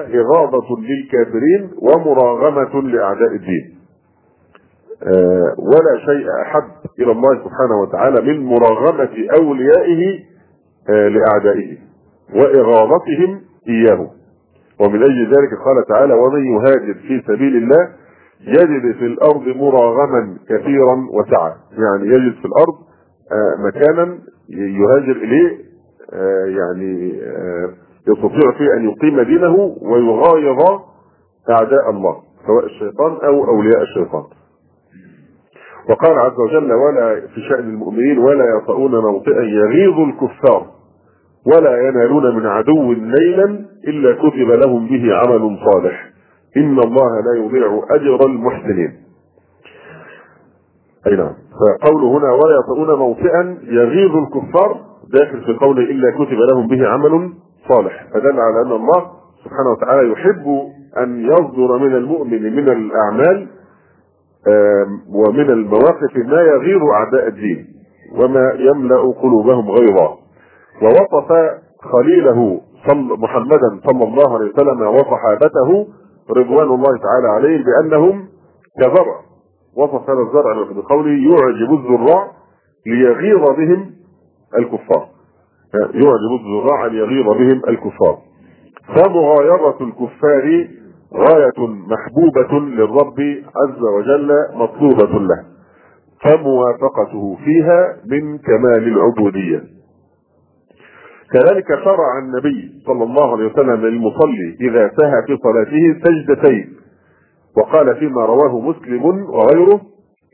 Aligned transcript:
إغاظة 0.00 0.66
للكافرين 0.80 1.70
ومراغمة 1.82 2.82
لأعداء 2.82 3.34
الدين. 3.34 3.78
آه، 5.02 5.54
ولا 5.58 5.98
شيء 6.06 6.26
أحب 6.42 6.70
إلى 7.00 7.12
الله 7.12 7.34
سبحانه 7.34 7.80
وتعالى 7.82 8.20
من 8.32 8.44
مراغمة 8.44 9.10
أوليائه 9.40 10.18
آه، 10.90 11.08
لأعدائه 11.08 11.76
وإغاظتهم 12.34 13.40
إياه. 13.68 14.10
ومن 14.80 15.02
أجل 15.02 15.26
ذلك 15.26 15.50
قال 15.64 15.84
تعالى 15.88 16.14
ومن 16.14 16.44
يهاجر 16.44 16.94
في 16.94 17.22
سبيل 17.26 17.56
الله 17.56 17.88
يجد 18.46 18.94
في 18.98 19.06
الأرض 19.06 19.46
مراغما 19.56 20.36
كثيرا 20.48 21.06
وسعة 21.12 21.56
يعني 21.72 22.06
يجد 22.08 22.34
في 22.34 22.44
الأرض 22.44 22.74
آه، 23.32 23.66
مكانا 23.66 24.18
يهاجر 24.50 25.16
إليه 25.16 25.72
يعني 26.58 27.20
يستطيع 28.08 28.52
فيه 28.58 28.74
أن 28.76 28.88
يقيم 28.88 29.20
دينه 29.20 29.76
ويغايظ 29.82 30.80
أعداء 31.50 31.90
الله 31.90 32.16
سواء 32.46 32.64
الشيطان 32.64 33.12
أو 33.24 33.44
أولياء 33.44 33.82
الشيطان. 33.82 34.24
وقال 35.90 36.18
عز 36.18 36.40
وجل 36.40 36.72
ولا 36.72 37.20
في 37.34 37.40
شأن 37.48 37.68
المؤمنين 37.68 38.18
ولا 38.18 38.44
يطؤون 38.56 38.90
موطئا 38.90 39.42
يغيظ 39.42 40.00
الكفار 40.00 40.66
ولا 41.46 41.88
ينالون 41.88 42.36
من 42.36 42.46
عدو 42.46 42.92
ليلا 42.92 43.64
إلا 43.88 44.12
كتب 44.14 44.66
لهم 44.66 44.86
به 44.86 45.14
عمل 45.14 45.58
صالح. 45.72 46.10
إن 46.56 46.78
الله 46.78 47.20
لا 47.20 47.44
يضيع 47.44 47.82
أجر 47.90 48.26
المحسنين. 48.26 49.02
أي 51.06 51.16
نعم. 51.16 51.34
فقوله 51.60 52.18
هنا 52.18 52.32
ولا 52.32 52.56
يطؤون 52.58 52.98
موطئا 52.98 53.58
يغيظ 53.62 54.16
الكفار 54.16 54.80
داخل 55.12 55.40
في 55.44 55.52
قوله 55.52 55.82
إلا 55.82 56.10
كتب 56.10 56.38
لهم 56.52 56.66
به 56.68 56.88
عمل 56.88 57.32
صالح. 57.68 58.06
فدل 58.14 58.40
على 58.40 58.62
أن 58.66 58.72
الله 58.72 59.10
سبحانه 59.44 59.70
وتعالى 59.70 60.12
يحب 60.12 60.46
أن 60.98 61.20
يصدر 61.24 61.78
من 61.78 61.94
المؤمن 61.96 62.42
من 62.56 62.68
الأعمال 62.68 63.48
ومن 65.14 65.50
المواقف 65.50 66.16
ما 66.16 66.40
يغير 66.42 66.92
أعداء 66.92 67.28
الدين 67.28 67.66
وما 68.18 68.52
يملأ 68.58 69.12
قلوبهم 69.22 69.70
غيظا 69.70 70.18
ووصف 70.82 71.32
خليله 71.92 72.60
صل 72.88 73.20
محمدا 73.20 73.80
صلى 73.86 74.04
الله 74.04 74.34
عليه 74.34 74.50
وسلم 74.52 74.82
وصحابته 74.82 75.86
رضوان 76.30 76.68
الله 76.68 76.98
تعالى 76.98 77.28
عليهم 77.28 77.64
بأنهم 77.64 78.28
كزرع. 78.80 79.20
وصف 79.76 80.10
هذا 80.10 80.20
الزرع 80.20 80.72
بقوله 80.72 81.10
يعجب 81.10 81.72
الزراع 81.72 82.30
ليغيظ 82.86 83.40
بهم 83.56 83.90
الكفار. 84.58 85.08
يعجب 85.74 86.32
الزراع 86.40 86.86
ليغيظ 86.86 87.26
بهم 87.26 87.62
الكفار. 87.68 88.18
فمغايرة 88.96 89.76
الكفار 89.80 90.68
غاية 91.14 91.66
محبوبة 91.68 92.60
للرب 92.60 93.20
عز 93.56 93.82
وجل 93.82 94.30
مطلوبة 94.54 95.18
له. 95.18 95.44
فموافقته 96.24 97.36
فيها 97.44 97.96
من 98.06 98.38
كمال 98.38 98.88
العبودية. 98.88 99.62
كذلك 101.32 101.66
شرع 101.84 102.18
النبي 102.18 102.82
صلى 102.86 103.04
الله 103.04 103.32
عليه 103.32 103.46
وسلم 103.46 103.86
للمصلي 103.86 104.56
إذا 104.60 104.90
سهى 105.00 105.22
في 105.26 105.36
صلاته 105.36 106.00
سجدتين. 106.04 106.76
وقال 107.56 107.96
فيما 107.96 108.24
رواه 108.24 108.60
مسلم 108.60 109.04
وغيره 109.04 109.80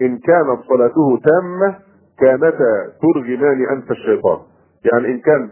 إن 0.02 0.18
كانت 0.18 0.60
صلاته 0.68 1.18
تامة 1.24 1.78
كانتا 2.18 2.92
ترغمان 3.02 3.66
أنف 3.72 3.90
الشيطان. 3.90 4.38
يعني 4.84 5.14
إن 5.14 5.20
كان 5.20 5.50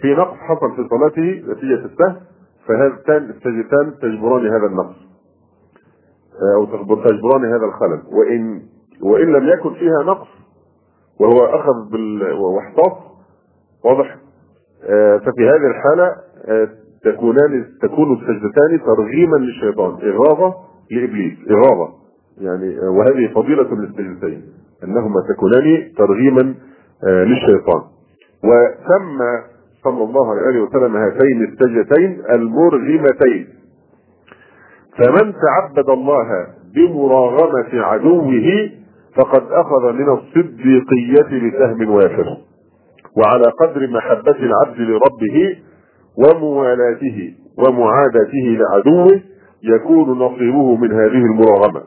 في 0.00 0.14
نقص 0.14 0.36
حصل 0.36 0.76
في 0.76 0.88
صلاته 0.88 1.52
نتيجة 1.52 1.84
السهو 1.84 2.20
فهذان 2.66 3.30
السجدتان 3.30 3.94
تجبران 4.02 4.46
هذا 4.46 4.66
النقص. 4.66 4.96
أو 6.56 6.64
تجبران 6.94 7.44
هذا 7.44 7.64
الخلل. 7.64 8.02
وان 8.12 8.62
وإن 9.02 9.32
لم 9.32 9.48
يكن 9.48 9.74
فيها 9.74 10.02
نقص 10.06 10.28
وهو 11.20 11.44
أخذ 11.44 11.90
بال 11.92 12.32
واحتاط 12.32 12.98
واضح؟ 13.84 14.16
آه، 14.84 15.16
ففي 15.16 15.48
هذه 15.48 15.66
الحالة 15.70 16.16
آه، 16.44 16.68
تكونان 17.04 17.64
تكون 17.82 18.12
السجدتان 18.12 18.80
ترغيما 18.86 19.36
للشيطان 19.36 19.98
اغاظه 20.02 20.54
لإبليس 20.90 21.38
اغاظه 21.50 21.94
يعني 22.40 22.78
آه، 22.78 22.90
وهذه 22.90 23.32
فضيلة 23.34 23.74
للسجدتين 23.74 24.42
أنهما 24.84 25.22
تكونان 25.34 25.92
ترغيما 25.96 26.54
للشيطان. 27.04 27.82
وسمى 28.44 29.42
صلى 29.84 30.04
الله 30.04 30.30
عليه 30.30 30.60
وسلم 30.60 30.96
هاتين 30.96 31.42
السجدتين 31.44 32.22
المرغمتين. 32.30 33.48
فمن 34.98 35.32
تعبد 35.32 35.90
الله 35.90 36.46
بمراغمة 36.74 37.82
عدوه 37.84 38.70
فقد 39.16 39.42
أخذ 39.52 39.92
من 39.92 40.08
الصديقية 40.08 41.48
بسهم 41.50 41.90
وافر 41.90 42.36
وعلى 43.16 43.44
قدر 43.60 43.88
محبة 43.90 44.36
العبد 44.38 44.80
لربه 44.80 45.56
وموالاته 46.18 47.34
ومعادته 47.58 48.58
لعدوه 48.60 49.20
يكون 49.62 50.18
نصيبه 50.18 50.76
من 50.76 50.92
هذه 50.92 51.24
المراغمة. 51.32 51.82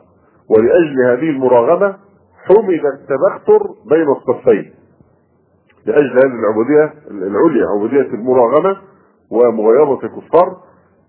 ولأجل 0.50 0.96
هذه 1.06 1.30
المراغمة 1.30 1.96
حمد 2.44 2.80
التبختر 2.94 3.66
بين 3.90 4.06
الصفين. 4.08 4.70
لأجل 5.86 6.10
هذه 6.10 6.34
العبودية 6.40 6.92
العليا 7.10 7.66
عبودية 7.66 8.14
المراغمه 8.14 8.76
ومغايره 9.30 9.94
الكفار 10.04 10.56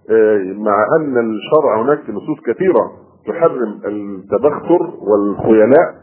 آه، 0.09 0.53
مع 0.53 0.85
أن 0.99 1.17
الشرع 1.17 1.81
هناك 1.81 2.09
نصوص 2.09 2.39
كثيرة 2.45 2.91
تحرم 3.27 3.79
التبختر 3.85 4.93
والخيلاء 5.01 5.95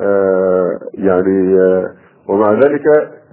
آه، 0.00 0.78
يعني 0.94 1.60
آه، 1.60 1.94
ومع 2.28 2.52
ذلك 2.52 2.82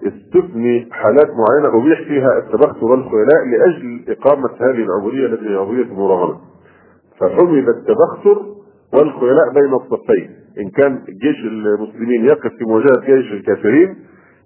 استثني 0.07 0.88
حالات 0.91 1.29
معينة 1.29 1.81
أبيح 1.81 2.01
فيها 2.07 2.38
التبختر 2.38 2.85
والخيلاء 2.85 3.45
لأجل 3.51 4.05
إقامة 4.09 4.50
هذه 4.59 4.83
العبودية 4.83 5.25
التي 5.25 5.50
هي 5.50 5.55
عبودية 5.55 5.83
المراغمه 5.83 6.39
فحمد 7.19 7.69
التبختر 7.69 8.45
والخيلاء 8.94 9.53
بين 9.53 9.73
الصفين 9.73 10.29
إن 10.59 10.69
كان 10.69 11.00
جيش 11.21 11.45
المسلمين 11.45 12.25
يقف 12.25 12.51
في 12.57 12.66
مواجهة 12.66 13.00
جيش 13.05 13.31
الكافرين 13.31 13.95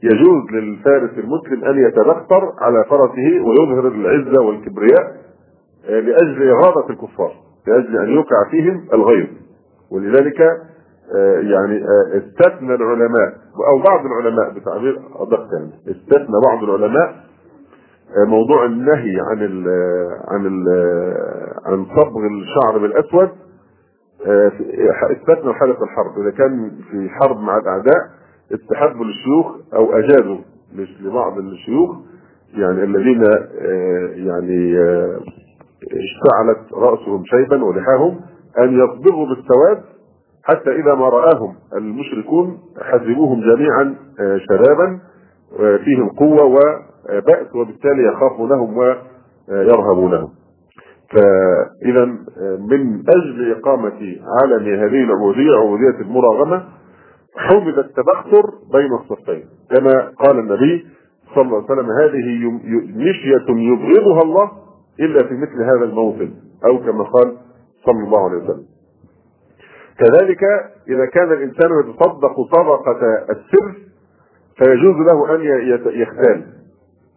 يجوز 0.05 0.51
للفارس 0.51 1.09
المسلم 1.17 1.65
أن 1.65 1.77
يتبختر 1.87 2.53
على 2.61 2.83
فرسه 2.89 3.41
ويظهر 3.45 3.87
العزة 3.87 4.43
والكبرياء 4.45 5.25
آه، 5.89 5.99
لأجل 5.99 6.49
إغاظة 6.49 6.89
الكفار 6.89 7.31
لأجل 7.67 7.97
أن 7.97 8.09
يوقع 8.09 8.49
فيهم 8.51 8.87
الغيظ. 8.93 9.27
ولذلك 9.91 10.41
آه، 10.41 11.39
يعني 11.39 11.83
آه، 11.83 12.17
استثنى 12.17 12.75
العلماء 12.75 13.33
أو 13.71 13.83
بعض 13.87 14.05
العلماء 14.05 14.49
بتعبير 14.53 14.99
أدق 15.15 15.47
يعني 15.53 15.71
استثنى 15.87 16.35
بعض 16.47 16.63
العلماء 16.63 17.15
موضوع 18.27 18.65
النهي 18.65 19.17
عن 19.31 19.37
ال 19.41 19.67
عن 20.27 20.45
ال 20.45 20.67
عن 21.65 21.85
صبغ 21.85 22.21
الشعر 22.25 22.77
بالأسود 22.77 23.29
استثنى 25.11 25.53
حاله 25.53 25.83
الحرب. 25.83 26.19
إذا 26.21 26.31
كان 26.31 26.71
في 26.91 27.09
حرب 27.09 27.37
مع 27.39 27.57
الأعداء 27.57 28.01
استحبوا 28.53 29.05
للشيوخ 29.05 29.55
أو 29.73 29.93
أجازوا 29.93 30.37
لبعض 31.01 31.37
الشيوخ 31.37 31.95
يعني 32.53 32.83
الذين 32.83 33.23
آه، 33.25 34.09
يعني 34.15 34.79
آه، 34.79 35.19
اشتعلت 35.83 36.73
رأسهم 36.73 37.23
شيبا 37.25 37.63
ولحاهم 37.63 38.19
أن 38.59 38.73
يصبغوا 38.73 39.27
بالسواد 39.27 39.83
حتى 40.43 40.71
إذا 40.71 40.95
ما 40.95 41.09
رآهم 41.09 41.55
المشركون 41.77 42.57
حسبوهم 42.81 43.41
جميعا 43.41 43.95
آه، 44.19 44.37
شبابا 44.49 44.99
فيهم 45.83 46.09
قوة 46.09 46.43
وبأس 46.43 47.55
وبالتالي 47.55 48.03
يخافونهم 48.03 48.77
ويرهبونهم. 48.77 50.29
فاذا 51.11 52.05
من 52.59 53.03
أجل 53.09 53.51
إقامة 53.51 54.15
عالم 54.41 54.65
هذه 54.65 55.03
العبودية 55.03 55.55
عبودية 55.55 56.01
المراغمة 56.01 56.63
حمد 57.37 57.77
التبختر 57.77 58.43
بين 58.73 58.93
الصفين. 58.93 59.43
كما 59.69 60.11
قال 60.25 60.39
النبي 60.39 60.87
صلى 61.35 61.41
الله 61.43 61.55
عليه 61.55 61.65
وسلم 61.65 61.89
هذه 62.01 62.51
مشية 62.95 63.45
يبغضها 63.49 64.21
الله 64.21 64.51
إلا 64.99 65.27
في 65.27 65.33
مثل 65.33 65.63
هذا 65.63 65.85
الموطن 65.85 66.33
أو 66.65 66.77
كما 66.77 67.03
قال 67.03 67.37
صلى 67.85 68.03
الله 68.03 68.23
عليه 68.29 68.37
وسلم. 68.37 68.65
كذلك 69.99 70.43
إذا 70.89 71.05
كان 71.05 71.31
الإنسان 71.31 71.69
يتصدق 71.79 72.35
صدقة 72.55 73.25
السر 73.29 73.73
فيجوز 74.57 74.95
له 74.95 75.35
أن 75.35 75.41
يختال 76.01 76.45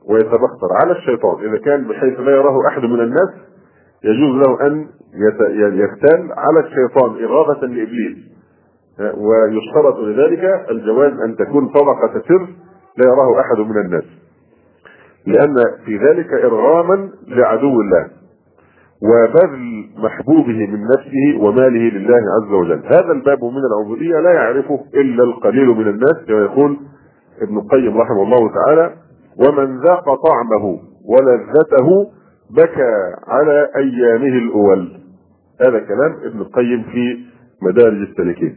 ويتبختر 0.08 0.68
على 0.82 0.92
الشيطان. 0.92 1.48
إذا 1.48 1.58
كان 1.58 1.88
بحيث 1.88 2.20
لا 2.20 2.30
يراه 2.30 2.66
أحد 2.68 2.82
من 2.82 3.00
الناس 3.00 3.30
يجوز 4.04 4.46
له 4.46 4.66
أن 4.66 4.86
يختال 5.78 6.32
على 6.32 6.60
الشيطان 6.60 7.24
إغاظة 7.24 7.66
لإبليس. 7.66 8.18
ويشترط 9.00 9.98
لذلك 9.98 10.66
الجواز 10.70 11.12
أن 11.12 11.36
تكون 11.36 11.68
طبقة 11.68 12.22
سر 12.28 12.48
لا 12.96 13.06
يراه 13.06 13.40
أحد 13.40 13.58
من 13.58 13.80
الناس. 13.80 14.04
لأن 15.26 15.56
في 15.84 15.96
ذلك 15.96 16.32
إرغاما 16.32 17.08
لعدو 17.28 17.80
الله 17.80 18.06
وبذل 19.02 19.84
محبوبه 19.96 20.66
من 20.66 20.84
نفسه 20.84 21.44
وماله 21.44 21.98
لله 21.98 22.16
عز 22.16 22.52
وجل. 22.52 22.82
هذا 22.84 23.12
الباب 23.12 23.44
من 23.44 23.62
العبودية 23.70 24.20
لا 24.20 24.32
يعرفه 24.32 24.80
إلا 24.94 25.24
القليل 25.24 25.66
من 25.68 25.88
الناس 25.88 26.16
كما 26.28 26.40
يقول 26.40 26.76
ابن 27.42 27.58
القيم 27.58 27.98
رحمه 27.98 28.22
الله 28.22 28.50
تعالى 28.54 28.94
ومن 29.36 29.80
ذاق 29.80 30.04
طعمه 30.04 30.78
ولذته 31.04 32.10
بكى 32.50 32.94
على 33.28 33.68
أيامه 33.76 34.38
الأول. 34.38 35.00
هذا 35.60 35.78
كلام 35.78 36.16
ابن 36.24 36.40
القيم 36.40 36.82
في 36.82 37.18
مدارج 37.62 38.00
السالكين. 38.00 38.56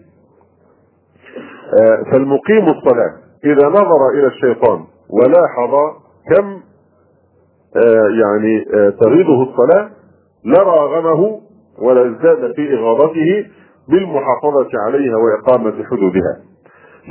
فالمقيم 2.11 2.63
الصلاة. 2.63 3.13
إذا 3.45 3.67
نظر 3.67 4.09
إلى 4.13 4.27
الشيطان 4.27 4.79
ولاحظ 5.09 5.71
كم 6.29 6.61
آه، 7.75 8.07
يعني 8.23 8.65
آه، 8.75 8.89
تغيضه 8.89 9.43
الصلاة 9.43 9.89
لراغمه 10.45 11.41
ولا 11.79 12.01
ازداد 12.01 12.53
في 12.55 12.73
إغاظته 12.73 13.45
بالمحافظة 13.89 14.69
عليها 14.85 15.15
وإقامة 15.15 15.83
حدودها. 15.83 16.37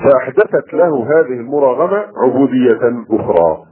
فأحدثت 0.05 0.75
له 0.75 1.07
هذه 1.07 1.41
المراغمة 1.41 2.05
عبودية 2.25 3.05
أخرى. 3.11 3.63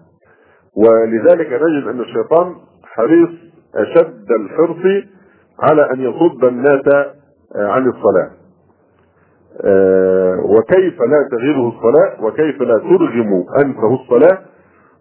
ولذلك 0.76 1.46
نجد 1.46 1.88
أن 1.88 2.00
الشيطان 2.00 2.54
حريص 2.84 3.30
أشد 3.76 4.26
الحرص 4.40 5.04
على 5.60 5.90
أن 5.92 6.00
يصد 6.00 6.44
الناس 6.44 7.06
عن 7.56 7.86
الصلاة. 7.86 8.30
وكيف 10.44 11.00
لا 11.02 11.28
تغيره 11.30 11.68
الصلاة 11.68 12.24
وكيف 12.24 12.62
لا 12.62 12.78
ترغم 12.78 13.44
أنفه 13.64 13.94
الصلاة 13.94 14.38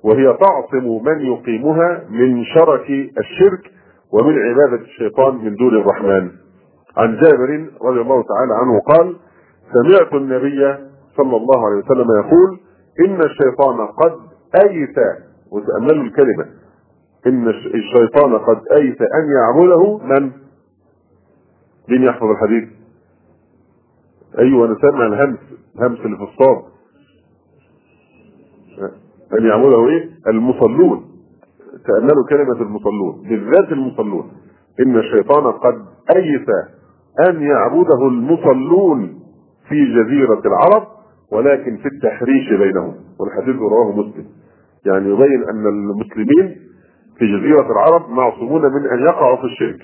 وهي 0.03 0.38
تعصم 0.38 1.03
من 1.05 1.19
يقيمها 1.21 2.03
من 2.09 2.44
شرك 2.45 2.89
الشرك 3.19 3.71
ومن 4.13 4.33
عبادة 4.39 4.83
الشيطان 4.83 5.35
من 5.35 5.55
دون 5.55 5.75
الرحمن 5.81 6.31
عن 6.97 7.15
جابر 7.21 7.69
رضي 7.81 8.01
الله 8.01 8.23
تعالى 8.23 8.53
عنه 8.53 8.79
قال 8.79 9.15
سمعت 9.73 10.13
النبي 10.13 10.75
صلى 11.17 11.38
الله 11.38 11.65
عليه 11.65 11.75
وسلم 11.77 12.07
يقول 12.25 12.59
إن 13.05 13.21
الشيطان 13.21 13.88
قد 13.88 14.13
أيس 14.63 14.95
وتأملوا 15.51 16.03
الكلمة 16.03 16.45
إن 17.27 17.47
الشيطان 17.47 18.38
قد 18.38 18.59
أيس 18.77 18.97
أن 19.01 19.25
يعبده 19.38 19.97
من؟ 19.97 20.31
مين 21.89 22.03
يحفظ 22.03 22.23
الحديث؟ 22.29 22.69
أيوه 24.39 24.65
أنا 24.67 24.75
سامع 24.81 25.07
الهمس 25.07 25.39
الهمس 25.75 25.99
اللي 25.99 26.17
في 26.17 26.23
الصاد 26.23 26.63
أن 29.39 29.45
يعبده 29.45 29.87
إيه؟ 29.87 30.09
المصلون. 30.27 31.05
تأملوا 31.87 32.25
كلمة 32.29 32.61
المصلون. 32.61 33.21
بالذات 33.29 33.71
المصلون. 33.71 34.31
إن 34.79 34.97
الشيطان 34.97 35.51
قد 35.51 35.75
أيس 36.15 36.47
أن 37.29 37.41
يعبده 37.41 38.07
المصلون 38.07 39.19
في 39.69 39.85
جزيرة 39.85 40.41
العرب 40.45 40.87
ولكن 41.31 41.77
في 41.77 41.85
التحريش 41.87 42.49
بينهم. 42.49 42.95
والحديث 43.19 43.55
رواه 43.55 43.91
مسلم. 43.91 44.25
يعني 44.85 45.09
يبين 45.09 45.43
أن 45.49 45.67
المسلمين 45.67 46.55
في 47.17 47.25
جزيرة 47.37 47.71
العرب 47.71 48.09
معصومون 48.09 48.61
من 48.61 48.87
أن 48.89 48.99
يقعوا 48.99 49.37
في 49.37 49.43
الشرك. 49.43 49.79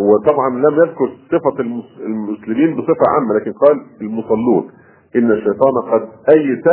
وطبعا 0.00 0.50
لم 0.50 0.74
يذكر 0.74 1.10
صفة 1.30 1.60
المسلمين 2.06 2.76
بصفة 2.76 3.04
عامة 3.14 3.34
لكن 3.34 3.52
قال 3.52 3.80
المصلون 4.00 4.70
إن 5.16 5.30
الشيطان 5.32 5.72
قد 5.92 6.08
أيس 6.36 6.66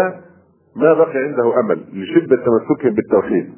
ما 0.75 0.93
بقي 0.93 1.17
عنده 1.17 1.59
أمل 1.59 1.77
لشدة 1.93 2.35
تمسكهم 2.35 2.93
بالتوحيد. 2.95 3.49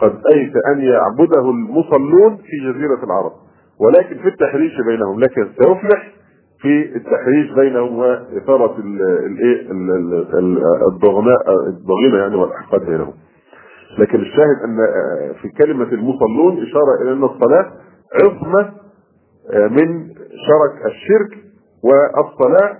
قد 0.00 0.12
أيس 0.34 0.52
أن 0.72 0.80
يعبده 0.80 1.50
المصلون 1.50 2.36
في 2.36 2.72
جزيرة 2.72 3.04
العرب. 3.04 3.32
ولكن 3.80 4.16
في 4.22 4.28
التحريش 4.28 4.72
بينهم 4.86 5.20
لكن 5.20 5.48
سيفلح 5.58 6.12
في 6.60 6.96
التحريش 6.96 7.50
بينهم 7.52 7.98
وإثارة 7.98 8.76
الايه 9.26 9.70
الضغينة 11.68 12.16
يعني 12.18 12.36
والأحقاد 12.36 12.86
بينهم. 12.86 13.12
لكن 13.98 14.18
الشاهد 14.20 14.56
أن 14.64 14.76
في 15.42 15.48
كلمة 15.48 15.84
المصلون 15.92 16.62
إشارة 16.62 17.02
إلى 17.02 17.12
أن 17.12 17.24
الصلاة 17.24 17.72
عصمه 18.14 18.72
من 19.70 20.08
شرك 20.46 20.86
الشرك 20.86 21.38
والصلاة 21.84 22.76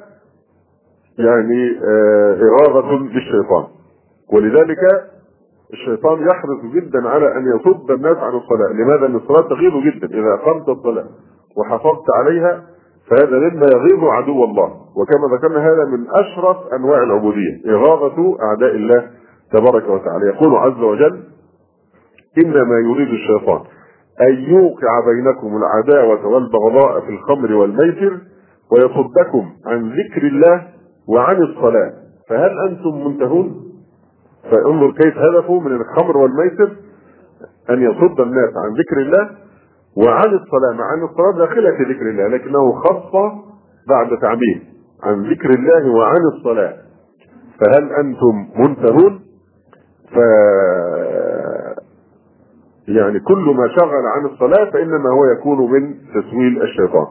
يعني 1.19 1.81
إغاظة 2.43 2.93
للشيطان. 2.93 3.67
ولذلك 4.33 4.79
الشيطان 5.73 6.29
يحرص 6.29 6.61
جدا 6.75 7.09
على 7.09 7.37
أن 7.37 7.47
يصد 7.57 7.91
الناس 7.91 8.17
عن 8.17 8.35
الصلاة. 8.35 8.73
لماذا؟ 8.73 9.07
أن 9.07 9.17
الصلاة 9.17 9.49
تغيظ 9.49 9.73
جدا. 9.85 10.07
إذا 10.07 10.35
أقمت 10.35 10.69
الصلاة 10.69 11.07
وحافظت 11.57 12.11
عليها 12.15 12.63
فهذا 13.11 13.39
مما 13.39 13.67
يغيظ 13.67 14.05
عدو 14.05 14.45
الله. 14.45 14.81
وكما 14.97 15.37
ذكرنا 15.37 15.73
هذا 15.73 15.85
من 15.85 16.07
أشرف 16.11 16.57
أنواع 16.73 17.03
العبودية 17.03 17.71
إغاظة 17.71 18.37
أعداء 18.43 18.75
الله 18.75 19.11
تبارك 19.53 19.89
وتعالى. 19.89 20.27
يقول 20.27 20.55
عز 20.57 20.81
وجل 20.83 21.23
إنما 22.39 22.79
يريد 22.91 23.09
الشيطان 23.09 23.61
أن 24.21 24.35
يوقع 24.35 25.01
بينكم 25.07 25.57
العداوة 25.57 26.27
والبغضاء 26.27 27.01
في 27.01 27.09
الخمر 27.09 27.53
والميسر 27.55 28.19
ويصدكم 28.73 29.51
عن 29.67 29.91
ذكر 29.93 30.27
الله 30.27 30.63
وعن 31.09 31.37
الصلاة 31.43 31.93
فهل 32.29 32.51
أنتم 32.69 33.07
منتهون؟ 33.07 33.63
فانظر 34.51 34.91
كيف 34.93 35.19
هدفه 35.19 35.61
من 35.61 35.73
الخمر 35.73 36.17
والميسر 36.17 36.77
أن 37.71 37.83
يصد 37.83 38.21
الناس 38.21 38.51
عن 38.65 38.73
ذكر 38.73 39.01
الله 39.01 39.31
وعن 39.97 40.35
الصلاة 40.35 40.73
مع 40.79 40.95
أن 40.95 41.05
الصلاة 41.05 41.47
داخلة 41.47 41.71
في 41.77 41.83
ذكر 41.93 42.11
الله 42.11 42.27
لكنه 42.29 42.73
خص 42.73 43.13
بعد 43.89 44.19
تعميم 44.19 44.63
عن 45.03 45.23
ذكر 45.31 45.51
الله 45.51 45.91
وعن 45.91 46.21
الصلاة 46.37 46.75
فهل 47.61 47.93
أنتم 47.93 48.47
منتهون؟ 48.57 49.21
ف 50.15 50.19
يعني 52.89 53.21
كل 53.21 53.55
ما 53.57 53.69
شغل 53.69 54.07
عن 54.17 54.27
الصلاة 54.27 54.71
فإنما 54.71 55.11
هو 55.11 55.25
يكون 55.25 55.71
من 55.73 55.95
تسويل 56.15 56.63
الشيطان. 56.63 57.07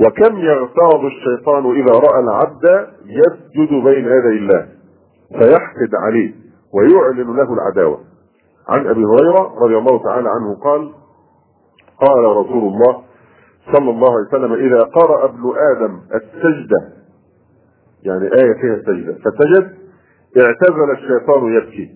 وكم 0.00 0.36
يغتاظ 0.38 1.04
الشيطان 1.04 1.66
إذا 1.76 1.92
رأى 1.92 2.20
العبد 2.20 2.88
يسجد 3.06 3.84
بين 3.84 4.04
يدي 4.04 4.38
الله؟ 4.38 4.68
فيحقد 5.28 5.94
عليه 5.94 6.32
ويعلن 6.74 7.36
له 7.36 7.52
العداوة. 7.54 8.00
عن 8.68 8.86
أبي 8.86 9.04
هريرة 9.04 9.54
رضي 9.64 9.78
الله 9.78 10.02
تعالى 10.02 10.28
عنه 10.28 10.54
قال 10.54 10.92
قال 12.00 12.24
رسول 12.24 12.72
الله 12.72 13.02
صلى 13.72 13.90
الله 13.90 14.10
عليه 14.12 14.28
وسلم 14.28 14.52
إذا 14.52 14.82
قرأ 14.82 15.24
ابن 15.24 15.52
آدم 15.56 16.00
السجدة 16.14 16.92
يعني 18.02 18.24
آية 18.24 18.54
فيها 18.60 18.74
السجدة 18.74 19.12
فسجد 19.14 19.74
اعتزل 20.38 20.90
الشيطان 20.92 21.52
يبكي. 21.54 21.90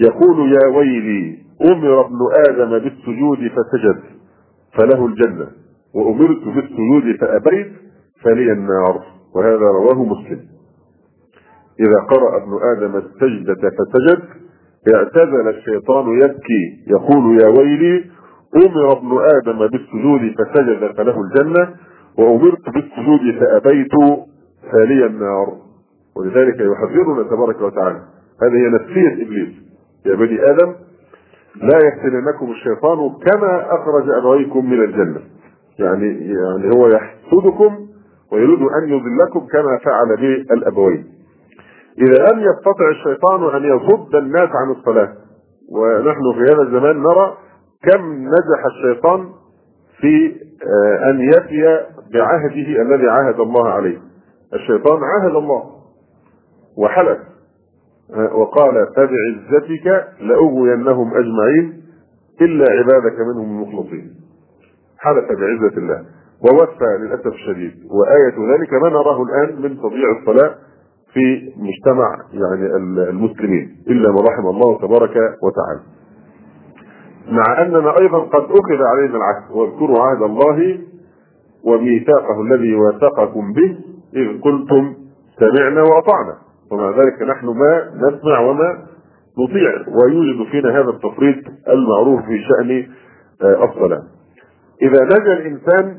يقول 0.00 0.52
يا 0.52 0.68
ويلي 0.76 1.38
أمر 1.68 2.00
ابن 2.00 2.18
آدم 2.48 2.78
بالسجود 2.78 3.38
فسجد 3.38 4.00
فله 4.78 5.06
الجنة. 5.06 5.46
وأمرت 5.94 6.44
بالسجود 6.44 7.16
فأبيت 7.20 7.72
فلي 8.22 8.52
النار. 8.52 9.02
وهذا 9.34 9.56
رواه 9.56 10.04
مسلم. 10.04 10.40
إذا 11.80 12.00
قرأ 12.10 12.42
ابن 12.42 12.52
آدم 12.76 12.96
السجدة 12.96 13.70
فسجد 13.70 14.22
اعتزل 14.94 15.48
الشيطان 15.48 16.08
يبكي 16.22 16.84
يقول 16.86 17.42
يا 17.42 17.48
ويلي 17.48 18.04
أمر 18.56 18.92
ابن 18.92 19.18
آدم 19.36 19.66
بالسجود 19.66 20.34
فسجد 20.38 20.96
فله 20.96 21.20
الجنة. 21.20 21.74
وأمرت 22.18 22.70
بالسجود 22.74 23.38
فأبيت 23.40 23.92
فلي 24.72 25.06
النار. 25.06 25.56
ولذلك 26.16 26.60
يحذرنا 26.60 27.22
تبارك 27.22 27.60
وتعالى. 27.60 28.00
هذه 28.42 28.56
هي 28.56 28.68
نفسية 28.68 29.26
إبليس. 29.26 29.54
يا 30.06 30.14
بني 30.14 30.50
آدم 30.50 30.74
لا 31.56 31.78
يفتننكم 31.88 32.50
الشيطان 32.50 32.98
كما 33.26 33.66
أخرج 33.74 34.10
أبويكم 34.10 34.70
من 34.70 34.82
الجنة 34.84 35.20
يعني 35.78 36.06
يعني 36.28 36.76
هو 36.76 36.88
يحسدكم 36.88 37.86
ويريد 38.32 38.60
أن 38.62 38.88
يضلكم 38.88 39.40
كما 39.40 39.78
فعل 39.84 40.16
بالابوين. 40.16 41.06
إذا 41.98 42.32
لم 42.32 42.40
يستطع 42.40 42.88
الشيطان 42.90 43.54
أن 43.56 43.76
يصد 43.76 44.14
الناس 44.14 44.48
عن 44.48 44.70
الصلاة 44.70 45.12
ونحن 45.72 46.20
في 46.34 46.52
هذا 46.54 46.62
الزمان 46.62 47.02
نرى 47.02 47.36
كم 47.82 48.12
نجح 48.12 48.64
الشيطان 48.76 49.28
في 50.00 50.36
أن 51.10 51.20
يفي 51.20 51.80
بعهده 52.14 52.82
الذي 52.82 53.08
عاهد 53.08 53.40
الله 53.40 53.68
عليه. 53.68 53.98
الشيطان 54.54 54.98
عاهد 55.04 55.34
الله 55.36 55.62
وحلف 56.78 57.18
وقال 58.16 58.86
فبعزتك 58.96 60.08
لأغوينهم 60.20 61.14
أجمعين 61.14 61.82
إلا 62.40 62.64
عبادك 62.70 63.20
منهم 63.20 63.62
المخلصين. 63.62 64.10
حدث 64.98 65.24
بعزة 65.24 65.78
الله. 65.78 66.04
ووفى 66.44 66.98
للأسف 67.00 67.26
الشديد. 67.26 67.72
وآية 67.90 68.54
ذلك 68.54 68.72
ما 68.72 68.88
نراه 68.88 69.22
الآن 69.22 69.62
من 69.62 69.76
تضييع 69.76 70.18
الصلاة 70.20 70.54
في 71.12 71.52
مجتمع 71.56 72.16
يعني 72.32 72.76
المسلمين. 73.10 73.76
إلا 73.88 74.10
من 74.10 74.18
رحم 74.18 74.46
الله 74.46 74.78
تبارك 74.78 75.16
وتعالى. 75.42 75.80
مع 77.28 77.62
أننا 77.62 77.98
أيضا 77.98 78.18
قد 78.18 78.42
أخذ 78.42 78.82
علينا 78.92 79.16
العهد. 79.16 79.50
واذكروا 79.50 79.98
عهد 80.00 80.22
الله 80.22 80.78
وميثاقه 81.64 82.40
الذي 82.42 82.74
واثقكم 82.74 83.52
به 83.52 83.78
إذ 84.14 84.40
قلتم 84.40 84.94
سمعنا 85.38 85.82
وأطعنا. 85.82 86.49
ومع 86.70 86.90
ذلك 86.90 87.22
نحن 87.22 87.46
ما 87.46 87.90
نسمع 87.94 88.40
وما 88.40 88.78
نطيع 89.38 89.84
ويوجد 89.88 90.50
فينا 90.50 90.70
هذا 90.80 90.90
التفريط 90.90 91.36
المعروف 91.68 92.20
في 92.20 92.38
شأن 92.38 92.86
آه، 93.42 93.64
الصلاة. 93.64 94.02
إذا 94.82 95.04
نجا 95.04 95.32
الإنسان 95.32 95.96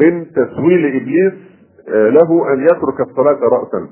من 0.00 0.26
تسويل 0.32 0.96
إبليس 0.96 1.32
آه، 1.88 2.08
له 2.08 2.52
أن 2.52 2.62
يترك 2.64 3.00
الصلاة 3.00 3.38
راسا 3.52 3.88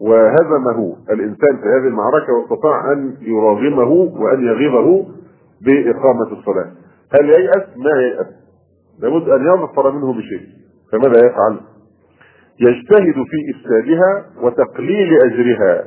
وهزمه 0.00 0.96
الإنسان 1.10 1.56
في 1.56 1.68
هذه 1.68 1.88
المعركة 1.88 2.32
واستطاع 2.32 2.92
أن 2.92 3.16
يراغمه 3.20 3.90
وأن 3.92 4.44
يغيظه 4.44 5.06
بإقامة 5.64 6.32
الصلاة. 6.32 6.70
هل 7.12 7.28
ييأس؟ 7.28 7.76
ما 7.76 8.00
ييأس. 8.00 8.26
لابد 9.00 9.28
أن 9.28 9.46
يظفر 9.46 9.90
منه 9.90 10.12
بشيء. 10.12 10.40
فماذا 10.92 11.26
يفعل؟ 11.26 11.60
يجتهد 12.60 13.14
في 13.14 13.38
إفسادها 13.54 14.24
وتقليل 14.42 15.18
أجرها. 15.24 15.84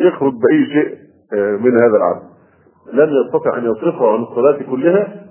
يخرج 0.00 0.32
بأي 0.32 0.64
شيء 0.66 0.94
آه، 1.34 1.56
من 1.56 1.72
هذا 1.74 1.96
العمل. 1.96 2.22
لم 2.92 3.08
يستطع 3.24 3.58
أن 3.58 3.64
يصرفه 3.64 4.12
عن 4.12 4.22
الصلاة 4.22 4.58
كلها 4.70 5.26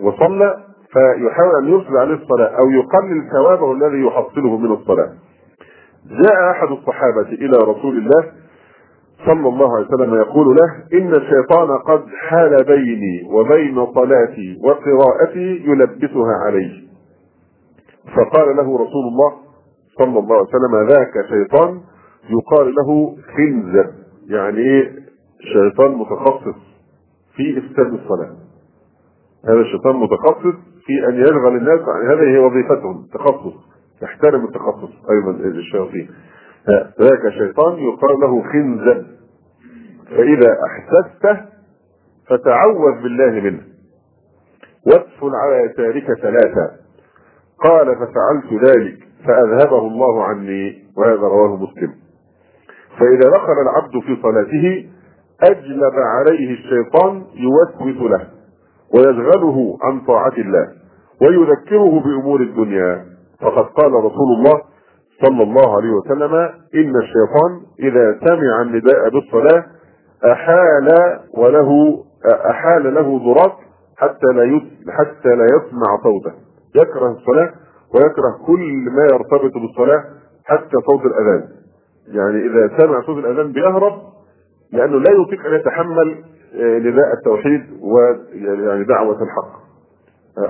وصلى 0.00 0.56
فيحاول 0.92 1.62
أن 1.62 1.68
يرسل 1.68 1.96
عليه 1.96 2.14
الصلاة 2.14 2.46
أو 2.48 2.70
يقلل 2.70 3.30
ثوابه 3.32 3.72
الذي 3.72 4.06
يحصله 4.06 4.58
من 4.58 4.72
الصلاة. 4.72 5.12
جاء 6.22 6.50
أحد 6.50 6.68
الصحابة 6.68 7.28
إلى 7.28 7.58
رسول 7.58 7.98
الله 7.98 8.32
صلى 9.26 9.48
الله 9.48 9.76
عليه 9.76 9.86
وسلم 9.86 10.14
يقول 10.14 10.56
له 10.56 10.98
إن 11.00 11.14
الشيطان 11.14 11.78
قد 11.78 12.02
حال 12.28 12.64
بيني 12.64 13.22
وبين 13.30 13.86
صلاتي 13.94 14.58
وقراءتي 14.64 15.62
يلبسها 15.66 16.34
علي 16.46 16.82
فقال 18.16 18.56
له 18.56 18.74
رسول 18.74 19.04
الله 19.08 19.32
صلى 19.98 20.18
الله 20.18 20.36
عليه 20.36 20.48
وسلم 20.48 20.88
ذاك 20.88 21.26
شيطان 21.28 21.80
يقال 22.30 22.74
له 22.74 23.16
خنزر. 23.36 23.90
يعني 24.26 24.58
إيه؟ 24.58 24.92
شيطان 25.52 25.90
متخصص 25.94 26.58
في 27.36 27.58
إفساد 27.58 27.92
الصلاة. 27.92 28.36
هذا 29.48 29.60
الشيطان 29.60 29.96
متخصص 29.96 30.56
في 30.86 31.08
أن 31.08 31.14
يشغل 31.14 31.56
الناس 31.56 31.80
هذه 31.80 32.34
هي 32.34 32.38
وظيفتهم 32.38 33.06
تخصص 33.14 33.54
يحترم 34.02 34.44
التخصص 34.44 34.90
أيضا 35.10 35.30
الشياطين. 35.30 36.10
ذاك 37.00 37.28
شيطان 37.38 37.78
يقال 37.78 38.20
له 38.22 38.42
خنزب 38.52 39.06
فإذا 40.08 40.56
احسسته 40.66 41.40
فتعوذ 42.28 43.02
بالله 43.02 43.30
منه. 43.30 43.62
وادخل 44.86 45.30
على 45.34 45.56
يسارك 45.56 46.06
ثلاثة. 46.20 46.70
قال 47.58 47.86
ففعلت 47.86 48.70
ذلك. 48.70 48.98
فأذهبه 49.26 49.78
الله 49.78 50.24
عني 50.24 50.84
وهذا 50.96 51.20
رواه 51.22 51.56
مسلم. 51.56 51.94
فإذا 52.98 53.30
دخل 53.30 53.56
العبد 53.62 53.98
في 54.06 54.22
صلاته 54.22 54.88
أجلب 55.42 55.94
عليه 55.94 56.50
الشيطان 56.52 57.24
يوسوس 57.34 58.10
له 58.10 58.26
ويشغله 58.94 59.78
عن 59.82 60.00
طاعة 60.00 60.32
الله 60.38 60.68
ويذكره 61.22 62.00
بأمور 62.00 62.40
الدنيا. 62.40 63.04
فقد 63.40 63.64
قال 63.64 63.92
رسول 63.92 64.36
الله 64.38 64.62
صلى 65.22 65.42
الله 65.42 65.76
عليه 65.76 65.90
وسلم 65.90 66.34
إن 66.74 66.92
الشيطان 66.96 67.60
إذا 67.80 68.18
سمع 68.26 68.62
النداء 68.62 69.08
بالصلاة 69.08 69.64
أحال 70.32 70.88
وله 71.34 71.98
أحال 72.50 72.94
له 72.94 73.18
ضراط 73.18 73.52
حتى 73.96 74.26
لا 74.34 74.60
حتى 74.88 75.28
لا 75.28 75.44
يسمع 75.44 75.96
صوته. 76.02 76.32
يكره 76.76 77.10
الصلاة 77.10 77.52
ويكره 77.94 78.46
كل 78.46 78.90
ما 78.90 79.04
يرتبط 79.12 79.52
بالصلاة 79.54 80.04
حتى 80.44 80.76
صوت 80.86 81.06
الأذان. 81.06 81.48
يعني 82.08 82.46
إذا 82.46 82.78
سمع 82.78 83.00
صوت 83.00 83.18
الأذان 83.18 83.52
بيهرب 83.52 83.92
لأنه 84.72 84.98
لا 84.98 85.10
يطيق 85.10 85.46
أن 85.46 85.54
يتحمل 85.54 86.24
نداء 86.56 87.12
التوحيد 87.12 87.62
ويعني 87.82 88.84
دعوة 88.84 89.22
الحق. 89.22 89.62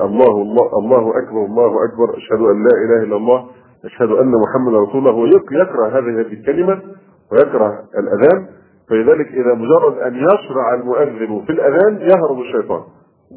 الله 0.03 0.43
الله 0.43 0.79
الله 0.79 1.19
أكبر 1.19 1.45
الله 1.45 1.85
أكبر 1.85 2.17
أشهد 2.17 2.41
أن 2.41 2.63
لا 2.63 2.75
إله 2.85 3.03
إلا 3.03 3.17
الله 3.17 3.47
أشهد 3.85 4.11
أن 4.11 4.33
محمدا 4.33 4.79
رسول 4.79 5.09
الله 5.09 5.29
يكره 5.53 5.87
هذه 5.87 6.21
الكلمة 6.21 6.81
ويكره 7.33 7.85
الأذان. 7.99 8.47
فلذلك 8.91 9.27
إذا 9.29 9.55
مجرد 9.55 9.99
أن 9.99 10.15
يشرع 10.15 10.75
المؤذن 10.75 11.45
في 11.47 11.53
الأذان 11.53 12.01
يهرب 12.01 12.41
الشيطان. 12.41 12.83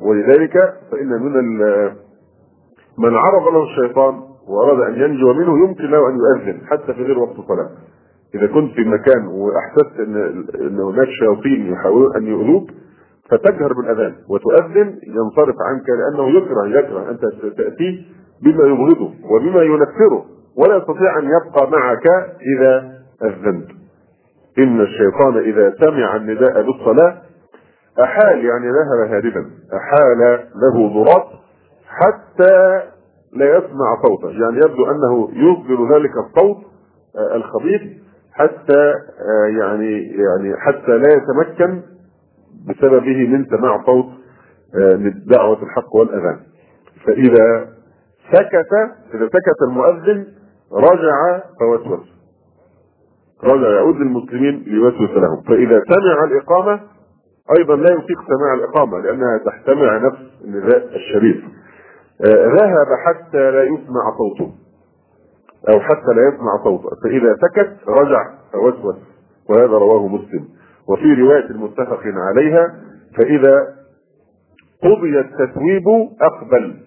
ولذلك 0.02 0.74
فإن 0.92 1.10
من 1.10 1.60
من 2.98 3.16
عرض 3.16 3.54
له 3.54 3.64
الشيطان 3.64 4.22
وأراد 4.48 4.80
أن 4.80 5.02
ينجو 5.02 5.34
منه 5.34 5.68
يمكن 5.68 5.84
له 5.92 6.10
أن 6.10 6.18
يؤذن 6.18 6.62
حتى 6.66 6.94
في 6.94 7.04
غير 7.04 7.20
وقت 7.20 7.40
الصلاه 7.40 7.70
إذا 8.36 8.48
كنت 8.48 8.74
في 8.74 8.84
مكان 8.84 9.28
وأحسست 9.28 10.00
إن 10.00 10.46
إن 10.62 10.80
هناك 10.80 11.08
شياطين 11.08 11.74
يحاولون 11.74 12.16
أن 12.16 12.28
يؤذوك 12.28 12.70
فتجهر 13.30 13.74
بالأذان 13.74 14.16
وتؤذن 14.30 15.00
ينصرف 15.08 15.56
عنك 15.70 15.90
لأنه 15.90 16.30
يكره 16.38 16.68
يكره 16.68 17.10
انت 17.10 17.22
تأتيه 17.58 18.02
بما 18.44 18.66
يبغضه 18.66 19.14
وبما 19.32 19.62
ينفره 19.62 20.26
ولا 20.58 20.78
يستطيع 20.78 21.20
أن 21.20 21.24
يبقى 21.26 21.72
معك 21.72 22.08
إذا 22.58 22.96
أذنت. 23.24 23.68
إن 24.60 24.82
الشيطان 24.82 25.38
إذا 25.38 25.74
سمع 25.82 26.16
النداء 26.16 26.62
بالصلاة 26.62 27.18
أحال 28.04 28.46
يعني 28.46 28.66
ذهب 28.70 29.10
هاربا 29.12 29.46
أحال 29.74 30.40
له 30.56 31.04
ضراط 31.04 31.28
حتى 32.02 32.82
لا 33.34 33.58
يسمع 33.58 34.02
صوته. 34.04 34.30
يعني 34.30 34.58
يبدو 34.58 34.86
أنه 34.86 35.30
يصدر 35.34 35.96
ذلك 35.96 36.12
الصوت 36.18 36.58
الخبيث 37.36 37.82
حتى 38.34 38.94
يعني 39.60 40.02
يعني 40.04 40.56
حتى 40.58 40.98
لا 40.98 41.10
يتمكن 41.10 41.82
بسببه 42.68 43.28
من 43.28 43.46
سماع 43.46 43.86
صوت 43.86 44.06
دعوة 45.26 45.64
الحق 45.64 45.96
والأذان. 45.96 46.40
فإذا 47.06 47.68
سكت 48.32 48.74
إذا 49.14 49.28
سكت 49.28 49.62
المؤذن 49.70 50.26
رجع 50.74 51.42
فوسوس. 51.60 52.16
رجع 53.44 53.70
يعود 53.70 53.96
للمسلمين 53.96 54.64
ليوسوس 54.68 55.10
لهم. 55.10 55.42
فإذا 55.48 55.84
سمع 55.84 56.24
الإقامة 56.24 56.80
أيضا 57.58 57.76
لا 57.76 57.92
يطيق 57.92 58.20
سماع 58.28 58.54
الإقامة 58.54 59.00
لأنها 59.00 59.38
تحتمل 59.46 60.04
نفس 60.06 60.44
النداء 60.46 60.96
الشريف. 60.96 61.44
ذهب 62.24 62.88
حتى 63.06 63.52
لا 63.52 63.64
يسمع 63.64 64.18
صوته. 64.18 64.52
أو 65.70 65.80
حتى 65.80 66.14
لا 66.16 66.28
يسمع 66.28 66.64
صوته. 66.64 66.90
فإذا 67.04 67.36
سكت 67.42 67.90
رجع 67.90 68.34
فوسوس 68.54 68.96
وهذا 69.50 69.78
رواه 69.78 70.08
مسلم. 70.08 70.48
وفي 70.88 71.14
رواية 71.14 71.54
متفق 71.54 72.02
عليها 72.06 72.76
فإذا 73.18 73.76
قضي 74.84 75.20
التثويب 75.20 75.88
أقبل. 76.22 76.78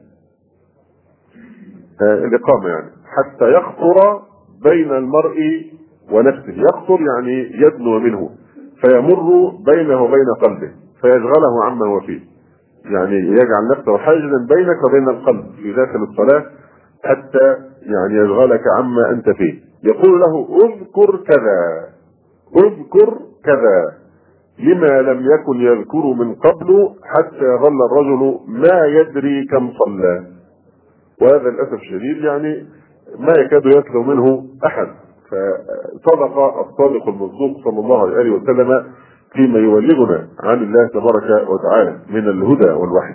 آه 2.03 2.25
الإقامة 2.25 2.69
يعني. 2.69 2.91
حتى 3.17 3.53
يخطر 3.53 4.23
بين 4.63 4.93
المرء 4.93 5.39
ونفسه. 6.13 6.53
يخطر 6.53 6.99
يعني 7.01 7.63
يدنو 7.63 7.99
منه. 7.99 8.31
فيمر 8.81 9.51
بينه 9.67 10.03
وبين 10.03 10.27
قلبه. 10.43 10.73
فيشغله 11.01 11.65
عما 11.65 11.87
هو 11.87 12.01
فيه. 12.01 12.38
يعني 12.85 13.17
يجعل 13.17 13.69
نفسه 13.71 13.99
حاجزا 13.99 14.47
بينك 14.49 14.85
وبين 14.85 15.09
القلب 15.09 15.45
في 15.63 15.73
داخل 15.73 16.03
الصلاة 16.03 16.45
حتى 17.05 17.57
يعني 17.83 18.15
يشغلك 18.15 18.63
عما 18.79 19.11
أنت 19.11 19.31
فيه. 19.31 19.55
يقول 19.85 20.21
له 20.21 20.49
اذكر 20.65 21.17
كذا 21.17 21.89
اذكر 22.57 23.19
كذا 23.45 23.95
لما 24.59 25.03
لم 25.03 25.21
يكن 25.21 25.61
يذكر 25.61 26.07
من 26.07 26.35
قبل 26.35 26.91
حتى 27.05 27.45
يظل 27.45 27.79
الرجل 27.91 28.39
ما 28.49 28.87
يدري 28.87 29.47
كم 29.47 29.73
صلى. 29.73 30.25
وهذا 31.23 31.51
للأسف 31.51 31.73
الشديد 31.73 32.25
يعني 32.25 32.67
ما 33.19 33.33
يكاد 33.39 33.67
يتلو 33.67 34.03
منه 34.03 34.47
أحد. 34.67 34.89
فصدق 35.31 36.39
الصادق 36.39 37.09
المصدوق 37.09 37.65
صلى 37.65 37.81
الله 37.81 38.01
عليه 38.01 38.31
وسلم 38.31 38.85
فيما 39.33 39.59
يبلغنا 39.59 40.29
عن 40.41 40.63
الله 40.63 40.89
تبارك 40.89 41.49
وتعالى 41.49 41.99
من 42.09 42.29
الهدى 42.29 42.71
والوحي. 42.71 43.15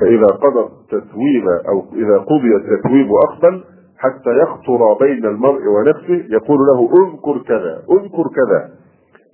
فإذا 0.00 0.26
قضى 0.26 0.68
التتويب 0.80 1.48
أو 1.68 1.84
إذا 1.92 2.18
قضي 2.18 2.56
التتويب 2.56 3.08
أقبل 3.28 3.64
حتى 3.98 4.30
يخطر 4.30 4.92
بين 5.00 5.26
المرء 5.26 5.60
ونفسه 5.68 6.26
يقول 6.30 6.58
له 6.58 6.90
اذكر 6.92 7.42
كذا 7.48 7.82
اذكر 7.90 8.28
كذا 8.34 8.70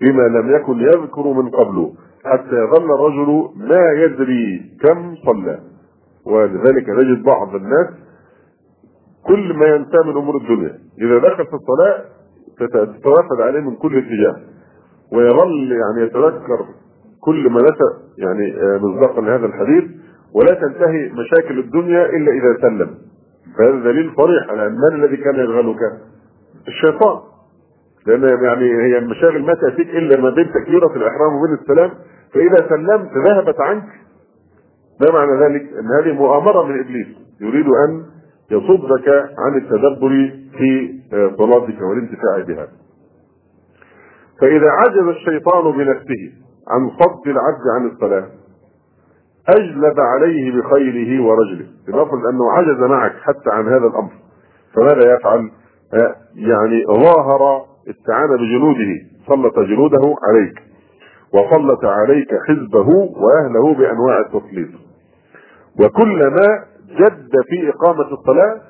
بما 0.00 0.22
لم 0.22 0.54
يكن 0.54 0.80
يذكر 0.80 1.26
من 1.26 1.48
قبله 1.50 1.92
حتى 2.24 2.56
يظل 2.56 2.94
الرجل 2.94 3.48
ما 3.56 3.92
يدري 3.92 4.70
كم 4.82 5.14
صلى. 5.26 5.58
ولذلك 6.26 6.88
نجد 6.88 7.22
بعض 7.22 7.54
الناس 7.54 7.86
كل 9.26 9.54
ما 9.56 9.66
ينتهي 9.66 10.04
من 10.04 10.16
امور 10.16 10.36
الدنيا 10.36 10.78
إذا 11.00 11.18
دخل 11.18 11.46
في 11.46 11.54
الصلاة 11.54 12.04
تتوافد 12.58 13.40
عليه 13.40 13.60
من 13.60 13.76
كل 13.76 13.98
اتجاه 13.98 14.36
ويظل 15.12 15.72
يعني 15.72 16.06
يتذكر 16.06 16.66
كل 17.20 17.50
ما 17.50 17.62
نسى 17.62 18.18
يعني 18.18 18.60
آه، 18.60 18.78
مصداقا 18.78 19.20
لهذا 19.20 19.46
الحديث 19.46 19.84
ولا 20.34 20.54
تنتهي 20.54 21.10
مشاكل 21.12 21.58
الدنيا 21.58 22.06
إلا 22.06 22.32
إذا 22.32 22.60
سلم 22.60 22.90
فهذا 23.58 23.80
دليل 23.80 24.12
صريح 24.16 24.50
على 24.50 24.68
من 24.68 25.04
الذي 25.04 25.16
كان 25.16 25.34
يشغلك؟ 25.34 25.78
الشيطان 26.68 27.20
لأن 28.06 28.44
يعني 28.44 28.64
هي 28.64 28.98
المشاغل 28.98 29.42
ما 29.42 29.54
تأتيك 29.54 29.90
إلا 29.90 30.20
ما 30.20 30.30
بين 30.30 30.52
تكبيرة 30.52 30.96
الإحرام 30.96 31.34
وبين 31.34 31.54
السلام 31.54 31.90
فإذا 32.34 32.68
سلمت 32.68 33.10
ذهبت 33.26 33.60
عنك 33.60 33.84
ما 35.00 35.10
معنى 35.12 35.44
ذلك؟ 35.44 35.62
إن 35.62 35.86
هذه 36.00 36.14
مؤامرة 36.14 36.62
من 36.64 36.80
إبليس 36.80 37.06
يريد 37.40 37.66
أن 37.66 38.04
يصدك 38.50 39.08
عن 39.38 39.56
التدبر 39.56 40.30
في 40.58 40.94
آه، 41.12 41.30
صلاتك 41.38 41.80
والانتفاع 41.82 42.38
بها. 42.48 42.68
فإذا 44.40 44.70
عجز 44.70 45.08
الشيطان 45.08 45.72
بنفسه 45.72 46.32
عن 46.68 46.90
صد 46.90 47.28
العبد 47.28 47.66
عن 47.74 47.86
الصلاة 47.86 48.26
أجلب 49.48 50.00
عليه 50.00 50.52
بخيله 50.60 51.22
ورجله 51.24 51.66
لنفرض 51.88 52.26
أنه 52.32 52.50
عجز 52.52 52.80
معك 52.90 53.12
حتى 53.22 53.50
عن 53.50 53.64
هذا 53.68 53.86
الأمر 53.86 54.10
فماذا 54.74 55.14
يفعل؟ 55.14 55.50
آه، 55.94 56.14
يعني 56.34 56.84
ظاهر 56.86 57.66
استعان 57.90 58.28
بجنوده 58.36 59.00
سلط 59.26 59.58
جنوده 59.58 60.14
عليك 60.28 60.62
وسلط 61.32 61.84
عليك 61.84 62.28
حزبه 62.48 62.88
وأهله 63.16 63.74
بأنواع 63.74 64.20
التسليط 64.20 64.68
وكلما 65.80 66.64
جد 66.88 67.30
في 67.48 67.68
إقامة 67.70 68.12
الصلاة 68.12 68.60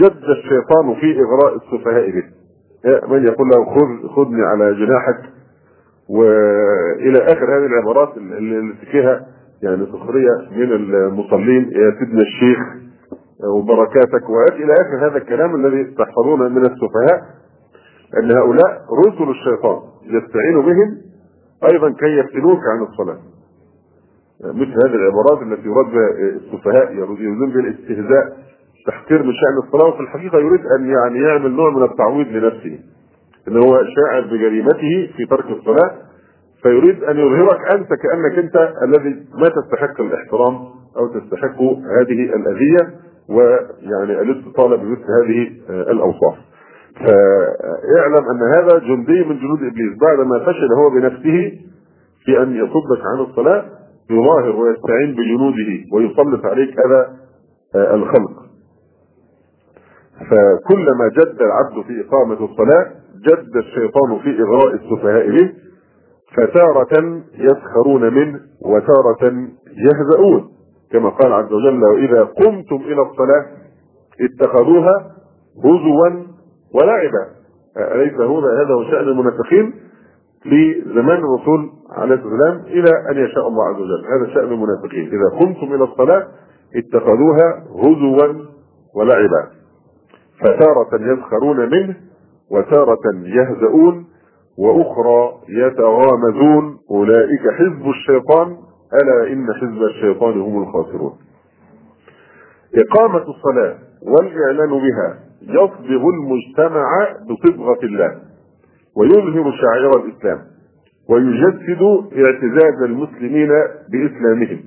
جد 0.00 0.22
الشيطان 0.24 0.94
في 1.00 1.20
إغراء 1.20 1.56
السفهاء 1.56 2.10
به. 2.10 2.24
من 3.08 3.24
يقول 3.26 3.48
له 3.48 3.64
خذ 3.64 4.08
خذني 4.08 4.42
على 4.42 4.74
جناحك 4.74 5.20
وإلى 6.08 7.18
آخر 7.18 7.58
هذه 7.58 7.66
العبارات 7.66 8.16
اللي 8.16 8.74
فيها 8.90 9.26
يعني 9.62 9.86
سخرية 9.86 10.30
من 10.50 10.72
المصلين 10.72 11.62
يا 11.64 11.90
سيدنا 11.98 12.22
الشيخ 12.22 12.58
وبركاتك 13.54 14.30
والى 14.30 14.72
آخر 14.72 15.06
هذا 15.10 15.16
الكلام 15.16 15.54
الذي 15.54 15.84
تحفظونه 15.84 16.48
من 16.48 16.66
السفهاء 16.66 17.20
أن 18.18 18.30
هؤلاء 18.30 18.82
رسل 19.06 19.30
الشيطان 19.30 19.78
يستعين 20.02 20.60
بهم 20.60 20.98
أيضا 21.72 21.90
كي 21.90 22.18
يفتنوك 22.18 22.60
عن 22.72 22.82
الصلاة. 22.82 23.18
مثل 24.44 24.74
هذه 24.86 24.94
العبارات 24.94 25.42
التي 25.42 25.68
يراد 25.68 25.86
بها 25.86 26.08
السفهاء 26.36 26.92
يريدون 26.94 27.50
بها 27.50 27.60
الاستهزاء 27.60 28.36
تحقير 28.86 29.22
من 29.22 29.32
شأن 29.32 29.58
الصلاة 29.66 29.86
وفي 29.86 30.00
الحقيقة 30.00 30.38
يريد 30.38 30.60
أن 30.78 30.86
يعني 30.86 31.20
يعمل 31.20 31.50
نوع 31.52 31.70
من 31.70 31.82
التعويض 31.82 32.26
لنفسه 32.28 32.78
إن 33.48 33.56
هو 33.56 33.84
شاعر 33.84 34.20
بجريمته 34.20 35.10
في 35.16 35.26
ترك 35.30 35.44
الصلاة 35.50 35.90
فيريد 36.62 37.04
أن 37.04 37.16
يظهرك 37.16 37.60
أنت 37.74 37.88
كأنك 37.88 38.38
أنت 38.38 38.72
الذي 38.82 39.10
ما 39.34 39.48
تستحق 39.48 40.00
الإحترام 40.00 40.54
أو 40.96 41.06
تستحق 41.20 41.62
هذه 42.00 42.34
الأذية 42.36 42.94
ويعني 43.28 44.20
الاستطاله 44.20 44.76
بمثل 44.76 45.04
هذه 45.22 45.50
الأوصاف. 45.70 46.34
فاعلم 46.96 48.24
أن 48.30 48.42
هذا 48.56 48.78
جندي 48.78 49.24
من 49.24 49.38
جنود 49.38 49.58
إبليس 49.58 49.98
بعدما 50.00 50.38
فشل 50.38 50.68
هو 50.78 50.90
بنفسه 50.90 51.52
في 52.24 52.42
أن 52.42 52.54
يصدك 52.56 53.00
عن 53.14 53.20
الصلاة 53.20 53.64
يظاهر 54.10 54.56
ويستعين 54.56 55.14
بجنوده 55.14 55.84
ويسلط 55.92 56.44
عليك 56.46 56.74
هذا 56.86 57.16
الخلق. 57.94 58.46
فكلما 60.30 61.08
جد 61.18 61.42
العبد 61.42 61.86
في 61.86 62.04
إقامة 62.08 62.44
الصلاة 62.44 62.86
جد 63.26 63.56
الشيطان 63.56 64.18
في 64.18 64.42
إغراء 64.42 64.74
السفهاء 64.74 65.30
به 65.30 65.52
فتارة 66.36 67.22
يسخرون 67.38 68.14
منه 68.14 68.40
وتارة 68.62 69.32
يهزؤون. 69.76 70.48
كما 70.92 71.08
قال 71.08 71.32
عز 71.32 71.52
وجل 71.52 71.84
وإذا 71.84 72.22
قمتم 72.24 72.76
إلى 72.76 73.02
الصلاة 73.02 73.46
اتخذوها 74.20 75.12
هزوا 75.64 76.26
ولعبا. 76.74 77.26
أليس 77.76 78.14
هنا 78.14 78.46
هذا 78.62 78.74
هو 78.74 78.84
شأن 78.84 79.08
المنافقين؟ 79.08 79.74
في 80.48 80.82
زمان 80.94 81.18
الرسول 81.18 81.70
عليه 81.90 82.14
الصلاة 82.14 82.32
والسلام 82.32 82.60
إلى 82.66 82.90
أن 83.10 83.24
يشاء 83.24 83.48
الله 83.48 83.64
عز 83.64 83.80
وجل. 83.80 84.04
هذا 84.12 84.34
شأن 84.34 84.52
المنافقين. 84.52 85.08
إذا 85.08 85.38
قمتم 85.40 85.74
إلى 85.74 85.84
الصلاة 85.84 86.26
اتخذوها 86.76 87.64
هزوا 87.74 88.44
ولعبا. 88.94 89.50
فتارة 90.40 91.12
يسخرون 91.12 91.70
منه 91.70 91.96
وتارة 92.50 93.04
يهزؤون 93.24 94.06
وأخرى 94.58 95.32
يتغامزون. 95.48 96.78
أولئك 96.90 97.50
حزب 97.58 97.88
الشيطان. 97.88 98.56
ألا 98.94 99.32
إن 99.32 99.46
حزب 99.54 99.82
الشيطان 99.82 100.40
هم 100.40 100.62
الخاسرون. 100.62 101.12
إقامة 102.74 103.24
الصلاة 103.28 103.74
والإعلان 104.02 104.70
بها 104.70 105.18
يصبغ 105.42 106.08
المجتمع 106.08 106.86
بصبغة 107.28 107.78
الله. 107.82 108.35
ويظهر 108.96 109.52
شعائر 109.52 109.90
الإسلام 110.04 110.38
ويجسد 111.10 111.82
اعتزاز 112.16 112.82
المسلمين 112.82 113.48
بإسلامهم 113.92 114.60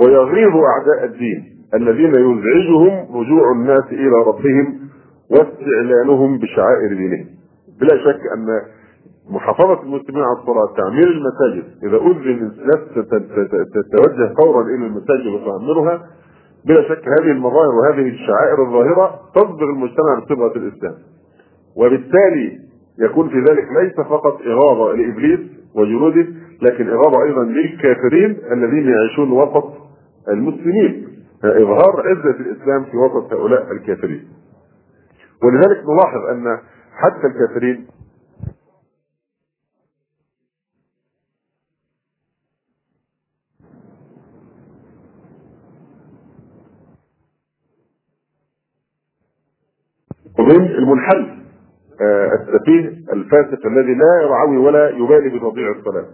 ويغيظ 0.00 0.54
أعداء 0.56 1.04
الدين 1.04 1.56
الذين 1.74 2.14
يزعجهم 2.14 3.16
رجوع 3.16 3.52
الناس 3.52 3.84
إلى 3.92 4.16
ربهم 4.26 4.78
واستعلانهم 5.30 6.38
بشعائر 6.38 6.88
دينهم. 6.88 7.26
بلا 7.80 7.98
شك 8.04 8.20
أن 8.36 8.46
محافظة 9.30 9.82
المسلمين 9.82 10.22
على 10.22 10.38
الصلاة 10.38 10.74
تعمير 10.76 11.08
المساجد. 11.08 11.64
إذا 11.82 11.96
أذن 11.96 12.52
الناس 12.58 12.80
تتوجه 13.74 14.34
فورا 14.38 14.62
إلى 14.62 14.86
المساجد 14.86 15.26
وتعمرها 15.26 16.06
بلا 16.66 16.82
شك 16.88 17.04
هذه 17.08 17.30
المظاهر 17.30 17.74
وهذه 17.74 18.08
الشعائر 18.08 18.66
الظاهرة 18.66 19.20
تصبغ 19.34 19.64
المجتمع 19.64 20.18
بصبغة 20.24 20.56
الإسلام. 20.56 20.94
وبالتالي 21.76 22.65
يكون 22.98 23.28
في 23.28 23.36
ذلك 23.38 23.68
ليس 23.82 23.94
فقط 24.06 24.40
إغاظة 24.42 24.92
لإبليس 24.92 25.40
وجنوده 25.74 26.26
لكن 26.62 26.88
إغاظة 26.88 27.22
أيضا 27.24 27.44
للكافرين 27.44 28.30
الذين 28.52 28.88
يعيشون 28.88 29.30
وسط 29.32 29.72
المسلمين. 30.28 31.06
إظهار 31.44 32.02
عزة 32.08 32.30
الإسلام 32.40 32.84
في 32.84 32.96
وسط 32.96 33.32
هؤلاء 33.32 33.72
الكافرين. 33.72 34.28
ولذلك 35.42 35.82
نلاحظ 35.88 36.20
أن 36.30 36.58
حتى 36.92 37.26
الكافرين 37.26 37.86
ومن 50.38 50.66
المنحل 50.66 51.45
السفيه 52.00 52.92
الفاسق 53.12 53.66
الذي 53.66 53.94
لا 53.94 54.22
يرعوي 54.22 54.56
ولا 54.56 54.88
يبالي 54.88 55.28
بتضييع 55.28 55.70
الصلاة. 55.70 56.04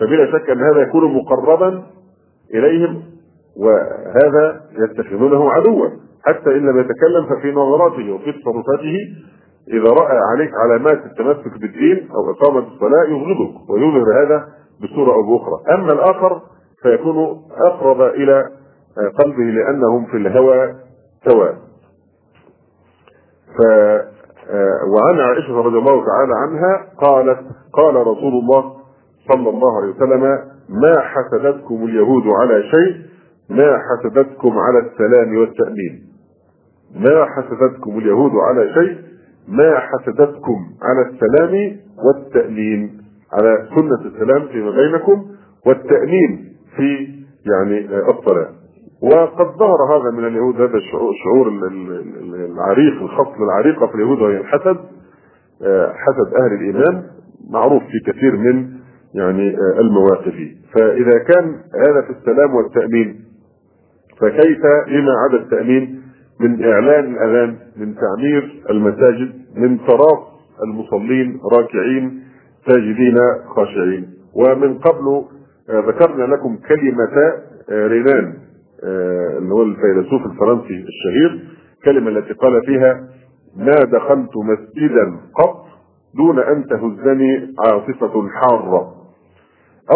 فبلا 0.00 0.32
شك 0.32 0.50
أن 0.50 0.60
هذا 0.60 0.80
يكون 0.80 1.14
مقربا 1.14 1.82
إليهم 2.54 3.02
وهذا 3.56 4.60
يتخذونه 4.78 5.50
عدوا. 5.50 5.88
حتى 6.24 6.50
إن 6.50 6.66
لم 6.66 6.78
يتكلم 6.80 7.26
ففي 7.30 7.52
نظراته 7.52 8.12
وفي 8.12 8.32
تصرفاته 8.32 8.96
إذا 9.68 9.90
رأى 9.90 10.18
عليك 10.32 10.50
علامات 10.54 11.06
التمسك 11.06 11.60
بالدين 11.60 12.08
أو 12.10 12.30
إقامة 12.30 12.58
الصلاة 12.58 13.04
يغضبك 13.08 13.70
ويظهر 13.70 14.22
هذا 14.22 14.48
بصورة 14.82 15.12
أو 15.12 15.22
بأخرى. 15.22 15.74
أما 15.74 15.92
الآخر 15.92 16.42
فيكون 16.82 17.42
أقرب 17.66 18.00
إلى 18.02 18.50
قلبه 19.18 19.42
لأنهم 19.42 20.06
في 20.06 20.16
الهوى 20.16 20.74
سواء. 21.28 21.56
وعن 24.94 25.20
عائشة 25.20 25.56
رضي 25.60 25.78
الله 25.78 26.04
تعالى 26.06 26.32
عنها 26.34 26.86
قالت 26.98 27.38
قال 27.72 27.94
رسول 27.96 28.32
الله 28.32 28.72
صلى 29.32 29.48
الله 29.50 29.76
عليه 29.82 29.94
وسلم 29.94 30.20
ما 30.68 31.00
حسدتكم 31.00 31.84
اليهود 31.84 32.22
على 32.26 32.62
شيء 32.62 32.96
ما 33.50 33.78
حسدتكم 33.78 34.58
على 34.58 34.78
السلام 34.78 35.36
والتأمين. 35.36 36.02
ما 36.96 37.26
حسدتكم 37.26 37.98
اليهود 37.98 38.30
على 38.48 38.74
شيء 38.74 38.98
ما 39.48 39.78
حسدتكم 39.78 40.58
على 40.82 41.02
السلام 41.10 41.76
والتأمين. 42.06 42.98
على 43.32 43.68
سنة 43.74 44.12
السلام 44.12 44.48
فيما 44.48 44.70
بينكم 44.70 45.26
والتأمين 45.66 46.56
في 46.76 47.08
يعني 47.52 47.86
الصلاة. 48.10 48.48
وقد 49.02 49.46
ظهر 49.58 49.96
هذا 49.96 50.10
من 50.16 50.26
اليهود 50.26 50.54
هذا 50.60 50.76
الشعور 50.76 51.48
العريق 52.52 53.02
الخصل 53.02 53.42
العريقة 53.42 53.86
في 53.86 53.94
اليهود 53.94 54.18
وهي 54.18 54.36
الحسد. 54.36 54.76
حسد 55.94 56.34
أهل 56.40 56.52
الإيمان 56.52 57.02
معروف 57.50 57.82
في 57.82 58.12
كثير 58.12 58.36
من 58.36 58.68
يعني 59.14 59.56
المواقف. 59.80 60.34
فإذا 60.74 61.18
كان 61.18 61.44
هذا 61.86 62.02
في 62.06 62.10
السلام 62.10 62.54
والتأمين 62.54 63.24
فكيف 64.20 64.60
لما 64.88 65.12
عدا 65.24 65.36
التأمين؟ 65.44 66.02
من 66.40 66.64
إعلان 66.64 67.04
الأذان 67.14 67.56
من 67.76 67.94
تعمير 67.94 68.62
المساجد 68.70 69.32
من 69.56 69.78
تراص 69.78 70.18
المصلين 70.64 71.40
راكعين 71.52 72.22
ساجدين 72.66 73.18
خاشعين. 73.56 74.06
ومن 74.34 74.78
قبل 74.78 75.24
ذكرنا 75.70 76.34
لكم 76.34 76.58
كلمة 76.68 77.32
رينان 77.70 78.34
اللي 79.38 79.54
هو 79.54 79.62
الفيلسوف 79.62 80.26
الفرنسي 80.26 80.84
الشهير 80.88 81.48
الكلمة 81.78 82.10
التي 82.10 82.32
قال 82.32 82.62
فيها 82.66 83.08
ما 83.56 83.84
دخلت 83.84 84.30
مسجدا 84.36 85.16
قط 85.34 85.62
دون 86.16 86.38
أن 86.38 86.64
تهزني 86.66 87.54
عاصفة 87.66 88.28
حارة 88.28 88.94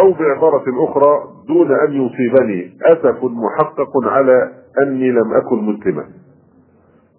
أو 0.03 0.12
بعبارة 0.12 0.64
أخرى 0.85 1.22
دون 1.49 1.72
أن 1.72 1.92
يصيبني 1.92 2.72
أسف 2.83 3.25
محقق 3.25 3.90
على 4.07 4.53
أني 4.83 5.11
لم 5.11 5.35
أكن 5.35 5.57
مسلما. 5.57 6.05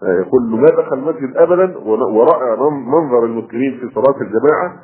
يقول 0.04 0.42
ما 0.52 0.66
دخل 0.66 0.98
المسجد 0.98 1.38
أبدا 1.38 1.78
ورأى 1.88 2.72
منظر 2.72 3.26
المسلمين 3.26 3.72
في 3.80 3.90
صلاة 3.96 4.16
الجماعة 4.22 4.80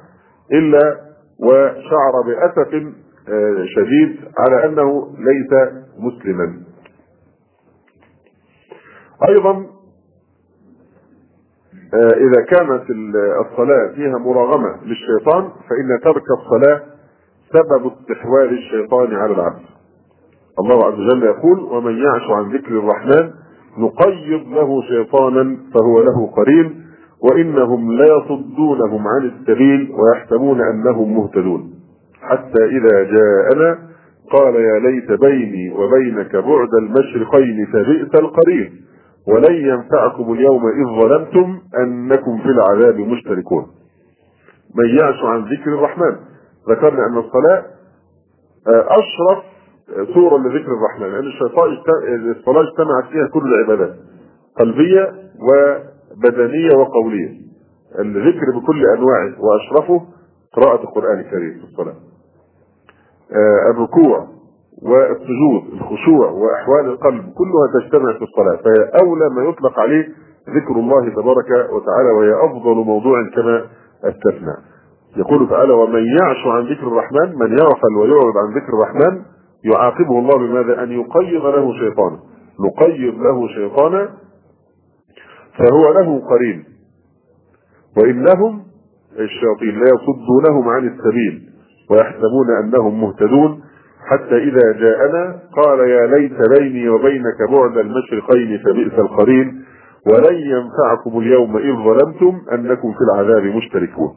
إلا 0.52 0.98
وشعر 1.40 2.22
بأسف 2.26 2.70
شديد 3.76 4.16
على 4.38 4.66
أنه 4.66 5.08
ليس 5.18 5.72
مسلما. 6.00 6.54
أيضا 9.30 9.66
إذا 11.94 12.42
كانت 12.42 12.84
الصلاة 13.42 13.92
فيها 13.96 14.18
مراغمة 14.18 14.84
للشيطان 14.86 15.44
فإن 15.44 16.00
ترك 16.04 16.24
الصلاة 16.40 16.82
سبب 17.54 17.92
استحواذ 17.92 18.48
الشيطان 18.48 19.16
على 19.16 19.34
العبد. 19.34 19.62
الله 20.60 20.86
عز 20.86 20.94
وجل 20.94 21.24
يقول: 21.24 21.60
ومن 21.60 21.98
يعش 21.98 22.30
عن 22.30 22.52
ذكر 22.52 22.80
الرحمن 22.80 23.32
نقيض 23.78 24.48
له 24.48 24.82
شيطانا 24.82 25.58
فهو 25.74 26.02
له 26.02 26.28
قرين 26.28 26.86
وإنهم 27.22 27.92
ليصدونهم 27.92 29.08
عن 29.08 29.26
السبيل 29.26 29.92
ويحسبون 29.92 30.62
أنهم 30.62 31.18
مهتدون. 31.18 31.74
حتى 32.22 32.66
إذا 32.66 33.04
جاءنا 33.04 33.80
قال 34.32 34.56
يا 34.56 34.80
ليت 34.80 35.12
بيني 35.22 35.72
وبينك 35.72 36.36
بعد 36.36 36.70
المشرقين 36.82 37.66
فبئس 37.74 38.16
القرين 38.16 38.84
ولن 39.28 39.54
ينفعكم 39.56 40.34
اليوم 40.34 40.62
إذ 40.68 41.02
ظلمتم 41.02 41.60
أنكم 41.78 42.38
في 42.38 42.46
العذاب 42.50 42.96
مشتركون. 42.96 43.68
من 44.76 44.98
يعش 45.00 45.24
عن 45.24 45.40
ذكر 45.46 45.74
الرحمن. 45.74 46.16
ذكرنا 46.70 47.06
أن 47.08 47.18
الصلاة 47.18 47.66
أشرف 48.68 49.44
صورة 50.14 50.38
لذكر 50.38 50.72
الرحمن 50.72 51.08
لأن 51.14 51.28
الشيطان 51.28 51.78
الصلاة 52.38 52.62
اجتمعت 52.62 53.12
فيها 53.12 53.28
كل 53.34 53.54
العبادات 53.54 53.96
قلبية 54.60 55.14
وبدنية 55.40 56.76
وقولية. 56.78 57.44
الذكر 58.00 58.60
بكل 58.60 58.86
أنواعه 58.98 59.34
وأشرفه 59.40 60.06
قراءة 60.54 60.84
القرآن 60.84 61.20
الكريم 61.20 61.54
في 61.60 61.64
الصلاة. 61.64 61.96
الركوع. 63.76 64.28
والسجود 64.86 65.74
الخشوع 65.74 66.32
وأحوال 66.32 66.86
القلب 66.86 67.24
كلها 67.24 67.66
تجتمع 67.74 68.14
في 68.14 68.24
الصلاة. 68.24 68.56
فهي 68.56 69.02
أولى 69.02 69.30
ما 69.36 69.50
يطلق 69.50 69.80
عليه 69.80 70.08
ذكر 70.50 70.76
الله 70.76 71.10
تبارك 71.10 71.50
وتعالى 71.72 72.10
وهي 72.18 72.46
أفضل 72.46 72.76
موضوع 72.76 73.24
كما 73.36 73.66
أستثنى. 74.04 74.56
يقول 75.18 75.50
تعالى 75.50 75.74
ومن 75.74 76.04
يعش 76.20 76.48
عن 76.48 76.64
ذكر 76.64 76.88
الرحمن 76.88 77.40
من 77.40 77.52
يغفل 77.52 77.96
ويعرض 78.00 78.38
عن 78.38 78.54
ذكر 78.54 78.74
الرحمن 78.74 79.22
يعاقبه 79.74 80.20
الله 80.20 80.38
بماذا؟ 80.38 80.84
أن 80.84 80.92
يقيض 80.92 81.46
له 81.46 81.74
شيطانا 81.74 82.20
نقيض 82.60 83.16
له 83.22 83.48
شيطانا 83.48 84.10
فهو 85.58 85.94
له 85.94 86.22
قرين. 86.30 86.64
وانهم 87.98 88.64
الشياطين 89.20 89.80
لا 89.80 89.86
يصدونهم 89.96 90.70
عن 90.70 90.88
السبيل 90.88 91.50
ويحسبون 91.90 92.48
أنهم 92.64 93.02
مهتدون. 93.02 93.62
حتى 94.06 94.38
إذا 94.38 94.72
جاءنا 94.72 95.40
قال 95.64 95.80
يا 95.80 96.08
ليت 96.08 96.38
بيني 96.60 96.90
وبينك 96.90 97.38
بعد 97.52 97.78
المشرقين 97.78 98.60
فبئس 98.66 99.00
القرين 99.00 99.64
ولن 100.08 100.36
ينفعكم 100.36 101.20
اليوم 101.20 101.58
إذ 101.58 101.74
ظلمتم 101.74 102.42
أنكم 102.52 102.92
في 102.94 103.00
العذاب 103.02 103.44
مشتركون. 103.44 104.10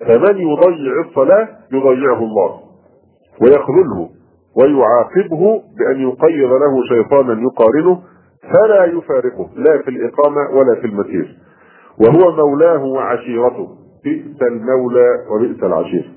فمن 0.00 0.38
يضيع 0.38 1.00
الصلاة 1.08 1.48
يضيعه 1.72 2.18
الله 2.18 2.60
ويخذله 3.42 4.08
ويعاقبه 4.56 5.62
بأن 5.78 6.00
يقيض 6.08 6.50
له 6.52 6.82
شيطانا 6.88 7.42
يقارنه 7.42 8.02
فلا 8.42 8.84
يفارقه 8.84 9.50
لا 9.56 9.82
في 9.82 9.88
الإقامة 9.90 10.50
ولا 10.58 10.80
في 10.80 10.86
المسير. 10.86 11.36
وهو 12.00 12.36
مولاه 12.36 12.84
وعشيرته 12.84 13.68
بئس 14.04 14.42
المولى 14.42 15.08
وبئس 15.30 15.62
العشير. 15.64 16.10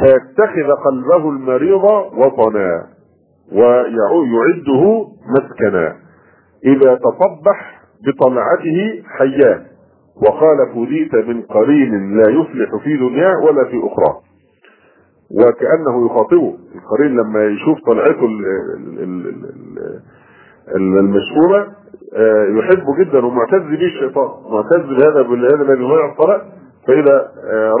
فيتخذ 0.00 0.68
قلبه 0.84 1.30
المريض 1.30 1.84
وطنا 2.16 2.86
ويعده 3.52 5.06
مسكنا. 5.38 5.96
إذا 6.64 6.94
تصبح 6.94 7.80
بطلعته 8.06 9.02
حياة 9.18 9.60
وقال 10.22 10.56
فديت 10.74 11.14
من 11.14 11.42
قرين 11.42 12.16
لا 12.16 12.30
يفلح 12.30 12.76
في 12.84 12.96
دنياه 12.96 13.34
ولا 13.44 13.64
في 13.64 13.80
أخرى. 13.84 14.20
وكأنه 15.30 16.06
يخاطبه. 16.06 16.56
القرين 16.74 17.16
لما 17.16 17.44
يشوف 17.44 17.78
طلعته 17.86 18.28
المشهورة 20.76 21.68
يحبه 22.58 22.96
جدا 22.98 23.26
ومعتز 23.26 23.62
به 23.62 23.86
الشيطان. 23.86 24.28
معتز 24.50 24.86
بهذا 24.86 25.22
بهذا 25.22 25.62
الذي 25.62 25.82
يضيع 25.84 26.12
الصلاة 26.12 26.42
فإذا 26.86 27.32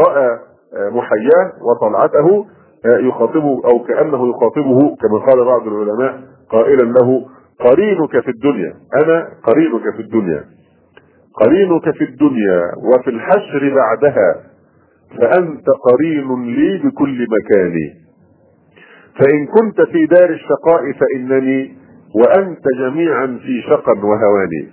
رأى 0.06 0.38
محياه 0.74 1.52
وطلعته 1.62 2.46
يخاطبه 2.84 3.60
أو 3.64 3.78
كأنه 3.88 4.30
يخاطبه 4.30 4.96
كما 4.96 5.18
قال 5.18 5.44
بعض 5.44 5.66
العلماء 5.66 6.20
قائلا 6.50 6.82
له 6.82 7.26
قرينك 7.60 8.20
في 8.20 8.28
الدنيا. 8.28 8.74
أنا 9.02 9.28
قرينك 9.44 9.94
في 9.96 10.02
الدنيا. 10.02 10.44
قرينك 11.34 11.90
في 11.90 12.04
الدنيا 12.04 12.62
وفي 12.84 13.10
الحشر 13.10 13.74
بعدها 13.74 14.34
فأنت 15.18 15.66
قرين 15.90 16.44
لي 16.46 16.78
بكل 16.78 17.26
مكان. 17.30 17.74
فإن 19.18 19.46
كنت 19.46 19.80
في 19.80 20.06
دار 20.06 20.30
الشقاء 20.30 20.82
فإنني 20.92 21.76
وأنت 22.14 22.64
جميعا 22.78 23.26
في 23.26 23.62
شقا 23.68 23.92
وهوان. 23.92 24.68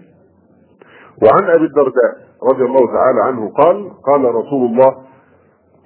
وعن 1.24 1.50
أبي 1.50 1.66
الدرداء 1.66 2.14
رضي 2.52 2.64
الله 2.64 2.94
تعالى 2.94 3.24
عنه 3.24 3.50
قال 3.50 3.90
قال 4.06 4.36
رسول 4.36 4.66
الله 4.72 5.07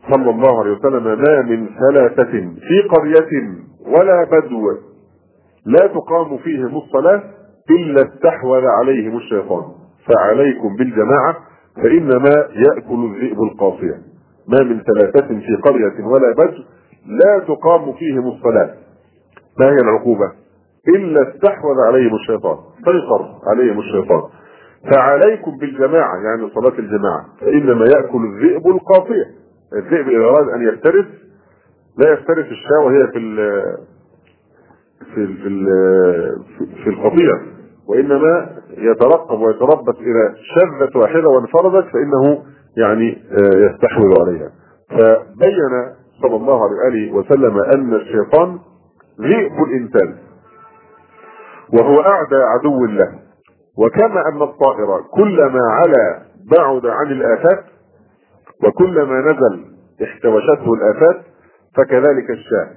صلى 0.10 0.30
الله 0.30 0.60
عليه 0.60 0.72
وسلم 0.72 1.04
ما 1.04 1.42
من 1.42 1.70
ثلاثة 1.80 2.32
في 2.68 2.82
قرية 2.90 3.54
ولا 3.88 4.24
بدو 4.24 4.72
لا 5.66 5.88
تقام 5.88 6.38
فيهم 6.38 6.78
الصلاة 6.78 7.24
إلا 7.70 8.02
استحوذ 8.02 8.66
عليهم 8.80 9.18
الشيطان. 9.18 9.64
فعليكم 10.08 10.76
بالجماعة 10.76 11.36
فإنما 11.76 12.48
يأكل 12.56 13.06
الذئب 13.06 13.44
القاصية. 13.44 13.98
ما 14.48 14.64
من 14.64 14.82
ثلاثة 14.84 15.28
في 15.28 15.56
قرية 15.64 16.06
ولا 16.06 16.34
بدو 16.38 16.64
لا 17.06 17.40
تقام 17.40 17.94
فيهم 17.94 18.28
الصلاة. 18.28 18.70
ما 19.60 19.66
هي 19.66 19.78
العقوبة؟ 19.84 20.32
إلا 20.88 21.30
استحوذ 21.30 21.76
عليهم 21.88 22.16
الشيطان 22.16 22.58
سيطر 22.78 23.26
عليهم 23.48 23.80
الشيطان. 23.80 24.22
فعليكم 24.94 25.58
بالجماعة 25.58 26.16
يعني 26.24 26.50
صلاة 26.50 26.80
الجماعة 26.80 27.26
فإنما 27.42 27.86
يأكل 27.86 28.26
الذئب 28.26 28.68
القاصية. 28.68 29.40
الذئب 29.75 30.07
إذا 30.10 30.23
أراد 30.25 30.49
أن 30.49 30.67
يفترس 30.67 31.05
لا 31.97 32.13
يفترس 32.13 32.45
الشاة 32.45 32.79
وهي 32.86 33.07
في 33.07 33.17
ال 33.17 33.36
في 35.15 35.17
ال 35.21 35.38
في 35.38 35.47
ال 35.47 35.65
في 36.84 36.89
القطيع 36.89 37.41
وإنما 37.88 38.49
يترقب 38.77 39.39
ويتربص 39.39 39.95
اذا 39.99 40.36
شذت 40.55 40.95
واحدة 40.95 41.27
وانفردت 41.29 41.86
فإنه 41.93 42.43
يعني 42.77 43.17
يستحوذ 43.55 44.19
عليها. 44.21 44.49
فبين 44.89 45.93
صلى 46.21 46.36
الله 46.36 46.62
عليه 46.63 46.75
وآله 46.86 47.13
وسلم 47.13 47.57
أن 47.75 47.93
الشيطان 47.93 48.60
ذئب 49.21 49.63
الإنسان 49.67 50.15
وهو 51.79 52.01
أعدى 52.01 52.36
عدو 52.36 52.86
له. 52.86 53.12
وكما 53.77 54.21
أن 54.34 54.41
الطائر 54.41 55.01
كلما 55.13 55.62
علا 55.71 56.21
بعد 56.51 56.86
عن 56.86 57.12
الآفات 57.12 57.63
وكلما 58.63 59.21
نزل 59.21 59.65
احتوشته 60.04 60.74
الآفات 60.74 61.21
فكذلك 61.78 62.30
الشاة. 62.30 62.69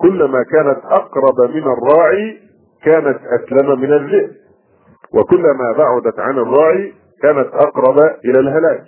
كلما 0.00 0.42
كانت 0.42 0.78
أقرب 0.84 1.50
من 1.54 1.62
الراعي 1.62 2.38
كانت 2.84 3.18
أسلم 3.26 3.80
من 3.80 3.92
الذئب 3.92 4.30
وكلما 5.14 5.72
بعدت 5.78 6.18
عن 6.20 6.38
الراعي 6.38 6.92
كانت 7.22 7.48
أقرب 7.54 7.98
إلى 8.24 8.40
الهلاك. 8.40 8.84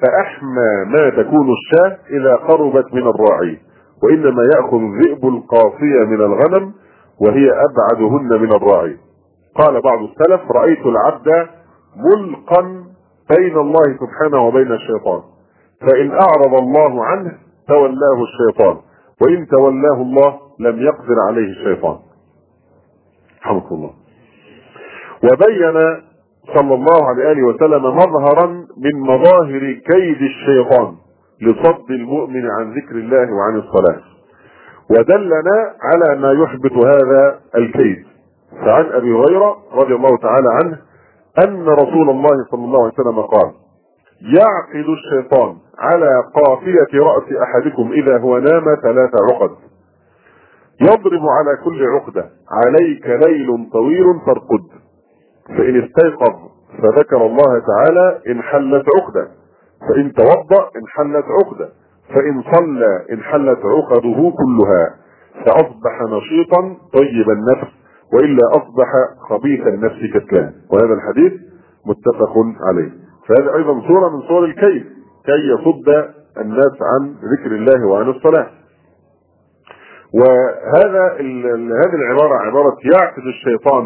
فأحمى 0.00 0.84
ما 0.86 1.10
تكون 1.10 1.48
الشاة 1.52 1.98
إذا 2.10 2.36
قربت 2.36 2.94
من 2.94 3.02
الراعي 3.08 3.58
وإنما 4.02 4.42
يأخذ 4.56 4.76
الذئب 4.76 5.24
القاصية 5.26 6.04
من 6.04 6.20
الغنم 6.20 6.72
وهي 7.20 7.50
أبعدهن 7.50 8.42
من 8.42 8.52
الراعي. 8.52 8.96
قال 9.56 9.80
بعض 9.82 9.98
السلف 10.02 10.50
رأيت 10.50 10.86
العبد 10.86 11.48
ملقا 11.96 12.62
بين 13.36 13.58
الله 13.58 13.96
سبحانه 14.00 14.42
وبين 14.42 14.72
الشيطان. 14.72 15.22
فإن 15.86 16.10
أعرض 16.10 16.54
الله 16.62 17.04
عنه 17.04 17.32
تولاه 17.68 18.18
الشيطان 18.22 18.76
وإن 19.22 19.46
تولاه 19.46 20.02
الله 20.02 20.38
لم 20.60 20.82
يقدر 20.82 21.14
عليه 21.28 21.50
الشيطان. 21.50 21.96
رحمه 23.46 23.72
الله. 23.72 23.90
وبين 25.24 26.02
صلى 26.56 26.74
الله 26.74 27.08
عليه 27.08 27.42
وسلم 27.42 27.84
مظهرا 27.84 28.46
من 28.76 29.00
مظاهر 29.00 29.72
كيد 29.72 30.22
الشيطان 30.22 30.94
لصد 31.40 31.90
المؤمن 31.90 32.50
عن 32.50 32.72
ذكر 32.74 32.96
الله 32.96 33.32
وعن 33.34 33.56
الصلاة. 33.58 34.00
ودلنا 34.90 35.74
على 35.82 36.20
ما 36.20 36.32
يحبط 36.32 36.72
هذا 36.72 37.40
الكيد. 37.56 38.06
فعن 38.64 38.84
أبي 38.84 39.12
هريرة 39.12 39.56
رضي 39.72 39.94
الله 39.94 40.16
تعالى 40.16 40.48
عنه 40.62 40.78
أن 41.44 41.68
رسول 41.68 42.10
الله 42.10 42.44
صلى 42.50 42.64
الله 42.64 42.82
عليه 42.82 42.92
وسلم 42.92 43.20
قال 43.22 43.52
يعقد 44.20 44.86
الشيطان 44.88 45.56
على 45.78 46.24
قافية 46.34 47.00
رأس 47.00 47.32
أحدكم 47.42 47.92
إذا 47.92 48.18
هو 48.18 48.38
نام 48.38 48.64
ثلاث 48.82 49.10
عقد. 49.30 49.50
يضرب 50.80 51.22
على 51.28 51.56
كل 51.64 51.86
عقدة. 51.86 52.30
عليك 52.50 53.06
ليل 53.06 53.70
طويل 53.72 54.20
فارقد. 54.26 54.64
فإن 55.48 55.82
استيقظ 55.82 56.34
فذكر 56.82 57.26
الله 57.26 57.62
تعالى 57.66 58.20
انحلت 58.28 58.84
عقدة. 58.96 59.28
فإن 59.88 60.12
توضأ 60.12 60.70
انحلت 60.76 61.24
عقدة. 61.24 61.68
فإن 62.14 62.42
صلى 62.54 63.06
انحلت 63.12 63.58
عقده 63.64 64.32
كلها. 64.38 64.94
فأصبح 65.44 66.02
نشيطا 66.02 66.76
طيب 66.92 67.30
النفس. 67.30 67.72
وإلا 68.12 68.48
أصبح 68.50 68.88
خبيث 69.28 69.66
النفس 69.66 69.98
كسلان. 70.14 70.52
وهذا 70.70 70.94
الحديث 70.94 71.32
متفق 71.86 72.34
عليه. 72.68 72.90
فهذا 73.28 73.54
أيضا 73.54 73.80
صورة 73.88 74.08
من 74.16 74.22
صور 74.28 74.44
الكيد 74.44 75.01
كي 75.26 75.48
يصد 75.54 75.88
الناس 76.40 76.76
عن 76.80 77.14
ذكر 77.32 77.54
الله 77.54 77.86
وعن 77.86 78.10
الصلاة. 78.10 78.50
وهذا 80.14 81.12
هذه 81.82 81.94
العبارة 81.94 82.34
عبارة 82.38 82.76
يعقد 82.94 83.22
الشيطان 83.26 83.84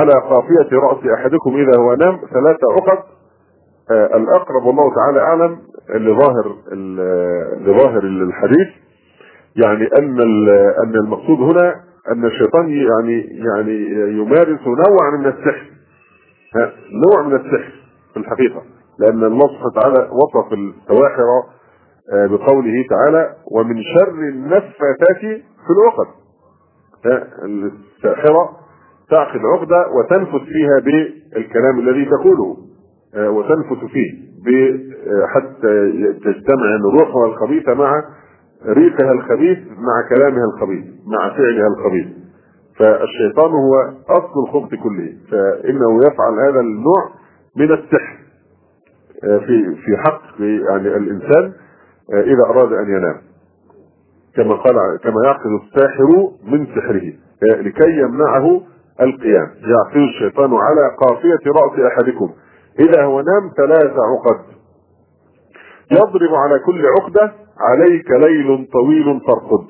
على 0.00 0.12
قافية 0.12 0.76
رأس 0.78 1.18
أحدكم 1.18 1.56
إذا 1.56 1.78
هو 1.78 1.94
نام 1.94 2.16
ثلاث 2.16 2.58
عقد. 2.72 2.98
آه 3.90 4.16
الأقرب 4.16 4.64
والله 4.64 4.94
تعالى 4.94 5.20
أعلم 5.20 5.58
لظاهر 5.94 6.56
لظاهر 7.60 8.02
الحديث 8.04 8.68
يعني 9.64 9.88
أن 9.98 10.20
أن 10.84 10.94
المقصود 11.04 11.38
هنا 11.40 11.74
أن 12.12 12.24
الشيطان 12.24 12.68
يعني 12.70 13.20
يعني 13.20 13.90
يمارس 14.18 14.60
نوع 14.66 15.18
من 15.18 15.26
السحر. 15.26 15.70
نوع 17.08 17.22
من 17.22 17.34
السحر 17.34 17.72
في 18.12 18.20
الحقيقة. 18.20 18.62
لأن 18.98 19.24
الله 19.24 19.46
سبحانه 19.48 19.66
وتعالى 19.66 20.10
وصف 20.12 20.52
السواحر 20.52 21.22
آه 22.12 22.26
بقوله 22.26 22.84
تعالى 22.90 23.34
ومن 23.52 23.82
شر 23.82 24.12
النفاثات 24.28 25.20
في 25.66 25.70
العقد 25.70 26.06
الساحرة 27.44 28.50
تعقد 29.10 29.40
عقدة 29.54 29.86
وتنفث 29.96 30.42
فيها 30.48 30.78
بالكلام 30.84 31.78
الذي 31.78 32.04
تقوله 32.04 32.56
وتنفث 33.16 33.84
فيه 33.84 34.24
حتى 35.34 35.92
تجتمع 36.24 36.76
روحها 37.00 37.26
الخبيثة 37.26 37.74
مع 37.74 38.04
ريقها 38.66 39.12
الخبيث 39.12 39.58
مع 39.78 40.08
كلامها 40.16 40.44
الخبيث 40.54 40.84
مع 41.06 41.28
فعلها 41.36 41.66
الخبيث 41.66 42.06
فالشيطان 42.78 43.50
هو 43.50 43.74
أصل 44.08 44.40
الخبث 44.48 44.74
كله 44.82 45.12
فإنه 45.30 45.98
يفعل 46.06 46.40
هذا 46.50 46.60
النوع 46.60 47.10
من 47.56 47.72
السحر. 47.72 48.23
في 49.24 49.76
في 49.84 49.96
حق 49.96 50.22
يعني 50.40 50.88
الإنسان 50.96 51.52
إذا 52.12 52.42
أراد 52.46 52.72
أن 52.72 52.88
ينام. 52.88 53.20
كما 54.36 54.54
قال 54.54 54.98
كما 55.02 55.24
يعقد 55.24 55.50
الساحر 55.62 56.30
من 56.44 56.66
سحره 56.66 57.12
لكي 57.42 57.98
يمنعه 58.00 58.60
القيام. 59.00 59.48
يعقد 59.56 59.96
الشيطان 59.96 60.54
على 60.54 60.96
قافية 61.00 61.50
رأس 61.50 61.92
أحدكم. 61.92 62.30
إذا 62.80 63.04
هو 63.04 63.20
نام 63.20 63.50
ثلاث 63.56 63.92
عقد. 63.92 64.40
يضرب 65.92 66.34
على 66.34 66.58
كل 66.58 66.86
عقدة 66.86 67.32
عليك 67.60 68.10
ليل 68.10 68.68
طويل 68.72 69.20
فارقد 69.26 69.66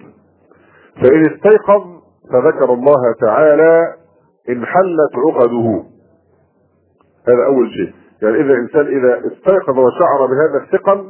فإن 1.02 1.26
استيقظ 1.26 1.84
فذكر 2.32 2.74
الله 2.74 3.14
تعالى 3.20 3.94
انحلت 4.48 5.12
عقده. 5.26 5.84
هذا 7.28 7.46
أول 7.46 7.70
شيء. 7.70 8.03
يعني 8.24 8.36
إذا 8.36 8.54
إنسان 8.54 8.86
إذا 8.86 9.18
استيقظ 9.18 9.78
وشعر 9.78 10.26
بهذا 10.26 10.64
الثقل 10.64 11.04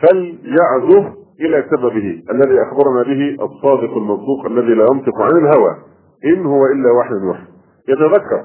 فليعزه 0.00 1.12
إلى 1.40 1.64
سببه 1.70 2.22
الذي 2.30 2.62
أخبرنا 2.62 3.02
به 3.02 3.36
الصادق 3.44 3.96
المصدوق 3.96 4.46
الذي 4.46 4.74
لا 4.74 4.86
ينطق 4.92 5.20
عن 5.20 5.36
الهوى 5.36 5.76
إن 6.24 6.46
هو 6.46 6.66
إلا 6.66 6.90
وحي 6.92 7.14
يوحى 7.14 7.44
يتذكر. 7.88 8.44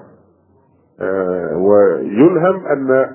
آه 1.02 1.58
ويلهم 1.58 2.66
أن 2.66 3.10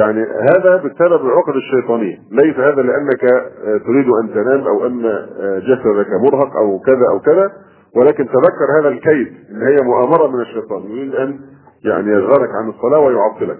يعني 0.00 0.22
هذا 0.22 0.76
بسبب 0.76 1.26
العقد 1.26 1.54
الشيطانية 1.56 2.18
ليس 2.30 2.56
هذا 2.56 2.82
لأنك 2.82 3.24
آه 3.24 3.78
تريد 3.86 4.06
أن 4.22 4.34
تنام 4.34 4.60
أو 4.66 4.86
أن 4.86 5.06
آه 5.06 5.58
جسدك 5.58 6.08
مرهق 6.24 6.56
أو 6.56 6.78
كذا 6.78 7.06
أو 7.10 7.20
كذا 7.20 7.52
ولكن 7.96 8.26
تذكر 8.26 8.80
هذا 8.80 8.88
الكيد 8.88 9.26
إن 9.50 9.62
هي 9.62 9.76
مؤامرة 9.84 10.26
من 10.26 10.40
الشيطان 10.40 10.82
يريد 10.82 11.14
أن 11.14 11.40
يعني 11.84 12.10
يشغلك 12.10 12.48
عن 12.62 12.68
الصلاة 12.68 12.98
ويعطلك. 13.00 13.58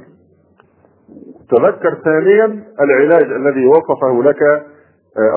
تذكر 1.50 1.94
ثانيا 2.04 2.64
العلاج 2.80 3.32
الذي 3.32 3.66
وصفه 3.66 4.22
لك 4.22 4.42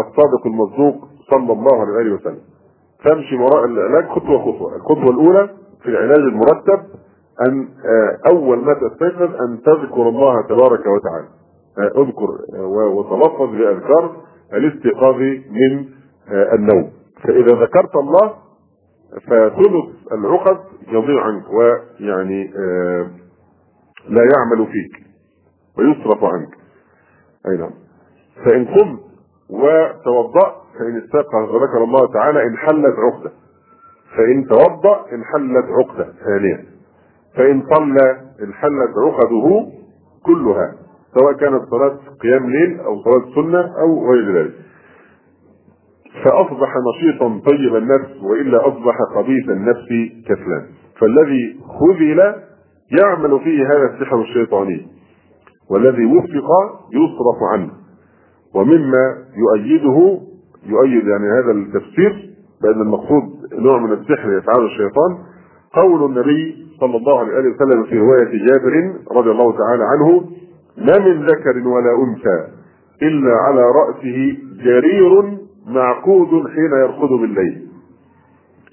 الصادق 0.08 0.46
المصدوق 0.46 1.08
صلى 1.32 1.54
الله 1.54 1.98
عليه 1.98 2.14
وسلم. 2.14 2.42
تمشي 3.06 3.36
وراء 3.36 3.66
العلاج 3.66 4.06
خطوة 4.10 4.40
خطوة، 4.40 4.76
الخطوة 4.76 5.10
الأولى 5.10 5.50
في 5.84 5.90
العلاج 5.90 6.20
المرتب 6.20 6.80
أن 7.48 7.68
أول 8.32 8.58
ما 8.58 8.74
تستيقظ 8.74 9.42
أن 9.42 9.62
تذكر 9.66 10.10
الله 10.10 10.42
تبارك 10.42 10.84
وتعالى. 10.88 11.28
اذكر 11.78 12.28
وتلفظ 12.68 13.50
بأذكار 13.56 14.16
الاستيقاظ 14.54 15.16
من 15.52 15.86
النوم. 16.32 16.92
فإذا 17.24 17.64
ذكرت 17.64 17.96
الله 17.96 18.34
فثلث 19.28 20.12
العقد 20.12 20.58
يضيع 20.88 21.22
عنك 21.24 21.44
ويعني 21.50 22.54
آه 22.58 23.08
لا 24.10 24.22
يعمل 24.22 24.68
فيك 24.68 25.03
ويصرف 25.78 26.24
عنك. 26.24 26.54
أي 27.48 27.58
نعم. 27.58 27.72
فإن 28.46 28.66
قمت 28.66 29.00
وتوضأت 29.50 30.54
فإن 30.80 30.98
استيقظ 30.98 31.56
وذكر 31.56 31.84
الله 31.84 32.14
تعالى 32.14 32.44
انحلت 32.44 32.96
عقدة. 33.00 33.32
فإن 34.18 34.48
توضأ 34.48 35.06
انحلت 35.14 35.66
عقدة. 35.80 36.14
ثانية 36.26 36.66
فإن 37.36 37.64
صلى 37.74 38.22
انحلت 38.44 38.94
عقده 38.98 39.66
كلها 40.26 40.76
سواء 41.20 41.34
كانت 41.34 41.62
صلاة 41.70 42.00
قيام 42.22 42.50
ليل 42.50 42.80
أو 42.80 43.04
صلاة 43.04 43.36
سنة 43.36 43.74
أو 43.82 44.12
غير 44.12 44.38
ذلك. 44.38 44.54
فأصبح 46.24 46.74
نشيطا 46.90 47.42
طيب 47.52 47.76
النفس 47.76 48.24
وإلا 48.24 48.68
أصبح 48.68 48.96
خبيث 49.16 49.50
النفس 49.50 49.90
كسلان. 50.28 50.66
فالذي 51.00 51.60
خذل 51.80 52.36
يعمل 53.02 53.40
فيه 53.40 53.68
هذا 53.68 53.94
السحر 53.94 54.22
الشيطاني. 54.22 54.88
والذي 55.70 56.06
وفق 56.06 56.50
يصرف 56.92 57.44
عنه. 57.54 57.72
ومما 58.56 59.18
يؤيده 59.38 60.20
يؤيد 60.66 61.08
يعني 61.08 61.28
هذا 61.40 61.52
التفسير 61.52 62.30
بأن 62.62 62.82
المقصود 62.82 63.24
نوع 63.54 63.78
من 63.78 63.94
السحر 63.94 64.38
يفعله 64.38 64.66
الشيطان. 64.66 65.18
قول 65.74 66.06
النبي 66.06 66.68
صلى 66.80 66.98
الله 66.98 67.20
عليه 67.20 67.50
وسلم 67.50 67.84
في 67.84 68.00
رواية 68.00 68.48
جابر 68.48 68.94
رضي 69.12 69.32
الله 69.32 69.58
تعالى 69.58 69.84
عنه 69.84 70.22
ما 70.78 71.00
من 71.06 71.26
ذكر 71.26 71.68
ولا 71.68 72.04
أنثى 72.04 72.48
إلا 73.02 73.36
على 73.36 73.62
رأسه 73.62 74.38
جرير 74.64 75.38
معقود 75.68 76.48
حين 76.48 76.72
يرقد 76.84 77.10
بالليل. 77.10 77.68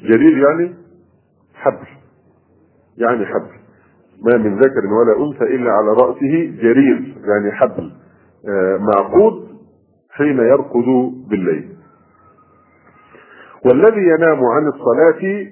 جرير 0.03 0.38
يعني 0.38 0.74
حبل. 1.55 1.87
يعني 2.98 3.26
حبل. 3.26 3.60
ما 4.24 4.37
من 4.37 4.59
ذكر 4.59 4.87
ولا 4.87 5.26
أنثى 5.26 5.44
إلا 5.44 5.72
على 5.72 5.88
رأسه 5.88 6.54
جرير 6.62 7.14
يعني 7.24 7.52
حبل 7.52 7.92
معقود 8.80 9.48
حين 10.11 10.38
يرقد 10.38 10.85
بالليل. 11.30 11.68
والذي 13.64 14.00
ينام 14.00 14.44
عن 14.44 14.66
الصلاة 14.66 15.46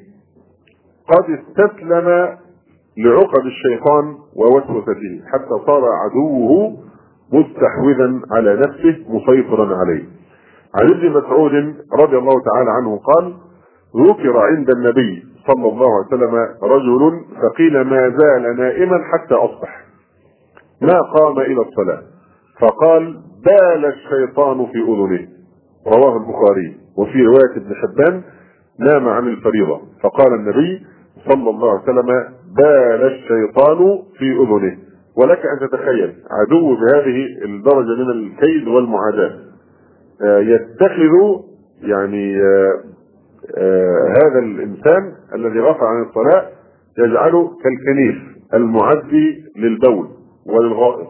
قد 1.09 1.24
استسلم 1.31 2.37
لعقد 2.98 3.44
الشيطان 3.46 4.14
ووسوسته 4.37 5.22
حتى 5.33 5.64
صار 5.66 5.83
عدوه 5.85 6.76
مستحوذا 7.33 8.20
على 8.33 8.57
نفسه 8.57 9.04
مسيطرا 9.09 9.76
عليه. 9.76 10.04
عن 10.74 10.90
ابن 10.90 11.11
مسعود 11.11 11.52
رضي 12.00 12.18
الله 12.18 12.42
تعالى 12.52 12.70
عنه 12.70 12.96
قال 12.98 13.35
ذكر 13.96 14.38
عند 14.38 14.70
النبي 14.70 15.24
صلى 15.48 15.68
الله 15.68 15.88
عليه 15.96 16.06
وسلم 16.06 16.34
رجل 16.62 17.20
فقيل 17.42 17.80
ما 17.80 18.08
زال 18.18 18.56
نائما 18.56 18.98
حتى 19.04 19.34
أصبح. 19.34 19.84
ما 20.82 21.00
قام 21.00 21.38
إلى 21.38 21.62
الصلاة؟ 21.62 22.02
فقال 22.61 23.16
بال 23.44 23.84
الشيطان 23.84 24.66
في 24.66 24.78
أذنه. 24.78 25.28
رواه 25.87 26.16
البخاري 26.16 26.76
وفي 26.96 27.22
رواية 27.22 27.56
ابن 27.56 27.74
حبان 27.74 28.22
نام 28.78 29.08
عن 29.08 29.28
الفريضة. 29.28 29.80
فقال 30.02 30.34
النبي 30.34 30.87
صلى 31.28 31.50
الله 31.50 31.70
عليه 31.70 31.82
وسلم 31.82 32.06
بال 32.56 33.02
الشيطان 33.12 33.98
في 34.18 34.32
أذنه. 34.32 34.78
ولك 35.16 35.38
أن 35.46 35.68
تتخيل 35.68 36.14
عدو 36.30 36.76
بهذه 36.76 37.26
الدرجة 37.44 38.02
من 38.02 38.11
الكيد 38.11 38.68
والمعاداة. 38.68 39.38
آه، 40.22 40.38
يتخذ 40.38 41.42
يعني 41.82 42.42
آه، 42.42 42.97
هذا 44.22 44.38
الإنسان 44.38 45.12
الذي 45.35 45.59
رفع 45.59 45.88
عن 45.88 46.03
الصلاة 46.03 46.46
يجعله 46.98 47.51
كالكنيف 47.62 48.16
المعدي 48.55 49.44
للبول 49.57 50.09
وللغائط. 50.46 51.09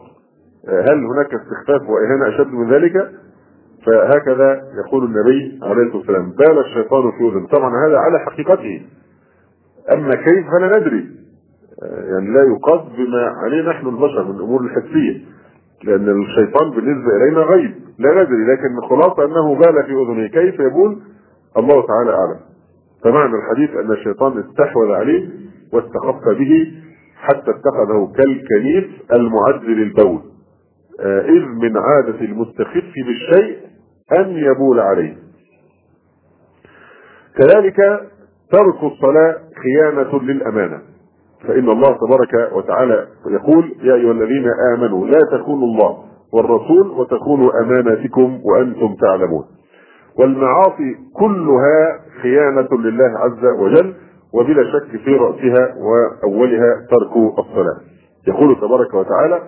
هل 0.69 1.05
هناك 1.07 1.35
استخفاف 1.35 1.89
وإهانة 1.89 2.29
أشد 2.29 2.53
من 2.53 2.73
ذلك؟ 2.73 3.11
فهكذا 3.87 4.63
يقول 4.87 5.05
النبي 5.05 5.59
عليه 5.63 5.83
الصلاة 5.83 5.97
والسلام 5.97 6.31
بال 6.31 6.59
الشيطان 6.59 7.11
في 7.11 7.29
اذن 7.29 7.47
طبعا 7.47 7.87
هذا 7.87 7.99
على 7.99 8.19
حقيقته. 8.19 8.83
أما 9.93 10.15
كيف 10.15 10.47
فلا 10.51 10.79
ندري. 10.79 11.07
يعني 11.83 12.31
لا 12.31 12.43
يقاس 12.43 12.81
بما 12.99 13.29
عليه 13.29 13.69
نحن 13.71 13.87
البشر 13.87 14.25
من 14.25 14.37
الأمور 14.37 14.61
الحسية 14.61 15.25
لأن 15.85 16.23
الشيطان 16.23 16.71
بالنسبة 16.71 17.17
إلينا 17.17 17.41
غيب. 17.41 17.75
لا 17.99 18.11
ندري 18.11 18.53
لكن 18.53 18.79
الخلاصة 18.79 19.25
أنه 19.25 19.55
بال 19.55 19.85
في 19.87 19.93
أذنه. 19.93 20.27
كيف 20.27 20.61
يقول 20.61 20.99
الله 21.57 21.87
تعالى 21.87 22.11
أعلم. 22.11 22.41
فمعنى 23.05 23.33
الحديث 23.37 23.71
أن 23.77 23.93
الشيطان 23.93 24.39
استحوذ 24.39 24.93
عليه 24.93 25.29
واستخف 25.73 26.29
به 26.39 26.73
حتى 27.17 27.51
اتخذه 27.51 28.13
كالكنيف 28.17 28.85
المعد 29.13 29.65
للبول 29.65 30.21
آه، 31.01 31.21
إذ 31.21 31.43
من 31.45 31.77
عادة 31.77 32.21
المستخف 32.21 32.93
بالشيء 33.07 33.59
أن 34.19 34.37
يبول 34.37 34.81
عليه. 34.81 35.17
كذلك 37.37 37.77
ترك 38.53 38.83
الصلاة 38.93 39.37
خيانة 39.63 40.23
للأمانة. 40.23 40.83
فإن 41.49 41.69
الله 41.71 41.97
تبارك 42.07 42.53
وتعالى 42.53 43.07
يقول 43.31 43.75
يا 43.83 43.95
أيها 43.95 44.13
الذين 44.13 44.47
آمنوا 44.75 45.07
لا 45.07 45.19
تخونوا 45.33 45.67
الله 45.67 46.05
والرسول 46.33 46.89
وتخونوا 46.91 47.51
أماناتكم 47.63 48.41
وأنتم 48.45 48.95
تعلمون. 48.95 49.45
والمعاصي 50.19 50.97
كلها 51.15 52.01
خيانة 52.23 52.69
لله 52.73 53.19
عز 53.19 53.45
وجل 53.59 53.95
وبلا 54.35 54.65
شك 54.73 55.01
في 55.05 55.17
رأسها 55.17 55.75
وأولها 55.79 56.87
ترك 56.91 57.17
الصلاة. 57.39 57.79
يقول 58.29 58.57
تبارك 58.61 58.95
وتعالى 58.95 59.43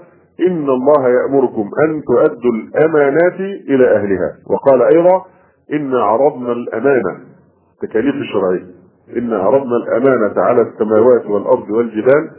إن 0.48 0.68
الله 0.68 1.08
يأمركم 1.08 1.70
أن 1.84 2.02
تؤدوا 2.02 2.52
الأمانات 2.52 3.40
إلى 3.68 3.96
أهلها. 3.96 4.32
وقال 4.50 4.82
أيضا 4.82 5.24
إن 5.72 5.94
عرضنا 5.94 6.52
الأمانة 6.52 7.16
تكاليف 7.82 8.14
الشرعية. 8.14 8.66
إن 9.16 9.32
عرضنا 9.32 9.76
الأمانة 9.76 10.40
على 10.40 10.62
السماوات 10.62 11.26
والأرض 11.26 11.70
والجبال 11.70 12.30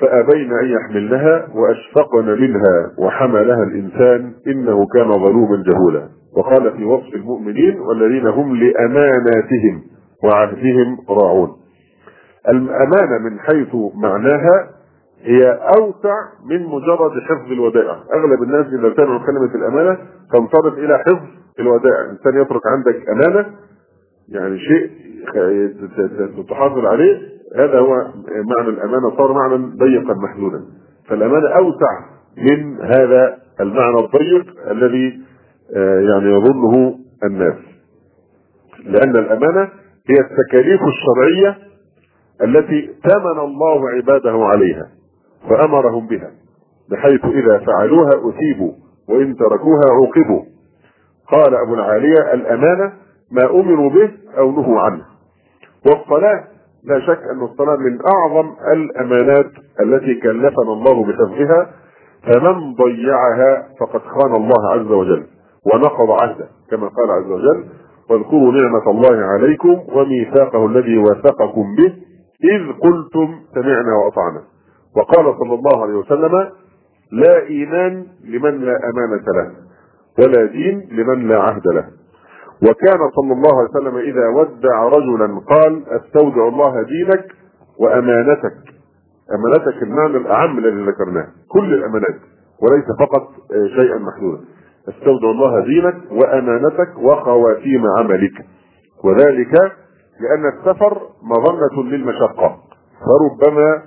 فأبين 0.00 0.52
أن 0.52 0.66
يحملنها 0.66 1.48
وأشفقن 1.54 2.26
منها 2.26 2.90
وحملها 2.98 3.62
الإنسان 3.62 4.32
إنه 4.46 4.86
كان 4.94 5.12
ظلوما 5.12 5.62
جهولا. 5.66 6.08
وقال 6.36 6.76
في 6.76 6.84
وصف 6.84 7.14
المؤمنين 7.14 7.80
والذين 7.80 8.26
هم 8.26 8.56
لأماناتهم 8.56 9.82
وعهدهم 10.24 10.98
راعون. 11.08 11.56
الأمانة 12.48 13.18
من 13.24 13.40
حيث 13.40 13.74
معناها 13.94 14.68
هي 15.22 15.58
أوسع 15.78 16.16
من 16.50 16.66
مجرد 16.66 17.10
حفظ 17.10 17.52
الودائع. 17.52 17.96
أغلب 18.14 18.42
الناس 18.42 18.66
إذا 18.66 18.94
سمعوا 18.96 19.18
كلمة 19.18 19.54
الأمانة 19.54 19.98
تنصرف 20.32 20.78
إلى 20.78 20.98
حفظ 20.98 21.26
الودائع. 21.60 22.10
انسان 22.10 22.42
يترك 22.42 22.62
عندك 22.66 23.08
أمانة 23.08 23.46
يعني 24.28 24.58
شيء 24.58 24.90
تحافظ 26.48 26.84
عليه 26.84 27.18
هذا 27.56 27.78
هو 27.78 27.94
معنى 28.56 28.68
الأمانة 28.68 29.16
صار 29.16 29.32
معنى 29.32 29.76
ضيقا 29.76 30.14
محدودا. 30.14 30.64
فالأمانة 31.08 31.48
أوسع 31.48 32.00
من 32.38 32.80
هذا 32.80 33.38
المعنى 33.60 33.98
الضيق 33.98 34.46
الذي 34.70 35.21
يعني 35.76 36.30
يظنه 36.36 36.98
الناس. 37.24 37.54
لأن 38.84 39.16
الأمانة 39.16 39.68
هي 40.08 40.16
التكاليف 40.20 40.80
الشرعية 40.82 41.58
التي 42.42 42.90
ثمن 43.08 43.38
الله 43.38 43.90
عباده 43.90 44.44
عليها 44.44 44.88
فأمرهم 45.48 46.06
بها 46.06 46.30
بحيث 46.90 47.24
إذا 47.24 47.58
فعلوها 47.58 48.10
أثيبوا 48.10 48.72
وإن 49.08 49.36
تركوها 49.36 49.82
عوقبوا. 49.90 50.42
قال 51.28 51.54
أبو 51.54 51.74
العالية 51.74 52.34
الأمانة 52.34 52.92
ما 53.30 53.50
أمروا 53.50 53.90
به 53.90 54.10
أو 54.38 54.50
نهوا 54.50 54.80
عنه. 54.80 55.02
والصلاة 55.86 56.44
لا 56.84 57.00
شك 57.00 57.20
أن 57.34 57.42
الصلاة 57.42 57.76
من 57.76 57.98
أعظم 58.14 58.52
الأمانات 58.72 59.50
التي 59.80 60.14
كلفنا 60.14 60.72
الله 60.72 61.04
بحفظها 61.04 61.70
فمن 62.22 62.74
ضيعها 62.74 63.68
فقد 63.80 64.00
خان 64.00 64.36
الله 64.36 64.72
عز 64.72 64.90
وجل. 64.90 65.26
ونقض 65.66 66.10
عهده 66.10 66.48
كما 66.70 66.88
قال 66.88 67.10
عز 67.10 67.30
وجل 67.30 67.64
واذكروا 68.10 68.52
نعمة 68.52 68.90
الله 68.90 69.16
عليكم 69.24 69.82
وميثاقه 69.94 70.66
الذي 70.66 70.98
وثقكم 70.98 71.74
به 71.78 71.92
إذ 72.44 72.72
قلتم 72.72 73.40
سمعنا 73.54 73.96
وأطعنا. 74.04 74.42
وقال 74.96 75.34
صلى 75.38 75.54
الله 75.54 75.82
عليه 75.82 75.94
وسلم 75.94 76.50
لا 77.12 77.42
إيمان 77.42 78.06
لمن 78.24 78.60
لا 78.60 78.78
أمانة 78.90 79.24
له 79.36 79.52
ولا 80.18 80.44
دين 80.44 80.88
لمن 80.90 81.28
لا 81.28 81.38
عهد 81.42 81.66
له. 81.66 81.84
وكان 82.62 83.10
صلى 83.16 83.32
الله 83.32 83.58
عليه 83.58 83.70
وسلم 83.70 83.96
إذا 83.96 84.28
ودع 84.28 84.84
رجلا 84.88 85.40
قال 85.40 85.84
أستودع 85.88 86.48
الله 86.48 86.82
دينك 86.82 87.26
وأمانتك. 87.78 88.56
أمانتك 89.34 89.82
المعنى 89.82 90.16
الأعم 90.16 90.58
الذي 90.58 90.86
ذكرناه 90.86 91.26
كل 91.48 91.74
الأمانات 91.74 92.16
وليس 92.62 92.84
فقط 93.00 93.28
شيئا 93.80 93.98
محدودا. 93.98 94.44
استودع 94.88 95.30
الله 95.30 95.64
دينك 95.64 95.96
وأمانتك 96.10 96.98
وخواتيم 96.98 97.82
عملك. 97.98 98.32
وذلك 99.04 99.52
لأن 100.20 100.46
السفر 100.58 101.00
مظنة 101.22 101.90
للمشقة. 101.90 102.58
فربما 103.06 103.82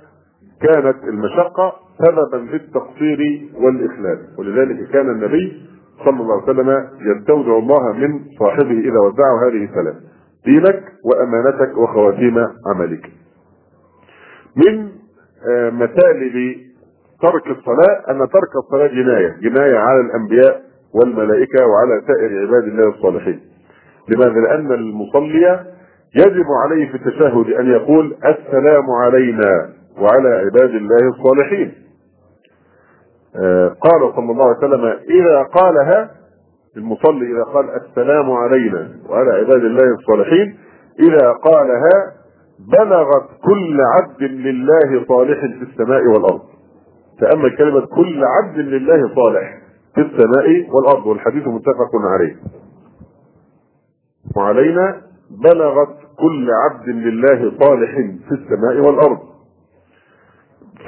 كانت 0.62 1.04
المشقة 1.04 1.72
سببا 1.98 2.46
في 2.46 2.56
التقصير 2.56 3.48
والإخلال. 3.54 4.18
ولذلك 4.38 4.88
كان 4.90 5.10
النبي 5.10 5.62
صلى 6.04 6.20
الله 6.20 6.42
عليه 6.42 6.52
وسلم 6.52 6.88
يستودع 7.00 7.58
الله 7.58 7.92
من 7.92 8.20
صاحبه 8.38 8.78
إذا 8.78 8.98
ودعه 8.98 9.48
هذه 9.48 9.64
الثلاث 9.64 9.94
دينك 10.44 10.82
وأمانتك 11.04 11.78
وخواتيم 11.78 12.38
عملك. 12.66 13.10
من 14.56 14.88
آه، 15.50 15.70
مثالب 15.70 16.56
ترك 17.22 17.46
الصلاة 17.46 18.10
أن 18.10 18.18
ترك 18.18 18.56
الصلاة 18.64 18.86
جناية. 18.86 19.36
جناية 19.40 19.76
على 19.78 20.00
الأنبياء 20.00 20.65
والملائكة 20.94 21.66
وعلى 21.66 22.02
سائر 22.06 22.40
عباد 22.46 22.62
الله 22.64 22.88
الصالحين. 22.88 23.40
لماذا؟ 24.08 24.40
لأن 24.40 24.72
المصلي 24.72 25.64
يجب 26.14 26.46
عليه 26.64 26.88
في 26.88 26.94
التشهد 26.94 27.50
أن 27.50 27.66
يقول 27.70 28.16
السلام 28.24 28.90
علينا 28.90 29.68
وعلى 30.00 30.28
عباد 30.28 30.70
الله 30.70 31.08
الصالحين. 31.08 31.74
آه، 33.44 33.68
قال 33.68 34.14
صلى 34.16 34.30
الله 34.32 34.46
عليه 34.46 34.58
وسلم 34.58 34.84
إذا 35.20 35.42
قالها 35.42 36.10
المصلي 36.76 37.32
إذا 37.32 37.42
قال 37.42 37.70
السلام 37.70 38.30
علينا 38.30 38.88
وعلى 39.08 39.30
عباد 39.30 39.64
الله 39.64 39.94
الصالحين 39.94 40.58
إذا 41.00 41.32
قالها 41.32 42.12
بلغت 42.72 43.26
كل 43.44 43.80
عبد 43.80 44.22
لله 44.22 45.04
صالح 45.08 45.40
في 45.40 45.62
السماء 45.72 46.02
والأرض. 46.06 46.40
تأمل 47.20 47.56
كلمة 47.56 47.80
كل 47.80 48.24
عبد 48.24 48.58
لله 48.58 49.14
صالح 49.14 49.58
في 49.96 50.02
السماء 50.02 50.70
والأرض 50.74 51.06
والحديث 51.06 51.46
متفق 51.46 51.90
عليه 52.14 52.36
وعلينا 54.36 55.02
بلغت 55.30 55.96
كل 56.18 56.50
عبد 56.64 56.88
لله 56.88 57.52
صالح 57.60 57.90
في 58.28 58.32
السماء 58.34 58.86
والأرض 58.86 59.18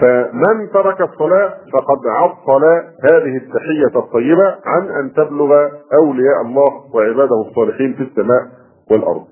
فمن 0.01 0.71
ترك 0.75 1.01
الصلاة 1.01 1.49
فقد 1.73 1.99
عطل 2.07 2.65
هذه 3.11 3.37
التحية 3.37 3.99
الطيبة 4.01 4.57
عن 4.67 4.89
أن 5.01 5.13
تبلغ 5.13 5.69
أولياء 6.01 6.41
الله 6.45 6.95
وعباده 6.95 7.41
الصالحين 7.49 7.95
في 7.95 8.03
السماء 8.03 8.43
والأرض. 8.91 9.25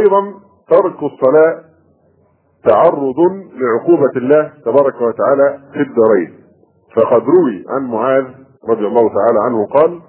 أيضا 0.00 0.34
ترك 0.70 1.02
الصلاة 1.02 1.60
تعرض 2.68 3.16
لعقوبة 3.54 4.12
الله 4.16 4.52
تبارك 4.64 4.94
وتعالى 5.00 5.58
في 5.72 5.80
الدارين. 5.80 6.34
فقد 6.96 7.22
روي 7.22 7.64
عن 7.68 7.82
معاذ 7.90 8.24
رضي 8.68 8.86
الله 8.86 9.08
تعالى 9.08 9.38
عنه 9.46 9.66
قال: 9.66 10.00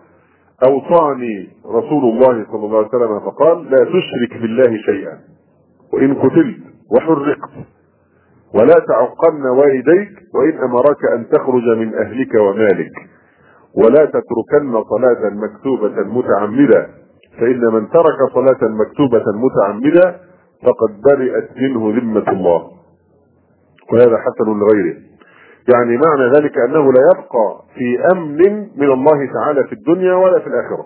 أوصاني 0.67 1.49
رسول 1.65 2.03
الله 2.03 2.45
صلى 2.51 2.65
الله 2.65 2.77
عليه 2.77 2.87
وسلم 2.87 3.19
فقال: 3.19 3.71
لا 3.71 3.77
تشرك 3.85 4.41
بالله 4.41 4.77
شيئا 4.85 5.17
وإن 5.93 6.13
قتلت 6.13 6.59
وحرقت 6.91 7.51
ولا 8.55 8.75
تعقن 8.87 9.45
والديك 9.45 10.11
وإن 10.35 10.63
أمرك 10.63 11.05
أن 11.13 11.29
تخرج 11.29 11.63
من 11.77 11.95
أهلك 11.95 12.35
ومالك 12.35 12.91
ولا 13.75 14.05
تتركن 14.05 14.83
صلاة 14.89 15.29
مكتوبة 15.29 16.03
متعمدة 16.03 16.87
فإن 17.39 17.61
من 17.73 17.89
ترك 17.89 18.19
صلاة 18.33 18.69
مكتوبة 18.69 19.23
متعمدة 19.35 20.15
فقد 20.63 21.01
برئت 21.01 21.49
منه 21.57 21.99
ذمة 21.99 22.31
الله. 22.31 22.71
وهذا 23.93 24.17
حسن 24.17 24.45
لغيره. 24.59 24.95
يعني 25.73 25.97
معنى 25.97 26.31
ذلك 26.37 26.57
أنه 26.57 26.93
لا 26.93 27.01
يبقى 27.11 27.61
في 27.75 28.13
أمن 28.13 28.67
من 28.77 28.91
الله 28.91 29.33
تعالى 29.33 29.63
في 29.63 29.73
الدنيا 29.73 30.13
ولا 30.13 30.39
في 30.39 30.47
الآخرة. 30.47 30.85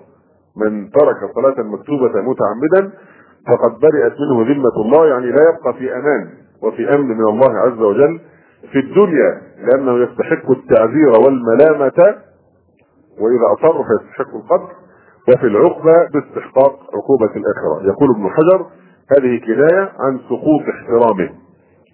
من 0.57 0.89
ترك 0.89 1.17
صلاة 1.35 1.63
مكتوبة 1.63 2.21
متعمدا 2.21 2.91
فقد 3.47 3.79
برئت 3.79 4.13
منه 4.19 4.41
ذمة 4.53 4.75
الله 4.85 5.07
يعني 5.07 5.25
لا 5.25 5.41
يبقى 5.49 5.73
في 5.73 5.93
أمان 5.95 6.29
وفي 6.63 6.95
أمن 6.95 7.07
من 7.07 7.27
الله 7.27 7.57
عز 7.59 7.79
وجل 7.79 8.19
في 8.71 8.79
الدنيا 8.79 9.41
لأنه 9.57 9.97
يستحق 10.03 10.51
التعذير 10.51 11.09
والملامة 11.25 12.15
وإذا 13.19 13.53
أصر 13.53 13.83
فيستحق 13.83 14.35
القتل 14.35 14.73
وفي 15.29 15.47
العقبة 15.47 15.93
باستحقاق 16.13 16.79
عقوبة 16.93 17.31
الآخرة. 17.35 17.83
يقول 17.87 18.09
ابن 18.15 18.29
حجر 18.29 18.65
هذه 19.17 19.39
كناية 19.45 19.91
عن 19.99 20.19
سقوط 20.19 20.61
احترامه. 20.61 21.29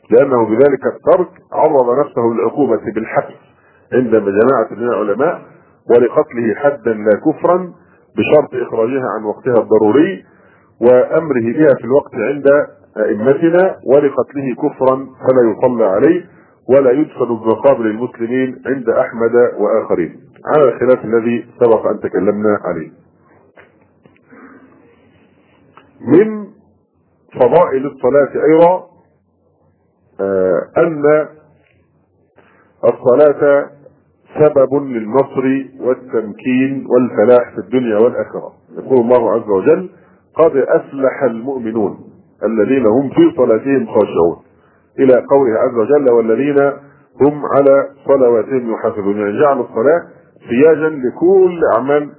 لأنه 0.10 0.46
بذلك 0.46 0.86
الترك 0.96 1.30
عرض 1.54 2.00
نفسه 2.00 2.22
للعقوبة 2.22 2.82
بالحبس 2.96 3.36
عند 3.94 4.12
جماعة 4.12 4.68
من 4.72 4.84
العلماء 4.88 5.42
ولقتله 5.90 6.56
حدا 6.56 6.94
لا 6.94 7.20
كفرا 7.26 7.74
بشرط 8.18 8.68
إخراجها 8.68 9.06
عن 9.18 9.24
وقتها 9.24 9.64
الضروري 9.64 10.26
وأمره 10.82 11.42
بها 11.54 11.76
في 11.78 11.84
الوقت 11.86 12.16
عند 12.16 12.46
أئمتنا 12.98 13.76
ولقتله 13.86 14.56
كفرا 14.56 14.96
فلا 14.98 15.52
يصلى 15.52 15.86
عليه 15.86 16.26
ولا 16.70 16.92
يدفن 16.92 17.26
بمقابر 17.26 17.86
المسلمين 17.86 18.62
عند 18.66 18.90
أحمد 18.90 19.32
وآخرين. 19.60 20.20
على 20.56 20.64
الخلاف 20.64 21.06
الذي 21.06 21.46
سبق 21.60 21.86
أن 21.88 22.00
تكلمنا 22.00 22.58
عليه. 22.66 22.92
من 26.02 26.48
فضائل 27.42 27.86
الصلاة 27.86 28.44
أيضا 28.46 28.91
أن 30.78 31.28
الصلاة 32.84 33.70
سبب 34.40 34.74
للنصر 34.84 35.66
والتمكين 35.80 36.88
والفلاح 36.90 37.52
في 37.56 37.58
الدنيا 37.58 37.98
والآخرة. 37.98 38.54
يقول 38.78 39.00
الله 39.00 39.32
عز 39.32 39.50
وجل 39.50 39.90
قد 40.36 40.56
أفلح 40.56 41.24
المؤمنون 41.24 41.98
الذين 42.44 42.86
هم 42.86 43.10
في 43.10 43.36
صلاتهم 43.38 43.86
خاشعون. 43.86 44.38
إلى 45.00 45.26
قوله 45.30 45.60
عز 45.60 45.76
وجل 45.76 46.12
والذين 46.12 46.60
هم 47.22 47.42
على 47.46 47.88
صلواتهم 48.08 48.74
يحافظون. 48.74 49.18
يعني 49.18 49.40
جعل 49.40 49.60
الصلاة 49.60 50.02
سياجا 50.50 50.90
لكل 50.90 51.60
أعمال 51.76 52.12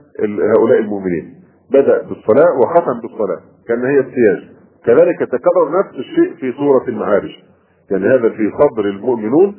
هؤلاء 0.57 0.79
المؤمنين. 0.79 1.35
بدأ 1.71 2.03
بالصلاة 2.03 2.59
وختم 2.61 3.01
بالصلاة 3.01 3.41
كان 3.69 3.85
هي 3.85 4.01
السياج. 4.01 4.53
كذلك 4.87 5.19
تكرر 5.19 5.81
نفس 5.81 5.95
الشيء 5.99 6.35
في 6.35 6.53
سورة 6.53 6.89
المعارج. 6.89 7.31
يعني 7.91 8.07
هذا 8.07 8.29
في 8.29 8.51
صدر 8.61 8.85
المؤمنون 8.85 9.57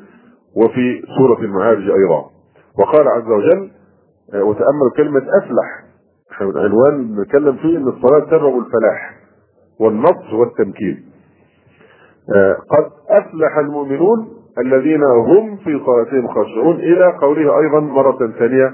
وفي 0.56 1.02
سورة 1.18 1.40
المعارج 1.40 1.90
أيضا. 1.90 2.26
وقال 2.80 3.08
عز 3.08 3.28
وجل 3.28 3.72
وتأمل 4.34 4.92
كلمة 4.98 5.22
أفلح. 5.42 5.84
عنوان 6.42 7.16
نتكلم 7.22 7.56
فيه 7.56 7.78
أن 7.78 7.88
الصلاة 7.88 8.26
سبب 8.30 8.58
الفلاح 8.58 9.14
والنصر 9.80 10.36
والتمكين. 10.36 11.06
قد 12.70 12.86
أفلح 13.10 13.58
المؤمنون 13.58 14.28
الذين 14.58 15.04
هم 15.04 15.58
في 15.58 15.82
صلاتهم 15.86 16.28
خاشعون 16.28 16.76
إلى 16.76 17.18
قوله 17.22 17.60
أيضا 17.60 17.80
مرة 17.80 18.32
ثانية 18.40 18.72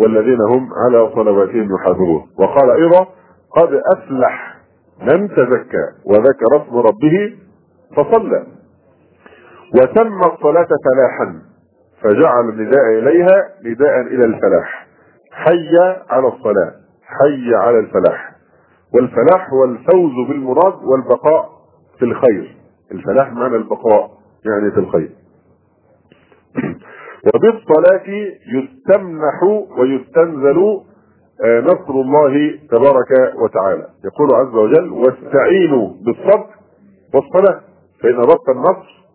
والذين 0.00 0.38
هم 0.40 0.68
على 0.84 1.10
صلواتهم 1.14 1.74
يحافظون. 1.74 2.22
وقال 2.38 2.70
أيضا 2.70 3.06
قد 3.56 3.80
أفلح 3.96 4.56
من 5.02 5.28
تزكى 5.28 5.86
وذكر 6.04 6.56
اسم 6.56 6.76
ربه 6.76 7.34
فصلى. 7.96 8.46
وسمى 9.74 10.26
الصلاة 10.34 10.68
فلاحا 10.84 11.42
فجعل 12.02 12.48
النداء 12.48 12.98
إليها 12.98 13.48
نداء 13.64 14.00
إلى 14.00 14.24
الفلاح. 14.24 14.86
حي 15.32 15.76
على 16.10 16.28
الصلاة 16.28 16.72
حي 17.02 17.54
على 17.54 17.78
الفلاح. 17.78 18.32
والفلاح 18.94 19.50
هو 19.52 19.64
الفوز 19.64 20.28
بالمراد 20.28 20.74
والبقاء 20.84 21.50
في 21.98 22.04
الخير. 22.04 22.56
الفلاح 22.92 23.32
معنى 23.32 23.56
البقاء 23.56 24.10
يعني 24.46 24.70
في 24.70 24.80
الخير. 24.80 25.10
وبالصلاة 27.34 28.08
يستمنح 28.54 29.42
ويستنزل 29.78 30.80
نصر 31.44 31.90
الله 31.90 32.58
تبارك 32.70 33.34
وتعالى. 33.42 33.86
يقول 34.04 34.34
عز 34.34 34.54
وجل 34.54 34.92
واستعينوا 34.92 35.88
بالصبر 35.88 36.46
والصلاة 37.14 37.60
فإن 38.02 38.16
ربط 38.16 38.48
النصر 38.48 39.05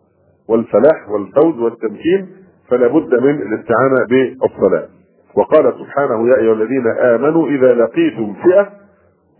والفلاح 0.52 1.08
والفوز 1.08 1.58
والتمكين 1.58 2.28
فلا 2.68 2.86
بد 2.86 3.14
من 3.22 3.42
الاستعانة 3.42 4.06
بالصلاة. 4.10 4.88
وقال 5.36 5.74
سبحانه 5.78 6.28
يا 6.28 6.36
أيها 6.36 6.52
الذين 6.52 6.86
آمنوا 6.86 7.48
إذا 7.48 7.74
لقيتم 7.74 8.34
فئة 8.34 8.70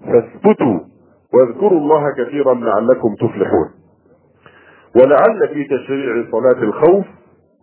فاثبتوا 0.06 0.80
واذكروا 1.34 1.80
الله 1.80 2.14
كثيرا 2.18 2.54
لعلكم 2.54 3.14
تفلحون. 3.14 3.68
ولعل 4.96 5.48
في 5.54 5.64
تشريع 5.64 6.24
صلاة 6.30 6.62
الخوف 6.62 7.04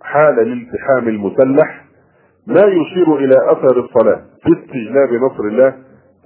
حال 0.02 0.40
الالتحام 0.40 1.08
المسلح 1.08 1.86
ما 2.48 2.62
يشير 2.62 3.16
إلى 3.16 3.52
أثر 3.52 3.80
الصلاة 3.80 4.22
في 4.44 4.50
استجلاب 4.60 5.14
نصر 5.14 5.44
الله 5.44 5.74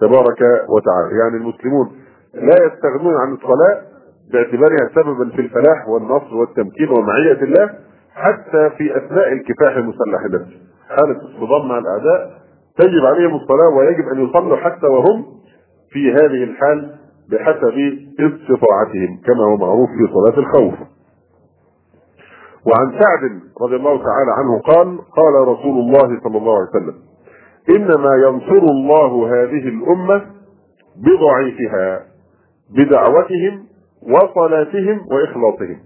تبارك 0.01 0.41
وتعالى. 0.69 1.17
يعني 1.23 1.37
المسلمون 1.37 1.91
لا 2.33 2.55
يستغنون 2.65 3.13
عن 3.21 3.33
الصلاة 3.33 3.92
باعتبارها 4.31 4.89
سببا 4.95 5.29
في 5.35 5.41
الفلاح 5.41 5.87
والنصر 5.89 6.35
والتمكين 6.35 6.89
ومعية 6.89 7.41
الله 7.43 7.69
حتى 8.15 8.69
في 8.77 8.97
أثناء 8.97 9.33
الكفاح 9.33 9.75
المسلح 9.77 10.23
نفسه 10.25 10.57
حاله 10.89 11.17
الصدام 11.21 11.67
مع 11.67 11.77
الأعداء 11.77 12.31
تجب 12.77 13.05
عليهم 13.05 13.35
الصلاة 13.35 13.69
ويجب 13.77 14.07
أن 14.13 14.25
يصلوا 14.29 14.57
حتى 14.57 14.87
وهم 14.87 15.25
في 15.91 16.11
هذه 16.11 16.43
الحال 16.43 16.95
بحسب 17.31 17.73
استطاعتهم 18.19 19.19
كما 19.25 19.43
هو 19.43 19.57
معروف 19.57 19.89
في 19.89 20.13
صلاة 20.13 20.39
الخوف. 20.39 20.73
وعن 22.65 22.91
سعد 22.91 23.39
رضي 23.61 23.75
الله 23.75 23.97
تعالى 23.97 24.31
عنه 24.37 24.59
قال 24.59 24.97
قال 24.97 25.47
رسول 25.47 25.79
الله 25.79 26.19
صلى 26.23 26.37
الله 26.37 26.53
عليه 26.57 26.69
وسلم 26.69 26.95
إنما 27.69 28.15
ينصر 28.27 28.63
الله 28.65 29.27
هذه 29.27 29.67
الأمة 29.67 30.25
بضعيفها 30.97 32.01
بدعوتهم 32.77 33.63
وصلاتهم 34.07 35.01
وإخلاصهم. 35.11 35.79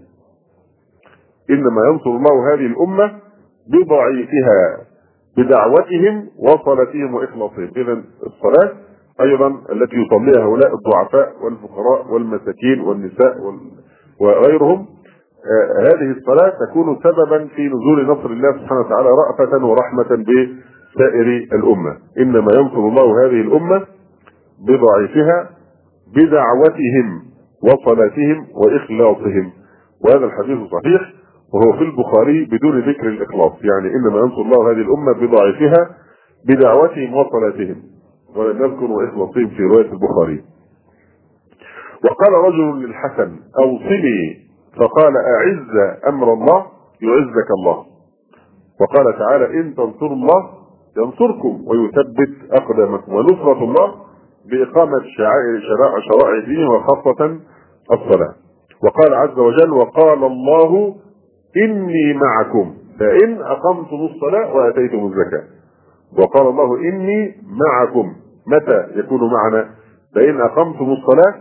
إنما 1.50 1.82
ينصر 1.92 2.10
الله 2.10 2.54
هذه 2.54 2.66
الأمة 2.66 3.12
بضعيفها 3.72 4.78
بدعوتهم 5.36 6.28
وصلاتهم 6.38 7.14
وإخلاصهم. 7.14 7.70
إذا 7.76 8.02
الصلاة 8.26 8.72
أيضا 9.20 9.46
التي 9.72 9.96
يصليها 9.96 10.44
هؤلاء 10.44 10.74
الضعفاء 10.74 11.32
والفقراء 11.44 12.12
والمساكين 12.12 12.80
والنساء 12.80 13.34
وغيرهم 14.20 14.86
آه 15.38 15.80
هذه 15.82 16.10
الصلاة 16.10 16.52
تكون 16.70 16.98
سببا 17.02 17.48
في 17.56 17.66
نزول 17.66 18.06
نصر 18.06 18.30
الله 18.30 18.52
سبحانه 18.52 18.80
وتعالى 18.80 19.08
رأفة 19.08 19.66
ورحمة 19.66 20.24
بسائر 20.24 21.26
الأمة. 21.52 21.96
إنما 22.18 22.52
ينصر 22.54 22.78
الله 22.78 23.26
هذه 23.26 23.40
الأمة 23.40 23.86
بضعيفها 24.66 25.50
بدعوتهم 26.16 27.27
وصلاتهم 27.62 28.46
وإخلاصهم. 28.54 29.52
وهذا 30.04 30.24
الحديث 30.24 30.58
صحيح 30.58 31.12
وهو 31.54 31.72
في 31.72 31.84
البخاري 31.84 32.44
بدون 32.44 32.78
ذكر 32.80 33.08
الإخلاص. 33.08 33.52
يعني 33.52 33.94
إنما 33.94 34.18
ينصر 34.18 34.40
الله 34.42 34.70
هذه 34.70 34.80
الأمة 34.80 35.12
بضعيفها 35.12 35.90
بدعوتهم 36.48 37.14
وصلاتهم. 37.14 37.82
ولم 38.36 38.64
يذكر 38.64 39.08
إخلاصهم 39.08 39.48
في 39.48 39.62
رواية 39.62 39.92
البخاري. 39.92 40.44
وقال 42.04 42.32
رجل 42.32 42.86
للحسن 42.86 43.36
أوصني. 43.58 44.48
فقال 44.76 45.12
أعز 45.16 45.98
أمر 46.08 46.32
الله 46.32 46.66
يعزك 47.02 47.50
الله. 47.58 47.84
وقال 48.80 49.18
تعالى 49.18 49.60
إن 49.60 49.74
تنصروا 49.74 50.12
الله 50.12 50.50
ينصركم 50.98 51.64
ويثبت 51.66 52.52
أقدامكم. 52.52 53.14
ونصرة 53.14 53.64
الله 53.64 54.07
بإقامة 54.50 55.02
شعائر 55.16 55.60
شرائع 55.68 55.98
شرائع 56.10 56.44
دينه 56.46 56.70
وخاصة 56.70 57.38
الصلاة. 57.92 58.34
وقال 58.84 59.14
عز 59.14 59.38
وجل 59.38 59.72
وقال 59.72 60.24
الله 60.24 60.94
إني 61.64 62.14
معكم 62.14 62.74
فإن 63.00 63.42
أقمتم 63.42 63.96
الصلاة 64.14 64.54
وآتيتم 64.54 65.06
الزكاة. 65.06 65.44
وقال 66.18 66.46
الله 66.46 66.76
إني 66.76 67.34
معكم. 67.66 68.12
متى 68.46 68.86
يكون 68.98 69.20
معنا؟ 69.32 69.70
فإن 70.14 70.40
أقمتم 70.40 70.92
الصلاة 70.92 71.34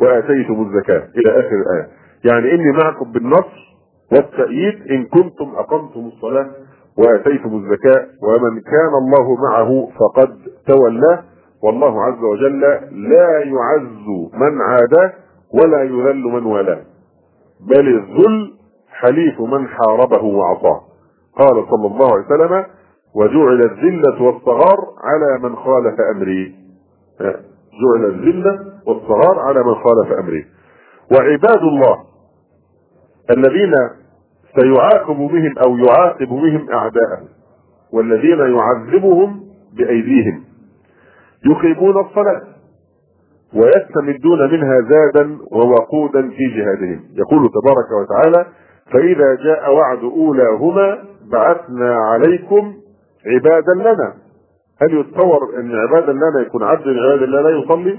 وآتيتم 0.00 0.62
الزكاة. 0.62 1.08
إلى 1.16 1.30
آخر 1.40 1.56
الآية. 1.56 1.88
يعني 2.24 2.54
إني 2.54 2.72
معكم 2.84 3.12
بالنصر 3.12 3.72
والتأييد 4.12 4.90
إن 4.90 5.04
كنتم 5.04 5.52
أقمتم 5.56 6.00
الصلاة 6.00 6.50
وآتيتم 6.98 7.56
الزكاة 7.56 8.06
ومن 8.22 8.60
كان 8.60 8.92
الله 9.02 9.36
معه 9.50 9.88
فقد 10.00 10.36
تولاه. 10.66 11.24
والله 11.62 12.02
عز 12.04 12.22
وجل 12.24 12.60
لا 12.90 13.38
يعز 13.38 14.06
من 14.34 14.60
عاداه 14.60 15.12
ولا 15.54 15.82
يذل 15.82 16.22
من 16.22 16.46
والاه 16.46 16.82
بل 17.60 17.88
الذل 17.88 18.52
حليف 18.88 19.40
من 19.40 19.68
حاربه 19.68 20.24
وعصاه. 20.24 20.80
قال 21.38 21.66
صلى 21.70 21.86
الله 21.86 22.12
عليه 22.12 22.26
وسلم 22.26 22.64
وجعل 23.14 23.62
الذلة 23.62 24.22
والصغار 24.22 24.78
على 25.04 25.48
من 25.48 25.56
خالف 25.56 26.00
أمري. 26.16 26.54
جعل 27.82 28.04
الذلة 28.04 28.58
والصغار 28.86 29.38
على 29.38 29.64
من 29.64 29.74
خالف 29.74 30.12
أمري. 30.18 30.46
وعباد 31.12 31.62
الله 31.62 31.98
الذين 33.30 33.74
سيعاقب 34.60 35.16
بهم 35.16 35.58
أو 35.66 35.76
يعاقب 35.76 36.28
بهم 36.28 36.70
أعداءه 36.72 37.22
والذين 37.92 38.38
يعذبهم 38.38 39.40
بأيديهم. 39.76 40.44
يقيمون 41.46 42.00
الصلاة 42.00 42.42
ويستمدون 43.54 44.52
منها 44.52 44.80
زادا 44.80 45.38
ووقودا 45.52 46.30
في 46.30 46.44
جهادهم. 46.56 47.00
يقول 47.14 47.50
تبارك 47.50 47.90
وتعالى 48.00 48.46
فإذا 48.92 49.34
جاء 49.34 49.74
وعد 49.74 49.98
أولاهما 50.04 50.98
بعثنا 51.32 51.94
عليكم 51.94 52.74
عبادا 53.26 53.74
لنا. 53.74 54.14
هل 54.82 55.00
يتصور 55.00 55.60
أن 55.60 55.74
عبادا 55.74 56.12
لنا 56.12 56.40
يكون 56.46 56.62
عبد 56.62 56.86
من 56.86 56.98
عباد 56.98 57.22
الله 57.22 57.40
لا 57.40 57.50
يصلي؟ 57.58 57.98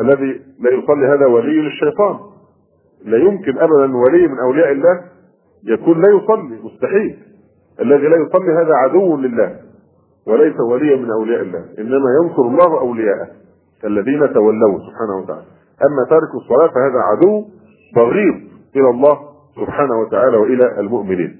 الذي 0.00 0.40
لا 0.60 0.70
يصلي 0.72 1.06
هذا 1.06 1.26
ولي 1.26 1.60
للشيطان 1.60 2.16
لا 3.04 3.18
يمكن 3.18 3.58
أبدا 3.58 3.96
ولي 3.96 4.28
من 4.28 4.38
أولياء 4.38 4.72
الله 4.72 5.00
يكون 5.64 6.02
لا 6.02 6.08
يصلي 6.08 6.58
مستحيل. 6.62 7.18
الذي 7.80 8.06
لا 8.08 8.16
يصلي 8.16 8.52
هذا 8.52 8.74
عدو 8.74 9.16
لله. 9.16 9.56
وليس 10.26 10.60
وليا 10.60 10.96
من 10.96 11.10
أولياء 11.10 11.42
الله 11.42 11.64
إنما 11.78 12.08
ينصر 12.22 12.42
الله 12.42 12.80
أولياءه 12.80 13.28
الذين 13.84 14.32
تولوا 14.32 14.78
سبحانه 14.78 15.16
وتعالى. 15.22 15.46
أما 15.86 16.04
تارك 16.10 16.34
الصلاة 16.34 16.68
فهذا 16.68 16.98
عدو 16.98 17.44
بغيض 17.96 18.40
إلى 18.76 18.90
الله 18.90 19.18
سبحانه 19.56 20.00
وتعالى 20.00 20.36
وإلى 20.36 20.80
المؤمنين. 20.80 21.36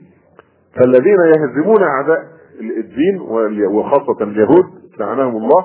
فالذين 0.77 1.19
يهزمون 1.37 1.83
أعداء 1.83 2.19
الدين 2.61 3.21
وخاصة 3.67 4.23
اليهود 4.23 4.65
لعنهم 4.99 5.37
الله 5.37 5.65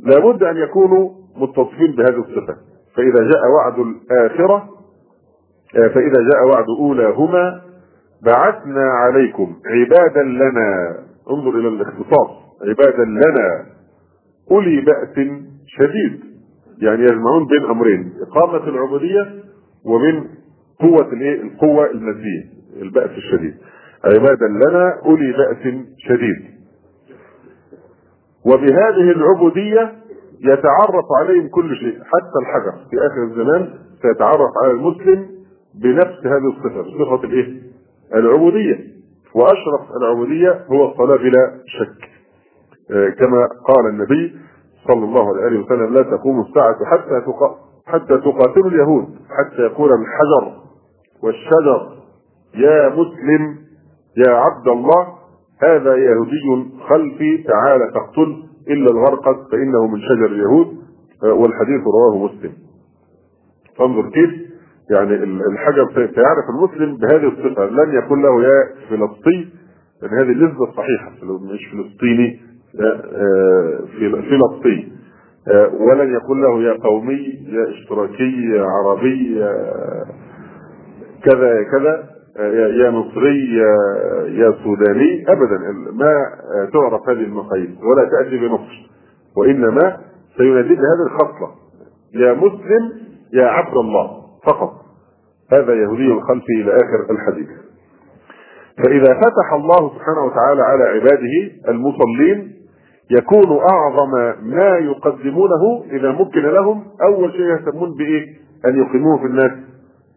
لابد 0.00 0.42
أن 0.42 0.56
يكونوا 0.56 1.10
متصفين 1.36 1.96
بهذه 1.96 2.18
الصفة. 2.18 2.56
فإذا 2.96 3.20
جاء 3.22 3.42
وعد 3.56 3.78
الآخرة 3.78 4.68
فإذا 5.74 6.20
جاء 6.32 6.46
وعد 6.46 6.66
أولاهما 6.80 7.60
بعثنا 8.22 8.84
عليكم 8.90 9.56
عبادا 9.66 10.22
لنا. 10.22 10.96
انظر 11.30 11.58
إلى 11.58 11.68
الاختصاص. 11.68 12.30
عبادا 12.62 13.04
لنا 13.04 13.66
أولي 14.50 14.80
بأس 14.80 15.26
شديد. 15.66 16.20
يعني 16.78 17.02
يجمعون 17.02 17.46
بين 17.46 17.64
أمرين 17.70 18.12
إقامة 18.28 18.68
العبودية 18.68 19.26
وبين 19.86 20.28
قوة 20.80 21.12
الإيه؟ 21.12 21.42
القوة 21.42 21.90
المادية 21.90 22.44
البأس 22.82 23.10
الشديد. 23.10 23.54
عبادا 24.04 24.46
لنا 24.46 25.00
أولي 25.04 25.32
بأس 25.32 25.74
شديد. 25.98 26.54
وبهذه 28.46 29.10
العبودية 29.10 29.92
يتعرف 30.40 31.04
عليهم 31.20 31.48
كل 31.48 31.76
شيء 31.76 31.98
حتى 31.98 32.38
الحجر. 32.42 32.88
في 32.90 32.96
آخر 33.06 33.22
الزمان 33.22 33.68
سيتعرف 34.02 34.50
على 34.62 34.72
المسلم 34.72 35.26
بنفس 35.82 36.26
هذه 36.26 36.48
الصفة 36.56 36.82
صفة 36.82 37.24
الإيه؟ 37.24 37.62
العبودية. 38.14 38.94
وأشرف 39.34 39.80
العبودية 40.00 40.64
هو 40.72 40.90
الصلاة 40.90 41.16
بلا 41.16 41.60
شك. 41.66 42.10
كما 43.18 43.48
قال 43.68 43.86
النبي 43.86 44.36
صلى 44.88 45.04
الله 45.04 45.28
عليه 45.28 45.60
وسلم 45.60 45.94
لا 45.94 46.02
تقوم 46.02 46.40
الساعة 46.40 46.84
حتى 46.84 47.22
حتى 47.86 48.18
تقاتلوا 48.18 48.70
اليهود 48.70 49.08
حتى 49.38 49.62
يقول 49.62 49.90
الحجر 49.92 50.52
والشجر. 51.22 51.96
يا 52.54 52.88
مسلم 52.88 53.58
يا 54.26 54.32
عبد 54.32 54.68
الله 54.68 55.06
هذا 55.62 55.96
يهودي 55.96 56.70
خلفي 56.88 57.42
تعال 57.42 57.80
فاقتل 57.94 58.42
إلا 58.68 58.90
الغرقد 58.90 59.36
فإنه 59.52 59.86
من 59.86 60.00
شجر 60.00 60.26
اليهود. 60.26 60.66
والحديث 61.22 61.80
رواه 61.86 62.24
مسلم. 62.24 62.52
فانظر 63.78 64.10
كيف 64.10 64.43
يعني 64.90 65.14
الحجر 65.52 65.88
سيعرف 65.94 66.44
المسلم 66.54 66.96
بهذه 66.96 67.28
الصفة 67.28 67.64
لن 67.66 67.98
يكون 67.98 68.22
له 68.22 68.42
يا 68.42 68.64
فلسطين 68.90 69.50
لأن 70.02 70.10
هذه 70.18 70.32
اللذه 70.32 70.64
الصحيحة 70.64 71.10
مش 71.52 71.66
فلسطيني 71.72 72.40
فلسطين 74.30 74.92
ولن 75.80 76.14
يكون 76.14 76.40
له 76.42 76.62
يا 76.62 76.72
قومي 76.72 77.44
يا 77.48 77.68
اشتراكي 77.70 78.42
يا 78.54 78.64
عربي 78.64 79.36
يا 79.38 79.52
كذا 81.24 81.62
كذا 81.72 82.04
يا 82.82 82.90
مصري 82.90 83.54
يا, 83.56 83.76
يا 84.26 84.54
سوداني 84.64 85.24
ابدا. 85.28 85.58
ما 85.92 86.14
تعرف 86.72 87.08
هذه 87.08 87.24
المقاييس 87.24 87.70
ولا 87.82 88.08
تأتي 88.10 88.36
بنص 88.38 88.68
وإنما 89.36 89.96
سينادي 90.36 90.68
بهذه 90.74 91.06
الخصلة. 91.06 91.50
يا 92.14 92.32
مسلم 92.34 92.90
يا 93.32 93.46
عبد 93.46 93.76
الله. 93.76 94.23
فقط. 94.46 94.72
هذا 95.52 95.74
يهودي 95.74 96.06
الخلف 96.06 96.44
إلى 96.60 96.76
آخر 96.76 97.10
الحديث. 97.10 97.48
فإذا 98.84 99.14
فتح 99.20 99.52
الله 99.52 99.90
سبحانه 99.94 100.24
وتعالى 100.24 100.62
على 100.62 100.84
عباده 100.84 101.52
المصلين 101.68 102.54
يكون 103.10 103.58
أعظم 103.72 104.10
ما 104.42 104.78
يقدمونه 104.78 105.84
إذا 105.90 106.12
مكن 106.12 106.40
لهم 106.40 106.84
أول 107.02 107.32
شيء 107.32 107.40
يهتمون 107.40 107.94
بإيه؟ 107.98 108.26
أن 108.66 108.76
يقيموه 108.82 109.18
في 109.18 109.26
الناس. 109.26 109.52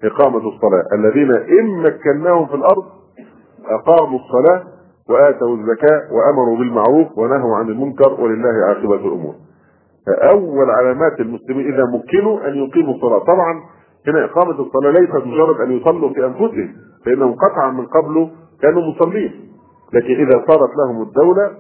إقامة 0.03 0.37
الصلاة. 0.37 0.83
الذين 0.93 1.31
إن 1.35 1.83
مكناهم 1.83 2.47
في 2.47 2.55
الأرض 2.55 2.83
أقاموا 3.65 4.19
الصلاة 4.19 4.63
وآتوا 5.09 5.55
الزكاة 5.55 6.01
وأمروا 6.11 6.57
بالمعروف 6.57 7.17
ونهوا 7.17 7.55
عن 7.55 7.69
المنكر 7.69 8.21
ولله 8.21 8.65
عاقبة 8.67 8.95
الأمور. 8.95 9.35
أول 10.07 10.69
علامات 10.69 11.19
المسلمين 11.19 11.73
إذا 11.73 11.83
مكنوا 11.85 12.47
أن 12.47 12.55
يقيموا 12.55 12.93
الصلاة. 12.95 13.19
طبعا 13.19 13.61
هنا 14.07 14.25
إقامة 14.25 14.51
الصلاة 14.59 14.91
ليست 14.91 15.25
مجرد 15.27 15.61
أن 15.61 15.71
يصلوا 15.71 16.09
في 16.13 16.25
أنفسهم 16.25 16.73
فإنهم 17.05 17.35
قطعا 17.35 17.71
من 17.71 17.85
قبل 17.85 18.29
كانوا 18.61 18.81
مصلين 18.81 19.31
لكن 19.93 20.13
إذا 20.13 20.43
صارت 20.47 20.69
لهم 20.77 21.01
الدولة 21.01 21.51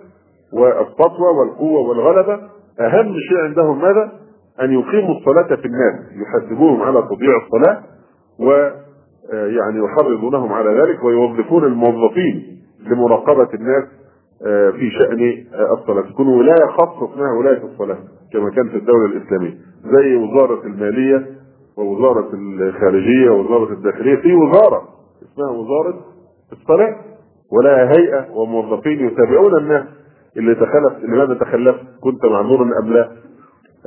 والسطوة 0.53 1.31
والقوة 1.39 1.79
والغلبة 1.89 2.33
أهم 2.79 3.13
شيء 3.29 3.37
عندهم 3.43 3.81
ماذا؟ 3.81 4.11
أن 4.61 4.71
يقيموا 4.73 5.15
الصلاة 5.19 5.55
في 5.55 5.65
الناس 5.65 5.95
يحاسبوهم 6.21 6.81
على 6.81 7.01
تضييع 7.01 7.37
الصلاة 7.45 7.83
ويعني 8.39 9.79
يحرضونهم 9.85 10.53
على 10.53 10.81
ذلك 10.81 11.03
ويوظفون 11.03 11.63
الموظفين 11.63 12.59
لمراقبة 12.89 13.47
الناس 13.53 13.83
في 14.73 14.89
شأن 14.99 15.45
الصلاة 15.79 16.01
تكون 16.11 16.27
ولاية 16.27 16.65
خاصة 16.77 17.13
اسمها 17.13 17.31
ولاية 17.39 17.63
الصلاة 17.63 17.97
كما 18.33 18.49
كان 18.49 18.69
في 18.69 18.75
الدولة 18.77 19.05
الإسلامية 19.05 19.53
زي 19.85 20.15
وزارة 20.15 20.61
المالية 20.65 21.25
ووزارة 21.77 22.29
الخارجية 22.33 23.29
ووزارة 23.29 23.73
الداخلية 23.73 24.15
في 24.15 24.33
وزارة 24.33 24.87
اسمها 25.23 25.49
وزارة 25.51 26.05
الصلاة 26.51 26.95
ولها 27.51 27.91
هيئة 27.97 28.31
وموظفين 28.31 29.07
يتابعون 29.07 29.57
الناس 29.57 29.83
اللي 30.37 30.55
تخلف 30.55 31.03
لماذا 31.03 31.33
تخلف 31.33 31.75
كنت 32.01 32.25
معذورا 32.25 32.79
أم 32.79 32.93
لا؟ 32.93 33.11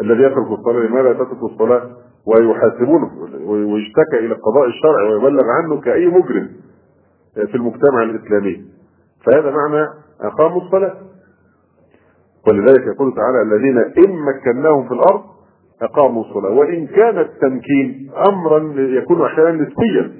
الذي 0.01 0.23
يترك 0.23 0.59
الصلاة 0.59 0.81
لماذا 0.87 1.13
تترك 1.13 1.43
الصلاة؟ 1.43 1.91
ويحاسبونه 2.27 3.11
ويشتكى 3.45 4.19
إلى 4.19 4.35
القضاء 4.35 4.67
الشرعي 4.67 5.09
ويبلغ 5.09 5.45
عنه 5.45 5.81
كأي 5.81 6.07
مجرم 6.07 6.49
في 7.35 7.55
المجتمع 7.55 8.03
الإسلامي. 8.03 8.65
فهذا 9.27 9.51
معنى 9.51 9.89
أقاموا 10.21 10.63
الصلاة. 10.63 10.95
ولذلك 12.49 12.87
يقول 12.95 13.15
تعالى 13.15 13.43
الذين 13.43 13.79
إن 13.79 14.17
مكناهم 14.25 14.89
في 14.89 14.95
الأرض 14.95 15.23
أقاموا 15.83 16.25
الصلاة 16.25 16.51
وإن 16.51 16.87
كان 16.87 17.19
التمكين 17.19 18.11
امرا 18.29 18.75
يكون 18.77 19.23
أحيانا 19.23 19.51
نسبيا 19.53 20.13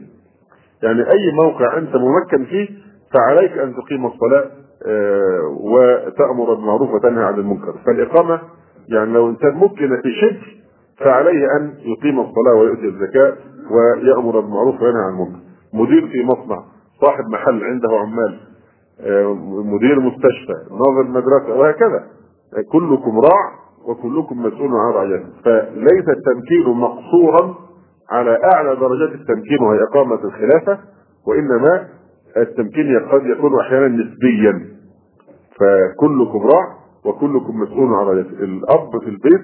يعني 0.83 1.01
أي 1.01 1.33
موقع 1.43 1.79
أنت 1.79 1.97
ممكن 1.97 2.45
فيه 2.45 2.69
فعليك 3.15 3.53
أن 3.59 3.75
تقيم 3.75 4.07
الصلاة 4.07 4.51
وتأمر 5.61 6.55
بالمعروف 6.55 6.91
وتنهى 6.91 7.25
عن 7.25 7.35
المنكر 7.35 7.75
فالإقامة 7.87 8.41
يعني 8.89 9.13
لو 9.13 9.29
إنسان 9.29 9.57
مكن 9.57 10.01
في 10.03 10.13
شبر 10.21 10.57
فعليه 10.99 11.47
أن 11.57 11.75
يقيم 11.79 12.21
الصلاة 12.21 12.55
ويؤتي 12.55 12.85
الزكاة 12.87 13.35
ويأمر 13.71 14.41
بالمعروف 14.41 14.83
وينهى 14.83 15.03
عن 15.03 15.13
المنكر. 15.13 15.39
مدير 15.75 16.09
في 16.09 16.25
مصنع، 16.25 16.63
صاحب 17.01 17.25
محل 17.29 17.65
عنده 17.65 17.89
عمال، 17.99 18.41
مدير 19.67 20.01
مستشفى، 20.01 20.55
ناظر 20.71 21.09
مدرسة 21.09 21.55
وهكذا. 21.59 22.05
كلكم 22.73 23.21
راع 23.21 23.53
وكلكم 23.89 24.43
مسؤول 24.43 24.71
عن 24.75 24.93
رعيته، 24.93 25.27
فليس 25.45 26.05
التمكين 26.09 26.69
مقصورا 26.69 27.55
على 28.11 28.39
أعلى 28.55 28.77
درجات 28.77 29.13
التمكين 29.15 29.61
وهي 29.63 29.79
إقامة 29.83 30.25
الخلافة 30.25 30.79
وإنما 31.27 31.87
التمكين 32.37 32.99
قد 33.13 33.27
يكون 33.27 33.61
أحيانا 33.61 33.89
نسبيا. 33.89 34.67
فكلكم 35.59 36.39
راع 36.47 36.77
وكلكم 37.05 37.61
مسؤول 37.61 37.95
عن 37.95 38.07
رعيته. 38.07 38.31
الأب 38.45 38.91
في 39.05 39.09
البيت 39.11 39.43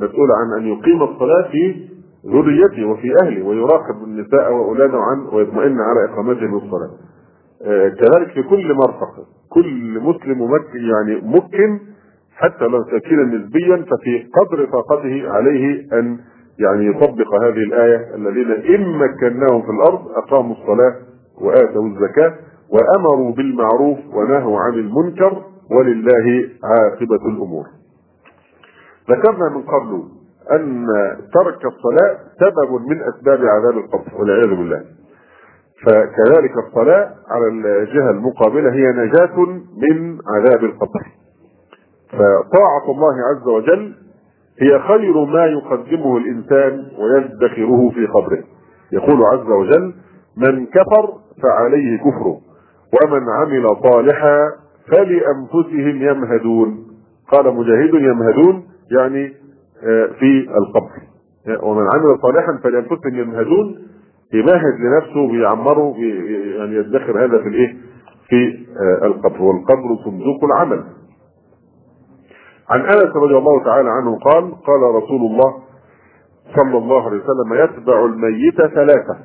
مسؤول 0.00 0.28
عن 0.32 0.60
أن 0.62 0.66
يقيم 0.66 1.02
الصلاة 1.02 1.50
في 1.50 1.88
ذريته 2.26 2.86
وفي 2.86 3.12
أهله 3.22 3.46
ويراقب 3.46 4.04
النساء 4.04 4.52
وأولاده 4.52 4.98
عن 4.98 5.26
ويطمئن 5.32 5.78
على 5.80 6.04
إقامتهم 6.12 6.58
بالصلاه 6.58 6.90
آه، 7.64 7.88
كذلك 7.88 8.30
في 8.34 8.42
كل 8.42 8.74
مرفق 8.74 9.14
كل 9.50 10.00
مسلم 10.00 10.38
ممكن 10.38 10.78
يعني 10.78 11.20
ممكن 11.22 11.80
حتى 12.36 12.64
لو 12.64 12.82
تمكينا 12.82 13.22
نسبيا 13.22 13.76
ففي 13.76 14.26
قدر 14.34 14.64
طاقته 14.72 15.30
عليه 15.30 15.86
أن 15.92 16.18
يعني 16.58 16.86
يطبق 16.86 17.34
هذه 17.42 17.62
الآية 17.68 18.14
الذين 18.14 18.50
إن 18.50 18.98
مكناهم 18.98 19.62
في 19.62 19.70
الأرض 19.70 20.08
أقاموا 20.16 20.54
الصلاة 20.56 20.94
وآتوا 21.40 21.86
الزكاة 21.86 22.34
وأمروا 22.70 23.32
بالمعروف 23.32 23.98
ونهوا 24.14 24.60
عن 24.60 24.72
المنكر 24.74 25.42
ولله 25.70 26.48
عاقبة 26.64 27.28
الأمور. 27.28 27.64
ذكرنا 29.10 29.48
من 29.56 29.62
قبل 29.62 30.02
أن 30.52 30.86
ترك 31.34 31.64
الصلاة 31.64 32.18
سبب 32.40 32.72
من 32.88 33.00
أسباب 33.02 33.40
عذاب 33.44 33.78
القبر 33.78 34.20
والعياذ 34.20 34.48
بالله. 34.48 34.84
فكذلك 35.86 36.52
الصلاة 36.68 37.10
على 37.30 37.48
الجهة 37.48 38.10
المقابلة 38.10 38.72
هي 38.72 38.86
نجاة 38.92 39.36
من 39.76 40.18
عذاب 40.34 40.64
القبر 40.64 41.00
فطاعة 42.18 42.90
الله 42.90 43.14
عز 43.30 43.48
وجل 43.48 43.94
هي 44.60 44.78
خير 44.78 45.24
ما 45.24 45.46
يقدمه 45.46 46.16
الإنسان 46.16 46.86
ويدخره 46.98 47.90
في 47.94 48.06
قبره 48.06 48.42
يقول 48.92 49.22
عز 49.32 49.50
وجل 49.50 49.94
من 50.36 50.66
كفر 50.66 51.12
فعليه 51.42 51.98
كفره 51.98 52.40
ومن 53.02 53.22
عمل 53.28 53.76
صالحا 53.82 54.38
فلأنفسهم 54.92 56.02
يمهدون 56.02 56.86
قال 57.32 57.54
مجاهد 57.54 57.94
يمهدون 57.94 58.62
يعني 58.98 59.32
في 60.18 60.48
القبر 60.58 60.90
ومن 61.62 61.82
عمل 61.94 62.18
صالحا 62.22 62.58
فلأنفسهم 62.62 63.14
يمهدون 63.14 63.78
يمهد 64.34 64.74
لنفسه 64.80 65.28
بيعمره 65.30 65.94
يعني 66.56 66.76
يدخر 66.76 67.24
هذا 67.24 67.38
في 67.42 67.48
الإيه؟ 67.48 67.76
في 68.28 68.58
القبر 69.04 69.42
والقبر 69.42 69.96
صندوق 70.04 70.44
العمل. 70.44 70.84
عن 72.70 72.80
أنس 72.80 73.16
رضي 73.16 73.36
الله 73.38 73.64
تعالى 73.64 73.90
عنه 73.90 74.18
قال 74.18 74.54
قال 74.62 74.82
رسول 75.02 75.20
الله 75.20 75.54
صلى 76.56 76.78
الله 76.78 77.02
عليه 77.06 77.16
وسلم 77.22 77.54
يتبع 77.54 78.04
الميت 78.04 78.56
ثلاثة 78.56 79.16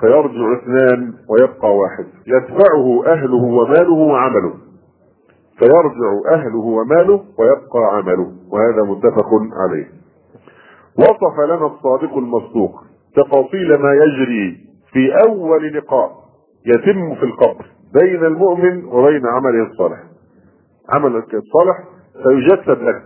فيرجع 0.00 0.52
اثنان 0.62 1.12
ويبقى 1.30 1.76
واحد. 1.76 2.06
يتبعه 2.26 3.06
أهله 3.06 3.42
وماله 3.44 3.92
وعمله. 3.92 4.54
فيرجع 5.58 6.34
أهله 6.34 6.58
وماله 6.64 7.24
ويبقى 7.38 7.96
عمله 7.96 8.32
وهذا 8.52 8.82
متفق 8.82 9.28
عليه. 9.68 9.86
وصف 10.98 11.40
لنا 11.40 11.66
الصادق 11.66 12.16
المصدوق 12.16 12.80
تفاصيل 13.16 13.68
ما 13.82 13.92
يجري 13.94 14.56
في 14.92 15.12
أول 15.28 15.72
لقاء 15.76 16.10
يتم 16.66 17.14
في 17.14 17.22
القبر 17.22 17.66
بين 17.94 18.24
المؤمن 18.24 18.84
وبين 18.84 19.26
عمله 19.26 19.62
الصالح. 19.66 19.98
عملك 20.94 21.34
الصالح 21.34 21.78
سيجسد 22.22 22.82
لك 22.82 23.02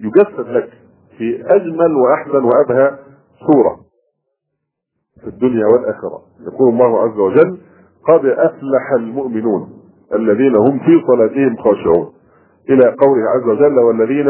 يجسد 0.00 0.48
لك 0.48 0.68
في 1.18 1.44
أجمل 1.46 1.96
وأحسن 1.96 2.44
وأبهى 2.44 2.98
صورة 3.46 3.80
في 5.20 5.26
الدنيا 5.26 5.66
والآخرة. 5.66 6.22
يقول 6.52 6.68
الله 6.72 7.02
عز 7.02 7.18
وجل 7.18 7.58
قد 8.08 8.26
أفلح 8.26 8.92
المؤمنون 8.96 9.68
الذين 10.14 10.56
هم 10.56 10.78
في 10.78 11.02
صلاتهم 11.06 11.56
خاشعون. 11.56 12.12
إلى 12.70 12.82
قوله 12.82 13.22
عز 13.30 13.48
وجل 13.48 13.78
والذين 13.78 14.28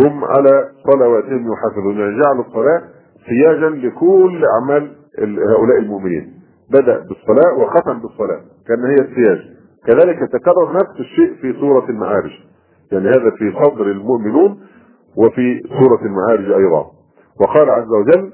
هم 0.00 0.24
على 0.24 0.70
صلواتهم 0.92 1.52
يحافظون. 1.52 1.98
يعني 1.98 2.22
جعلوا 2.22 2.44
الصلاة 2.44 2.82
سياجا 3.26 3.68
لكل 3.68 4.44
اعمال 4.44 4.96
هؤلاء 5.48 5.78
المؤمنين. 5.78 6.34
بدأ 6.70 6.98
بالصلاة 6.98 7.58
وختم 7.58 8.00
بالصلاة 8.00 8.40
كأن 8.66 8.84
هي 8.84 8.94
السياج. 8.94 9.38
كذلك 9.86 10.22
يتكرر 10.22 10.72
نفس 10.72 11.00
الشيء 11.00 11.34
في 11.34 11.60
سوره 11.60 11.88
المعارج. 11.88 12.32
يعني 12.92 13.08
هذا 13.08 13.30
في 13.38 13.52
صدر 13.64 13.86
المؤمنون 13.86 14.60
وفي 15.16 15.62
سورة 15.68 16.02
المعارج 16.02 16.50
أيضا. 16.50 16.86
وقال 17.40 17.70
عز 17.70 17.88
وجل 17.88 18.32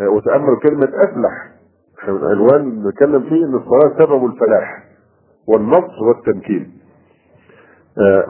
وتأمل 0.00 0.56
كلمة 0.62 0.88
أفلح. 0.94 1.48
عنوان 2.08 2.88
نتكلم 2.88 3.22
فيه 3.22 3.44
إن 3.44 3.54
الصلاة 3.54 4.06
سبب 4.06 4.24
الفلاح 4.24 4.84
والنصر 5.48 6.04
والتمكين. 6.04 6.72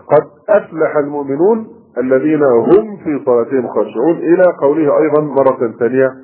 قد 0.08 0.26
أفلح 0.48 0.96
المؤمنون 0.96 1.68
الذين 1.98 2.42
هم 2.42 2.96
في 2.96 3.24
صلاتهم 3.26 3.68
خاشعون 3.68 4.16
إلى 4.16 4.42
قوله 4.60 4.98
أيضا 4.98 5.20
مرة 5.20 5.72
ثانية 5.78 6.14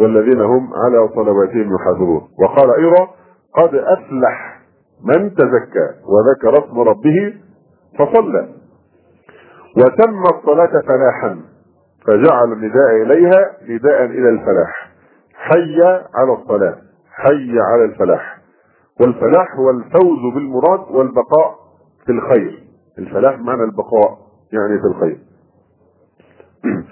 والذين 0.00 0.40
هم 0.40 0.70
على 0.74 1.08
صلواتهم 1.14 1.74
يحافظون. 1.74 2.28
وقال 2.42 2.70
أيضا 2.70 3.08
قد 3.54 3.74
أفلح 3.74 4.60
من 5.04 5.34
تزكى 5.34 5.88
وذكر 6.08 6.64
اسم 6.64 6.80
ربه 6.80 7.34
فصلى. 7.98 8.48
وتم 9.76 10.22
الصلاة 10.22 10.82
فلاحا 10.86 11.40
فجعل 12.06 12.52
النداء 12.52 13.02
إليها 13.02 13.56
نداء 13.68 14.04
إلى 14.04 14.28
الفلاح. 14.28 14.90
حي 15.34 15.82
على 16.14 16.32
الصلاة 16.32 16.76
حي 17.12 17.60
على 17.60 17.84
الفلاح. 17.84 18.38
والفلاح 19.00 19.56
هو 19.56 19.70
الفوز 19.70 20.34
بالمراد 20.34 20.80
والبقاء 20.90 21.58
في 22.06 22.12
الخير. 22.12 22.62
الفلاح 22.98 23.38
معنى 23.38 23.62
البقاء 23.62 24.18
يعني 24.52 24.80
في 24.80 24.86
الخير. 24.86 25.18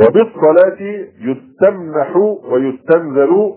وبالصلاة 0.00 1.06
يستمنح 1.20 2.16
ويستنزل 2.52 3.54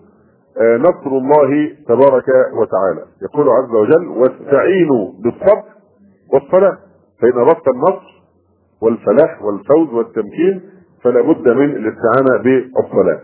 نصر 0.62 1.08
الله 1.08 1.76
تبارك 1.88 2.28
وتعالى. 2.54 3.06
يقول 3.22 3.50
عز 3.50 3.72
وجل 3.72 4.08
واستعينوا 4.08 5.12
بالصبر 5.20 5.64
والصلاة 6.34 6.78
فإن 7.22 7.38
أردت 7.38 7.68
النصر 7.68 8.17
والفلاح 8.82 9.42
والفوز 9.42 9.94
والتمكين 9.94 10.62
فلا 11.04 11.22
بد 11.22 11.50
من 11.50 11.70
الاستعانة 11.70 12.44
بالصلاة. 12.44 13.20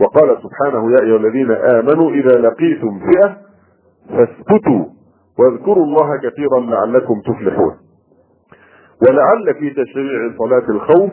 وقال 0.00 0.38
سبحانه 0.42 0.92
يا 0.92 1.02
أيها 1.02 1.16
الذين 1.16 1.50
آمنوا 1.50 2.10
إذا 2.10 2.38
لقيتم 2.38 3.00
فئة 3.00 3.36
فاثبتوا 4.08 4.84
واذكروا 5.38 5.84
الله 5.84 6.16
كثيرا 6.16 6.60
لعلكم 6.60 7.20
تفلحون. 7.20 7.76
ولعل 9.08 9.54
في 9.54 9.70
تشريع 9.70 10.38
صلاة 10.38 10.70
الخوف 10.70 11.10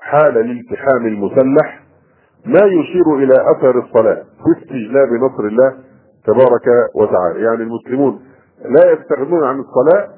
حال 0.00 0.38
الالتحام 0.38 1.06
المسلح 1.06 1.80
ما 2.46 2.66
يشير 2.66 3.16
إلى 3.16 3.34
أثر 3.56 3.78
الصلاة 3.78 4.14
في 4.22 4.62
استجلاب 4.62 5.08
نصر 5.12 5.44
الله 5.44 5.74
تبارك 6.24 6.66
وتعالى. 6.94 7.40
يعني 7.44 7.62
المسلمون 7.62 8.20
لا 8.64 8.92
يستغنون 8.92 9.44
عن 9.44 9.60
الصلاة 9.60 10.08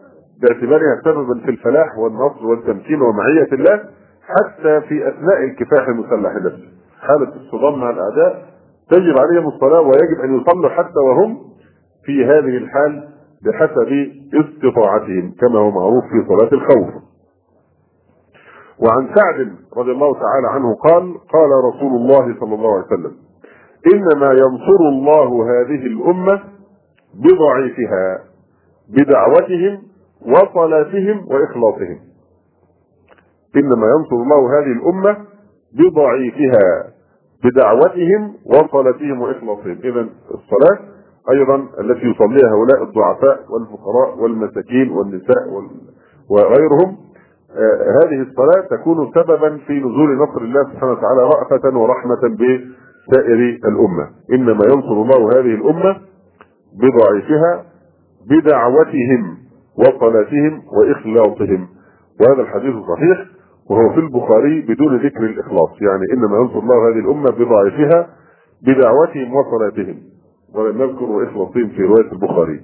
باعتبارها 0.43 1.01
سببا 1.05 1.41
في 1.45 1.51
الفلاح 1.51 1.99
والنصر 1.99 2.47
والتمكين 2.47 3.03
ومعية 3.03 3.49
الله 3.53 3.84
حتى 4.22 4.80
في 4.89 5.09
أثناء 5.09 5.45
الكفاح 5.45 5.89
المسلح 5.89 6.32
نفسه. 6.45 6.68
حالة 7.01 7.32
الصدام 7.37 7.80
مع 7.80 7.91
الأعداء 7.91 8.45
تجب 8.91 9.18
عليهم 9.18 9.49
الصلاة 9.49 9.80
ويجب 9.80 10.20
أن 10.24 10.41
يصلوا 10.41 10.68
حتى 10.70 10.99
وهم 11.09 11.39
في 12.05 12.24
هذه 12.24 12.57
الحال 12.57 13.09
بحسب 13.45 14.11
استطاعتهم 14.34 15.34
كما 15.41 15.59
هو 15.59 15.70
معروف 15.70 16.05
في 16.05 16.28
صلاة 16.28 16.53
الخوف. 16.53 16.95
وعن 18.78 19.09
سعد 19.14 19.53
رضي 19.76 19.91
الله 19.93 20.12
تعالى 20.12 20.49
عنه 20.51 20.74
قال 20.74 21.14
قال 21.32 21.51
رسول 21.74 21.93
الله 21.97 22.41
صلى 22.41 22.55
الله 22.55 22.74
عليه 22.74 22.87
وسلم 22.87 23.12
إنما 23.95 24.32
ينصر 24.32 24.80
الله 24.93 25.45
هذه 25.51 25.87
الأمة 25.87 26.41
بضعيفها 27.14 28.18
بدعوتهم 28.89 29.82
وصلاتهم 30.23 31.27
وإخلاصهم. 31.29 31.99
إنما 33.57 33.87
ينصر 33.87 34.17
الله 34.17 34.59
هذه 34.59 34.73
الأمة 34.73 35.17
بضعيفها 35.73 36.85
بدعوتهم 37.45 38.35
وصلاتهم 38.47 39.21
وإخلاصهم. 39.21 39.79
اذا 39.85 40.09
الصلاة 40.35 40.79
أيضا 41.31 41.55
التي 41.81 42.07
يصليها 42.07 42.49
هؤلاء 42.51 42.83
الضعفاء 42.83 43.45
والفقراء 43.51 44.19
والمساكين 44.19 44.91
والنساء 44.91 45.49
وغيرهم. 46.31 46.97
آه 47.57 48.05
هذه 48.05 48.23
الصلاة 48.23 48.67
تكون 48.71 49.12
سببا 49.14 49.59
في 49.67 49.73
نزول 49.73 50.17
نصر 50.17 50.41
الله 50.41 50.62
سبحانه 50.73 50.93
وتعالى 50.93 51.23
رأفة 51.23 51.79
ورحمة 51.79 52.23
بسائر 52.35 53.59
الأمة. 53.64 54.11
إنما 54.33 54.64
ينصر 54.64 54.93
الله 54.93 55.29
هذه 55.41 55.55
الأمة 55.55 56.01
بضعيفها 56.81 57.64
بدعوتهم. 58.31 59.45
وصلاتهم 59.79 60.62
وإخلاصهم. 60.72 61.68
وهذا 62.20 62.43
الحديث 62.43 62.74
صحيح 62.74 63.27
وهو 63.70 63.93
في 63.93 64.01
البخاري 64.01 64.61
بدون 64.61 64.97
ذكر 64.97 65.20
الإخلاص. 65.20 65.70
يعني 65.81 66.05
إنما 66.12 66.37
ينصر 66.39 66.59
الله 66.59 66.89
هذه 66.89 66.99
الأمة 66.99 67.31
بضعيفها 67.31 68.09
بدعوتهم 68.62 69.35
وصلاتهم. 69.35 69.97
ولم 70.55 70.83
نذكر 70.83 71.24
إخلاصهم 71.24 71.68
في 71.68 71.83
رواية 71.83 72.12
البخاري. 72.12 72.61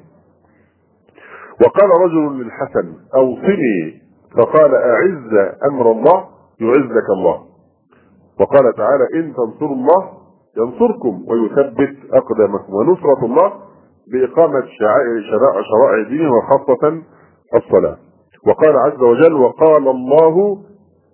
وقال 1.65 1.91
رجل 2.01 2.43
للحسن 2.43 2.93
أوصني. 3.15 4.03
فقال 4.37 4.75
أعز 4.75 5.55
أمر 5.71 5.93
الله 5.93 6.25
يعزك 6.61 7.11
الله. 7.19 7.43
وقال 8.41 8.75
تعالى 8.75 9.05
إن 9.15 9.35
تنصروا 9.35 9.77
الله 9.77 10.09
ينصركم 10.57 11.25
ويثبت 11.29 11.97
أقدامكم 12.13 12.75
ونصرة 12.75 13.25
الله 13.25 13.53
شعائر 14.79 15.23
شرائع 15.31 15.63
شرائع 15.63 16.09
دينه 16.09 16.31
وخاصة 16.37 17.03
الصلاة. 17.55 17.97
وقال 18.47 18.77
عز 18.77 19.03
وجل 19.03 19.33
وقال 19.33 19.89
الله 19.89 20.59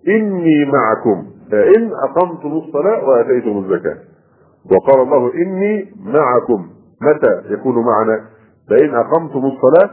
إني 0.07 0.65
معكم. 0.65 1.27
فإن 1.51 1.91
أقمتم 2.03 2.51
الصلاة 2.51 3.09
وآتيتم 3.09 3.57
الزكاة. 3.57 3.97
وقال 4.71 5.01
الله 5.01 5.33
إني 5.33 5.93
معكم. 6.05 6.69
متى 7.01 7.53
يكون 7.53 7.75
معنا؟ 7.85 8.25
فإن 8.69 8.95
أقمتم 8.95 9.45
الصلاة 9.45 9.89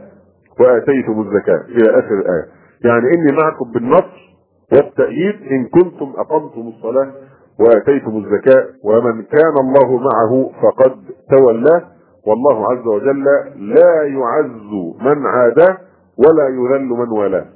وآتيتم 0.61 1.21
الزكاة. 1.21 1.65
إلى 1.69 1.99
آخر 1.99 2.15
الآية. 2.15 2.47
يعني 2.85 3.05
إني 3.15 3.37
معكم 3.43 3.73
بالنصر 3.73 4.27
والتأييد 4.73 5.35
إن 5.51 5.67
كنتم 5.67 6.13
أقمتم 6.19 6.61
الصلاة 6.61 7.13
وآتيتم 7.61 8.17
الزكاة 8.17 8.67
ومن 8.85 9.23
كان 9.23 9.55
الله 9.61 9.97
معه 9.99 10.51
فقد 10.63 10.93
تولاه 11.31 11.83
والله 12.27 12.72
عز 12.72 12.87
وجل 12.87 13.24
لا 13.57 14.03
يعز 14.03 14.72
من 15.01 15.27
عاداه 15.27 15.79
ولا 16.18 16.49
يذل 16.49 16.89
من 16.89 17.09
والاه. 17.09 17.47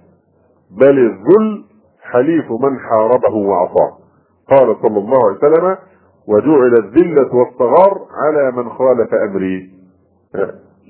بل 0.80 0.98
الذل 0.98 1.64
حليف 2.02 2.50
من 2.50 2.78
حاربه 2.78 3.34
وعصاه. 3.34 3.98
قال 4.50 4.76
صلى 4.82 4.98
الله 4.98 5.18
عليه 5.28 5.38
وسلم 5.38 5.76
وجعل 6.28 6.74
الذلة 6.74 7.34
والصغار 7.34 8.06
على 8.24 8.52
من 8.52 8.70
خالف 8.70 9.14
أمري. 9.14 9.70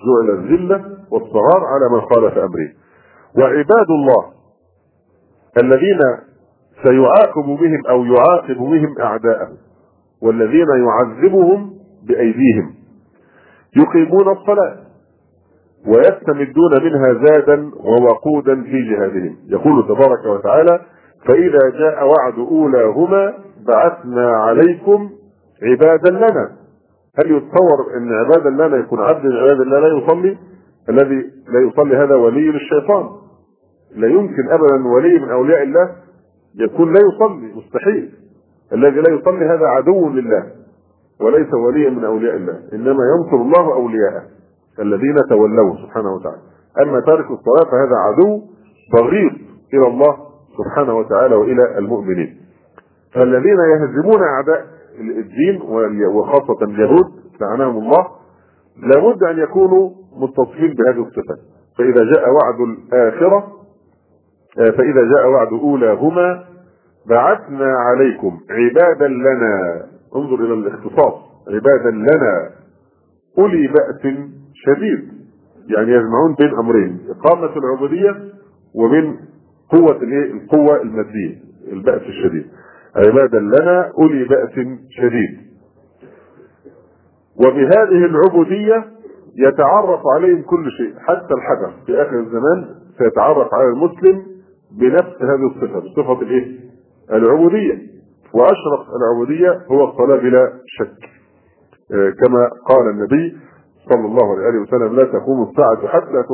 جعل 0.07 0.39
الذلة 0.39 0.85
والصغار 1.11 1.64
على 1.64 1.89
من 1.95 2.01
خالف 2.01 2.39
أمري. 2.39 2.74
وعباد 3.39 3.91
الله 3.91 4.24
الذين 5.62 5.99
سيعاقب 6.83 7.45
بهم 7.45 7.87
أو 7.89 8.05
يعاقب 8.05 8.57
بهم 8.57 8.95
أعداءه 9.01 9.49
والذين 10.22 10.66
يعذبهم 10.68 11.70
بأيديهم 12.09 12.74
يقيمون 13.77 14.29
الصلاة 14.29 14.77
ويستمدون 15.87 16.85
منها 16.85 17.27
زادا 17.27 17.71
ووقودا 17.77 18.62
في 18.62 18.83
جهادهم. 18.91 19.37
يقول 19.49 19.85
تبارك 19.89 20.25
وتعالى 20.27 20.81
فإذا 21.27 21.79
جاء 21.79 22.07
وعد 22.07 22.39
أولاهما 22.39 23.35
بعثنا 23.66 24.37
عليكم 24.37 25.11
عبادا 25.62 26.11
لنا. 26.11 26.51
هل 27.18 27.31
يتصور 27.37 27.97
إن 27.97 28.12
عبادا 28.12 28.51
لنا 28.51 28.77
يكون 28.77 29.01
عبد 29.01 29.25
من 29.25 29.37
عباد 29.37 29.61
الله 29.61 29.79
لا 29.81 29.99
يصلي؟ 29.99 30.39
الذي 30.89 31.31
لا 31.49 31.61
يصلي 31.68 31.97
هذا 31.97 32.14
ولي 32.14 32.51
للشيطان 32.51 33.09
لا 33.97 34.09
يمكن 34.09 34.49
ابدا 34.51 34.89
ولي 34.89 35.18
من 35.18 35.31
أولياء 35.31 35.62
الله 35.62 35.91
يكون 36.55 36.93
لا 36.93 37.01
يصلي 37.01 37.53
مستحيل. 37.55 38.12
الذي 38.73 39.01
لا 39.01 39.11
يصلي 39.11 39.45
هذا 39.45 39.66
عدو 39.66 40.09
لله. 40.09 40.47
وليس 41.21 41.55
وليا 41.55 41.91
من 41.91 42.05
أولياء 42.05 42.37
الله 42.37 42.59
إنما 42.73 43.03
ينصر 43.12 43.37
الله 43.37 43.75
أولياءه 43.75 44.23
الذين 44.79 45.16
تولوه 45.31 45.77
سبحانه 45.87 46.14
وتعالى. 46.14 46.41
أما 46.83 47.01
تارك 47.01 47.25
الصلاة 47.31 47.71
فهذا 47.71 47.97
عدو 47.97 48.41
بغيض 48.95 49.33
إلى 49.75 49.87
الله 49.87 50.16
سبحانه 50.59 50.95
وتعالى 50.99 51.35
وإلى 51.35 51.79
المؤمنين. 51.79 52.37
فالذين 53.14 53.57
يهزمون 53.75 54.23
أعداء 54.23 54.64
الدين 55.01 55.62
وخاصة 56.14 56.64
اليهود 56.64 57.05
لعنهم 57.41 57.79
الله 57.79 58.07
لابد 58.83 59.23
أن 59.25 59.39
يكونوا 59.39 59.91
متصفين 60.16 60.75
بهذه 60.75 61.03
الصفات 61.03 61.39
فإذا 61.79 62.05
جاء 62.14 62.25
وعد 62.31 62.61
الآخرة 62.61 63.47
فإذا 64.57 65.03
جاء 65.14 65.29
وعد 65.29 65.53
أولاهما 65.53 66.45
بعثنا 67.09 67.75
عليكم 67.79 68.39
عبادا 68.51 69.09
لنا. 69.09 69.87
انظر 70.17 70.35
إلى 70.35 70.55
الاختصاص. 70.55 71.15
عبادا 71.49 71.91
لنا 71.91 72.51
أولي 73.39 73.67
بأس 73.67 74.15
شديد. 74.55 75.09
يعني 75.77 75.93
يجمعون 75.93 76.35
بين 76.39 76.59
أمرين 76.59 77.01
إقامة 77.11 77.57
العبودية 77.57 78.17
ومن 78.75 79.17
قوة 79.71 80.03
الإيه؟ 80.03 80.33
القوة 80.33 80.83
المادية 80.83 81.39
البأس 81.73 82.03
الشديد. 82.03 82.47
عبادا 82.97 83.39
لنا 83.41 83.93
أولي 83.99 84.25
بأس 84.25 84.53
شديد. 84.91 85.51
وبهذه 87.37 88.05
العبودية 88.05 88.85
يتعرف 89.37 90.01
عليهم 90.15 90.43
كل 90.43 90.71
شيء 90.71 90.95
حتى 90.99 91.35
الحجر. 91.35 91.73
في 91.87 92.03
آخر 92.03 92.21
الزمان 92.21 92.75
سيتعرف 92.99 93.55
على 93.55 93.69
المسلم 93.69 94.23
بنفس 94.73 95.23
هذه 95.23 95.47
الصفة 95.57 95.79
بصفة 95.81 96.23
الإيه؟ 96.23 96.59
العبودية. 97.13 97.91
وأشرف 98.35 98.87
العبوديه 98.97 99.66
هو 99.70 99.89
الصلاة 99.91 100.16
بلا 100.16 100.53
شك. 100.66 101.11
كما 101.91 102.51
قال 102.68 102.89
النبي 102.91 103.37
صلى 103.89 104.07
الله 104.07 104.47
عليه 104.47 104.61
وسلم 104.61 104.97
لا 104.97 105.05
تقوم 105.05 105.49
الساعة 105.51 105.87
حتى. 105.89 106.24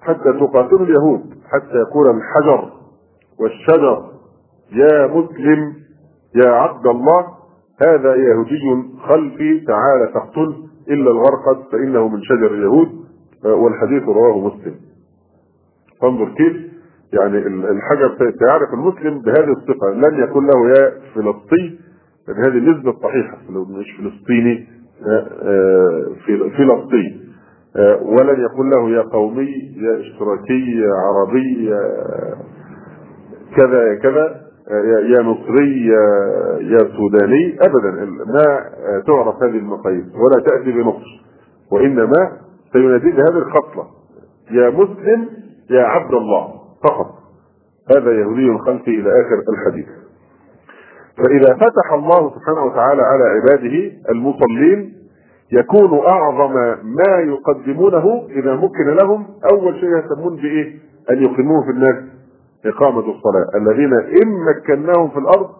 حتى 0.00 0.32
تقاتل 0.32 0.82
اليهود 0.82 1.20
حتى 1.52 1.76
يقول 1.76 2.16
الحجر 2.16 2.72
والشجر. 3.40 4.04
يا 4.72 5.06
مسلم 5.06 5.72
يا 6.44 6.50
عبد 6.50 6.86
الله 6.86 7.26
هذا 7.82 8.14
يهودي 8.14 8.92
خلفي 9.08 9.60
تعال 9.66 10.12
فاقتل 10.14 10.54
إلا 10.88 11.10
الغرقد 11.10 11.62
فإنه 11.72 12.08
من 12.08 12.22
شجر 12.22 12.54
اليهود. 12.54 12.88
والحديث 13.44 14.02
رواه 14.02 14.38
مسلم. 14.38 14.74
فانظر 16.00 16.34
كيف 16.34 16.71
يعني 17.12 17.38
الحجر 17.46 18.16
سيعرف 18.38 18.74
المسلم 18.74 19.20
بهذه 19.22 19.52
الصفة 19.52 19.90
لن 19.94 20.22
يكون 20.24 20.46
له 20.46 20.68
يا 20.68 20.92
فلسطين 21.14 21.78
لأن 22.28 22.36
هذه 22.44 22.58
النسبة 22.58 22.92
صحيحة 23.02 23.36
مش 23.50 23.86
فلسطيني 23.98 24.66
في 26.26 26.38
فلسطين 26.56 27.22
ولن 28.02 28.44
يكون 28.44 28.70
له 28.70 28.90
يا 28.90 29.00
قومي 29.02 29.74
يا 29.76 30.00
اشتراكي 30.00 30.70
يا 30.76 30.92
عربي 30.94 31.64
يا 31.70 31.80
كذا 33.56 33.82
يا 33.82 33.94
كذا 33.94 34.40
يا 35.16 35.22
مصري 35.22 35.86
يا, 35.86 36.04
يا 36.60 36.78
سوداني 36.78 37.56
ابدا 37.60 38.10
ما 38.10 38.64
تعرف 39.06 39.42
هذه 39.42 39.58
المقاييس 39.58 40.04
ولا 40.04 40.44
تأتي 40.46 40.72
بنقص. 40.72 41.06
وإنما 41.72 42.32
سينادي 42.72 43.10
بهذه 43.10 43.38
الخصله 43.38 43.86
يا 44.50 44.70
مسلم 44.70 45.28
يا 45.70 45.82
عبد 45.82 46.14
الله. 46.14 46.61
فقط. 46.84 47.06
هذا 47.96 48.12
يهودي 48.12 48.58
خلفي 48.58 48.90
إلى 48.90 49.10
آخر 49.10 49.42
الحديث. 49.52 49.86
فإذا 51.16 51.54
فتح 51.54 51.92
الله 51.92 52.30
سبحانه 52.34 52.64
وتعالى 52.64 53.02
على 53.02 53.24
عباده 53.24 53.92
المصلين 54.10 54.94
يكون 55.52 55.98
أعظم 56.08 56.52
ما 56.82 57.18
يقدمونه 57.18 58.26
إذا 58.30 58.54
مكن 58.54 58.86
لهم 59.02 59.26
أول 59.52 59.74
شيء 59.80 59.88
يهتمون 59.88 60.36
بإيه؟ 60.36 60.78
أن 61.10 61.22
يقيموه 61.22 61.64
في 61.64 61.70
الناس 61.70 61.96
إقامة 62.66 63.00
الصلاة. 63.00 63.46
الذين 63.54 63.92
إن 63.94 64.44
مكناهم 64.48 65.08
في 65.10 65.18
الأرض 65.18 65.50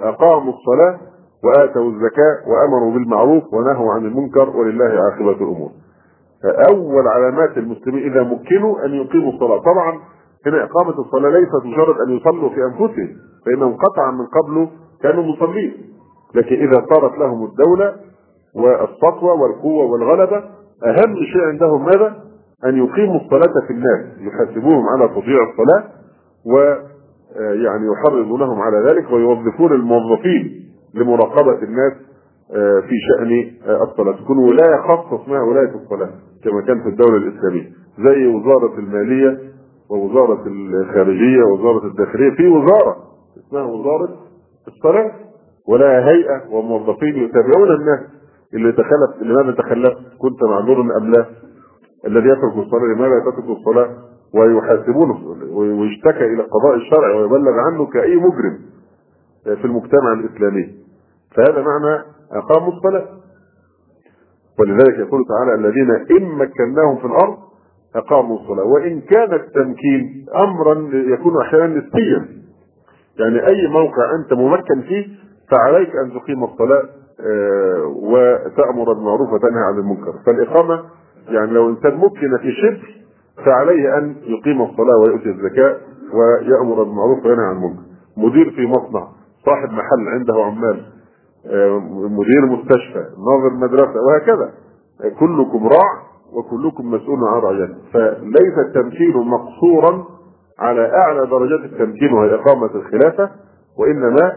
أقاموا 0.00 0.52
الصلاة 0.52 1.00
وآتوا 1.44 1.90
الزكاة 1.90 2.36
وأمروا 2.46 2.92
بالمعروف 2.92 3.54
ونهوا 3.54 3.92
عن 3.92 4.06
المنكر 4.06 4.56
ولله 4.56 4.84
عاقبة 4.84 5.36
الأمور. 5.44 5.70
أول 6.70 7.08
علامات 7.08 7.58
المسلمين 7.58 8.12
إذا 8.12 8.22
مكنوا 8.22 8.84
أن 8.84 8.94
يقيموا 8.94 9.32
الصلاة. 9.32 9.58
طبعا 9.58 10.00
هنا 10.46 10.64
إقامة 10.64 10.98
الصلاة 11.00 11.30
ليست 11.30 11.64
مجرد 11.66 11.96
أن 12.08 12.16
يصلوا 12.16 12.48
في 12.50 12.64
أنفسهم 12.64 13.08
فإنهم 13.46 13.76
قطعا 13.76 14.10
من 14.10 14.26
قبل 14.26 14.68
كانوا 15.02 15.24
مصلين 15.24 15.72
لكن 16.34 16.54
إذا 16.56 16.86
صارت 16.94 17.18
لهم 17.18 17.44
الدولة 17.44 17.94
والسطوة 18.54 19.32
والقوة 19.42 19.84
والغلبة 19.84 20.36
أهم 20.86 21.14
شيء 21.32 21.42
عندهم 21.44 21.84
ماذا؟ 21.84 22.16
أن 22.64 22.76
يقيموا 22.76 23.16
الصلاة 23.20 23.66
في 23.66 23.72
الناس 23.72 24.06
يحاسبوهم 24.20 24.84
على 24.88 25.08
تضييع 25.08 25.38
الصلاة 25.50 25.84
ويعني 26.46 27.86
يحرضونهم 27.92 28.60
على 28.60 28.76
ذلك 28.90 29.10
ويوظفون 29.12 29.72
الموظفين 29.72 30.68
لمراقبة 30.94 31.62
الناس 31.62 31.92
في 32.88 32.94
شأن 33.08 33.50
الصلاة 33.82 34.12
تكون 34.24 34.38
ولاية 34.38 34.76
خاصة 34.88 35.22
اسمها 35.22 35.42
ولاية 35.42 35.74
الصلاة 35.74 36.10
كما 36.44 36.60
كان 36.66 36.82
في 36.82 36.88
الدولة 36.88 37.16
الإسلامية 37.16 37.70
زي 37.98 38.26
وزارة 38.26 38.78
المالية 38.78 39.38
ووزارة 39.92 40.42
الخارجية 40.46 41.42
ووزارة 41.44 41.86
الداخلية 41.86 42.30
في 42.36 42.48
وزارة 42.48 42.96
اسمها 43.38 43.62
وزارة 43.62 44.08
الصلاة 44.68 45.12
ولها 45.68 46.10
هيئة 46.10 46.42
وموظفين 46.50 47.16
يتابعون 47.16 47.70
الناس 47.70 48.00
اللي 48.54 48.72
تخلف 48.72 49.22
لماذا 49.22 49.52
تخلفت 49.52 49.98
كنت 50.18 50.42
معذورا 50.44 50.96
أم 50.96 51.10
لا 51.10 51.26
الذي 52.06 52.28
يترك 52.28 52.56
الصلاة 52.56 52.84
لماذا 52.96 53.20
تترك 53.20 53.56
الصلاة؟ 53.58 53.88
ويحاسبونه 54.34 55.36
ويشتكى 55.52 56.24
إلى 56.24 56.42
القضاء 56.42 56.74
الشرعي 56.74 57.12
ويبلغ 57.12 57.52
عنه 57.52 57.86
كأي 57.86 58.16
مجرم 58.16 58.58
في 59.44 59.64
المجتمع 59.64 60.12
الإسلامي. 60.12 60.74
فهذا 61.36 61.62
معنى 61.62 62.02
أقاموا 62.32 62.72
الصلاة. 62.72 63.06
ولذلك 64.60 64.98
يقول 64.98 65.24
تعالى 65.28 65.54
الذين 65.54 65.90
إن 65.90 66.28
مكناهم 66.38 66.96
في 66.98 67.04
الأرض 67.04 67.36
أقاموا 67.96 68.38
الصلاة. 68.40 68.64
وإن 68.64 69.00
كان 69.00 69.34
التمكين 69.34 70.26
امرا 70.36 70.90
يكون 70.92 71.40
أحيانا 71.40 71.66
نسبيا. 71.66 72.28
يعني 73.18 73.46
أي 73.46 73.68
موقع 73.68 74.14
أنت 74.14 74.32
ممكن 74.32 74.80
فيه 74.88 75.06
فعليك 75.50 75.90
أن 75.96 76.10
تقيم 76.20 76.44
الصلاة 76.44 76.82
آه، 77.20 77.84
وتأمر 78.02 78.92
بالمعروف 78.92 79.32
وتنهى 79.32 79.62
عن 79.68 79.78
المنكر. 79.78 80.12
فالإقامة 80.26 80.82
يعني 81.28 81.50
لو 81.52 81.68
إنسان 81.70 81.94
ممكن 81.96 82.38
في 82.38 82.52
شبر 82.52 82.94
فعليه 83.46 83.98
أن 83.98 84.16
يقيم 84.22 84.62
الصلاة 84.62 84.96
ويؤتي 85.02 85.28
الزكاة 85.28 85.76
ويأمر 86.14 86.82
بالمعروف 86.82 87.26
وينهى 87.26 87.44
عن 87.44 87.56
المنكر. 87.56 87.82
مدير 88.16 88.50
في 88.50 88.66
مصنع 88.66 89.08
صاحب 89.46 89.70
محل 89.70 90.08
عنده 90.08 90.44
عمال 90.44 90.86
آه، 91.46 91.78
مدير 92.08 92.46
مستشفى 92.46 93.04
ناظر 93.28 93.54
مدرسة 93.60 94.00
وهكذا. 94.08 94.52
كلكم 95.20 95.68
راع 95.68 96.11
وكلكم 96.36 96.90
مسؤول 96.90 97.18
عن 97.28 97.40
رعيته 97.40 97.74
فليس 97.92 98.58
التمكين 98.66 99.16
مقصورا 99.16 100.04
على 100.58 100.92
أعلى 100.94 101.26
درجات 101.26 101.60
التمكين 101.72 102.12
وهي 102.12 102.34
إقامة 102.34 102.70
الخلافة 102.74 103.30
وإنما 103.78 104.32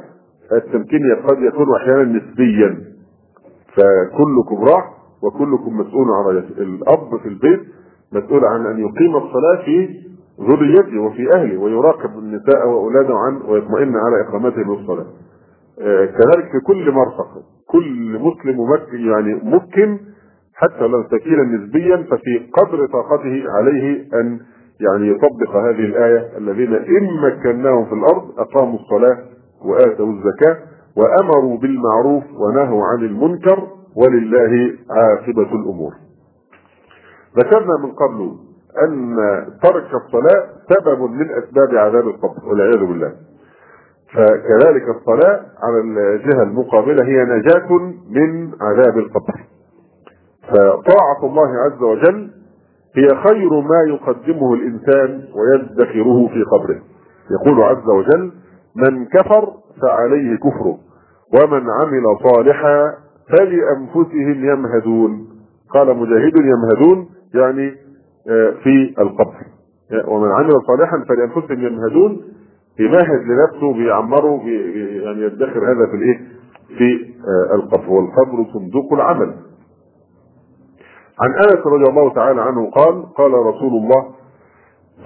التمكين 0.52 1.16
قد 1.28 1.38
يكون 1.42 1.76
أحيانا 1.76 2.04
نسبيا. 2.04 2.78
فكلكم 3.76 4.64
راع 4.66 4.90
وكلكم 5.24 5.78
مسؤول 5.78 6.12
عن 6.12 6.26
رعيته 6.26 6.62
الأب 6.62 7.18
في 7.24 7.28
البيت 7.30 7.60
مسؤول 8.14 8.46
عن 8.46 8.66
أن 8.66 8.80
يقيم 8.80 9.16
الصلاة 9.16 9.66
في 9.66 9.90
ذريته 10.42 11.00
وفي 11.02 11.30
أهله 11.36 11.58
ويراقب 11.62 12.20
النساء 12.20 12.68
وأولاده 12.68 13.16
عنه 13.18 13.50
ويطمئن 13.50 13.96
على 13.96 14.22
إقامتهم 14.30 14.76
للصلاة. 14.76 15.06
آه، 15.82 16.06
كذلك 16.06 16.52
في 16.52 16.60
كل 16.68 16.92
مرفق 16.92 17.28
كل 17.68 18.20
مسلم 18.20 18.58
ممكن 18.58 19.00
يعني 19.00 19.34
ممكن 19.44 20.00
حتى 20.56 20.88
لو 20.88 21.02
تكيلا 21.02 21.44
نسبيا 21.44 21.98
ففي 21.98 22.50
قدر 22.54 22.88
طاقته 22.88 23.44
عليه 23.48 24.08
أن 24.14 24.40
يعني 24.80 25.08
يطبق 25.12 25.56
هذه 25.56 25.86
الآية 25.86 26.38
الذين 26.38 26.74
إن 26.74 27.22
مكناهم 27.22 27.86
في 27.86 27.94
الأرض 27.94 28.40
أقاموا 28.40 28.80
الصلاة 28.80 29.18
وآتوا 29.66 30.06
الزكاة 30.14 30.58
وأمروا 30.98 31.58
بالمعروف 31.58 32.24
ونهوا 32.40 32.86
عن 32.86 33.06
المنكر 33.06 33.68
ولله 33.96 34.74
عاقبة 34.90 35.56
الأمور. 35.56 35.94
ذكرنا 37.38 37.78
من 37.84 37.92
قبل 37.92 38.32
أن 38.88 39.16
ترك 39.64 39.88
الصلاة 39.94 40.48
سبب 40.70 41.02
من 41.02 41.30
أسباب 41.32 41.76
عذاب 41.76 42.08
القبر 42.08 42.50
والعياذ 42.50 42.80
بالله. 42.86 43.12
فكذلك 44.14 44.84
الصلاة 44.98 45.46
على 45.64 45.80
الجهة 45.82 46.44
المقابلة 46.44 47.04
هي 47.06 47.24
نجاة 47.24 47.72
من 48.10 48.52
عذاب 48.62 48.98
القبر. 48.98 49.34
فطاعة 50.50 51.24
الله 51.24 51.48
عز 51.48 51.82
وجل 51.82 52.30
هي 52.98 53.08
خير 53.08 53.50
ما 53.50 53.84
يقدمه 53.88 54.54
الإنسان 54.54 55.24
ويدخره 55.36 56.28
في 56.28 56.44
قبره. 56.44 56.82
يقول 57.32 57.64
عز 57.64 57.90
وجل 57.90 58.32
من 58.76 59.06
كفر 59.06 59.54
فعليه 59.82 60.36
كفره 60.36 60.78
ومن 61.34 61.64
عمل 61.82 62.04
صالحا 62.24 62.94
فلأنفسهم 63.30 64.46
يمهدون. 64.46 65.28
قال 65.74 65.98
مجاهد 65.98 66.34
يمهدون 66.36 67.10
يعني 67.36 67.74
آه، 68.30 68.52
في 68.64 68.94
القبر. 69.00 69.36
ومن 70.08 70.32
عمل 70.32 70.52
صالحا 70.68 71.06
فلأنفسهم 71.10 71.60
يمهدون 71.66 72.22
يمهد 72.80 73.22
لنفسه 73.28 73.74
بيعمره 73.74 74.42
يعني 75.04 75.22
يدخر 75.22 75.72
هذا 75.72 75.86
في 75.92 75.96
الإيه؟ 75.96 76.18
في 76.78 77.14
آه، 77.28 77.56
القبر. 77.56 77.90
والقبر 77.90 78.46
صندوق 78.54 78.94
العمل. 78.94 79.34
عن 81.22 81.32
أنس 81.34 81.66
رضي 81.68 81.90
الله 81.90 82.14
تعالى 82.14 82.42
عنه 82.42 82.70
قال 82.72 83.14
قال 83.14 83.34
رسول 83.34 83.74
الله 83.74 84.06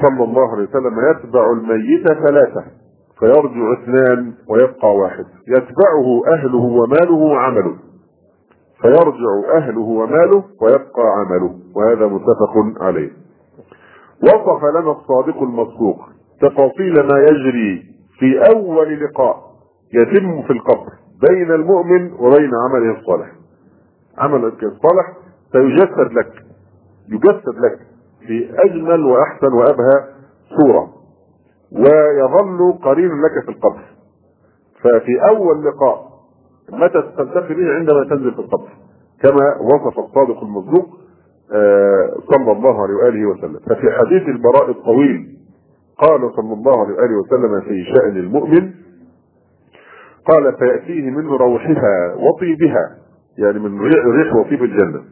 صلى 0.01 0.23
الله 0.23 0.51
عليه 0.51 0.63
وسلم 0.63 0.95
يتبع 1.11 1.51
الميت 1.51 2.07
ثلاثة 2.07 2.63
فيرجع 3.19 3.73
اثنان 3.73 4.33
ويبقى 4.49 4.95
واحد. 4.95 5.25
يتبعه 5.47 6.21
أهله 6.33 6.57
وماله 6.61 7.13
وعمله. 7.15 7.75
فيرجع 8.81 9.57
أهله 9.57 9.81
وماله 9.81 10.43
ويبقى 10.61 11.03
عمله. 11.17 11.55
وهذا 11.75 12.07
متفق 12.07 12.83
عليه. 12.83 13.11
وصف 14.23 14.63
لنا 14.63 14.91
الصادق 14.91 15.41
المصدوق 15.43 15.99
تفاصيل 16.41 16.93
ما 16.93 17.19
يجري 17.19 17.83
في 18.19 18.55
أول 18.55 19.03
لقاء 19.03 19.37
يتم 19.93 20.41
في 20.41 20.53
القبر 20.53 20.87
بين 21.29 21.51
المؤمن 21.51 22.11
وبين 22.19 22.51
عمله 22.55 22.99
الصالح. 22.99 23.31
عملك 24.17 24.63
الصالح 24.63 25.13
سيجسد 25.51 26.13
لك 26.13 26.33
يجسد 27.09 27.55
لك 27.59 27.79
في 28.27 28.49
أجمل 28.65 29.05
وأحسن 29.05 29.53
وأبهى 29.53 30.07
صورة 30.59 30.93
ويظل 31.71 32.73
قرين 32.83 33.09
لك 33.21 33.45
في 33.45 33.51
القبر. 33.51 33.81
ففي 34.83 35.21
أول 35.29 35.65
لقاء 35.65 36.09
متى 36.71 37.01
تلتقي 37.17 37.53
به 37.53 37.73
عندما 37.75 38.03
تنزل 38.03 38.31
في 38.33 38.39
القبر 38.39 38.69
كما 39.23 39.55
وصف 39.61 39.99
الصادق 39.99 40.43
المصدوق 40.43 40.99
آه، 41.53 42.13
صلى 42.35 42.51
الله 42.51 42.83
عليه 42.83 42.93
وآله 42.95 43.25
وسلم. 43.25 43.59
ففي 43.59 43.91
حديث 43.91 44.21
البراء 44.27 44.69
الطويل 44.69 45.37
قال 45.97 46.31
صلى 46.35 46.53
الله 46.53 46.79
عليه 46.85 46.93
واله 46.95 47.15
وسلم 47.15 47.61
في 47.61 47.83
شأن 47.93 48.17
المؤمن 48.17 48.71
قال 50.25 50.57
فيأتيه 50.59 51.09
من 51.11 51.27
روحها 51.27 52.15
وطيبها. 52.15 52.97
يعني 53.37 53.59
من 53.59 53.81
ريح 53.81 54.35
وطيب 54.35 54.63
الجنة. 54.63 55.03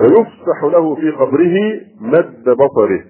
ويفسح 0.00 0.64
له 0.64 0.94
في 0.94 1.10
قبره 1.10 1.80
مد 2.00 2.44
بصره. 2.44 3.04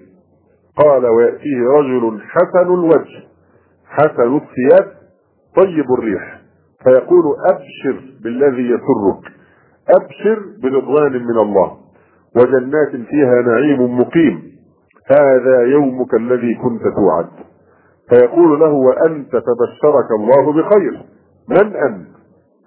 قال 0.77 1.05
ويأتيه 1.05 1.61
رجل 1.77 2.21
حسن 2.21 2.73
الوجه. 2.73 3.23
حسن 3.85 4.35
الثياب 4.35 4.91
طيب 5.55 5.85
الريح. 5.99 6.41
فيقول 6.83 7.23
أبشر 7.49 8.01
بالذي 8.23 8.63
يسرك. 8.63 9.33
أبشر 9.89 10.39
برضوان 10.63 11.11
من 11.11 11.39
الله. 11.39 11.77
وجنات 12.35 13.07
فيها 13.09 13.41
نعيم 13.41 13.99
مقيم. 13.99 14.43
هذا 15.11 15.61
يومك 15.61 16.13
الذي 16.13 16.55
كنت 16.55 16.81
توعد. 16.81 17.29
فيقول 18.09 18.59
له 18.59 18.71
وأنت 18.71 19.31
فبشرك 19.31 20.11
الله 20.19 20.53
بخير. 20.53 21.05
من 21.49 21.75
أنت؟ 21.75 22.07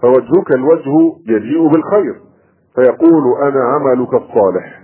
فوجهك 0.02 0.54
الوجه 0.54 1.16
يجيء 1.28 1.68
بالخير. 1.68 2.29
فيقول 2.74 3.42
أنا 3.42 3.64
عملك 3.64 4.14
الصالح. 4.14 4.82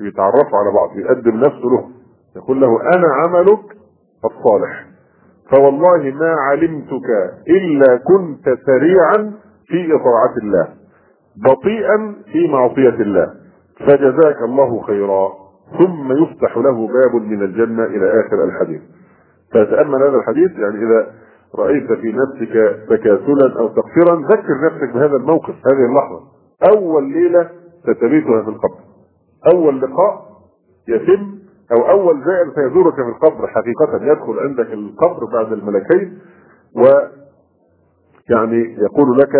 يتعرفوا 0.00 0.58
على 0.58 0.70
بعض 0.74 0.98
يقدم 0.98 1.36
نفسه 1.36 1.64
له. 1.64 1.88
يقول 2.36 2.60
له 2.60 2.80
أنا 2.82 3.08
عملك 3.14 3.76
الصالح. 4.24 4.86
فوالله 5.50 6.10
ما 6.10 6.34
علمتك 6.50 7.08
إلا 7.48 7.96
كنت 7.96 8.44
سريعا 8.66 9.32
في 9.66 9.94
إطاعة 9.94 10.34
الله 10.42 10.68
بطيئا 11.36 12.16
في 12.32 12.48
معصية 12.48 13.02
الله. 13.02 13.34
فجزاك 13.80 14.42
الله 14.42 14.82
خيرا. 14.82 15.32
ثم 15.78 16.12
يفتح 16.12 16.56
له 16.56 16.86
باب 16.86 17.22
من 17.22 17.42
الجنة 17.42 17.84
إلى 17.84 18.20
آخر 18.20 18.44
الحديث. 18.44 18.80
فتأمل 19.54 20.02
هذا 20.02 20.16
الحديث 20.16 20.50
يعني 20.50 20.76
إذا 20.76 21.12
رأيت 21.58 21.92
في 21.92 22.12
نفسك 22.12 22.52
تكاسلا 22.88 23.58
أو 23.58 23.68
تقصيرا 23.68 24.16
ذكر 24.30 24.64
نفسك 24.64 24.94
بهذا 24.94 25.16
الموقف 25.16 25.54
هذه 25.54 25.84
اللحظة. 25.88 26.39
أول 26.76 27.12
ليلة 27.12 27.50
ستبيتها 27.82 28.42
في 28.42 28.48
القبر. 28.48 28.80
أول 29.54 29.80
لقاء 29.80 30.30
يتم 30.88 31.38
أو 31.72 31.90
أول 31.90 32.24
زائر 32.24 32.52
سيزورك 32.54 32.94
في 32.94 33.08
القبر 33.08 33.46
حقيقة 33.46 34.12
يدخل 34.12 34.38
عندك 34.38 34.72
القبر 34.72 35.24
بعد 35.32 35.52
الملكين 35.52 36.18
و 36.76 36.82
يعني 38.30 38.76
يقول 38.78 39.18
لك 39.18 39.34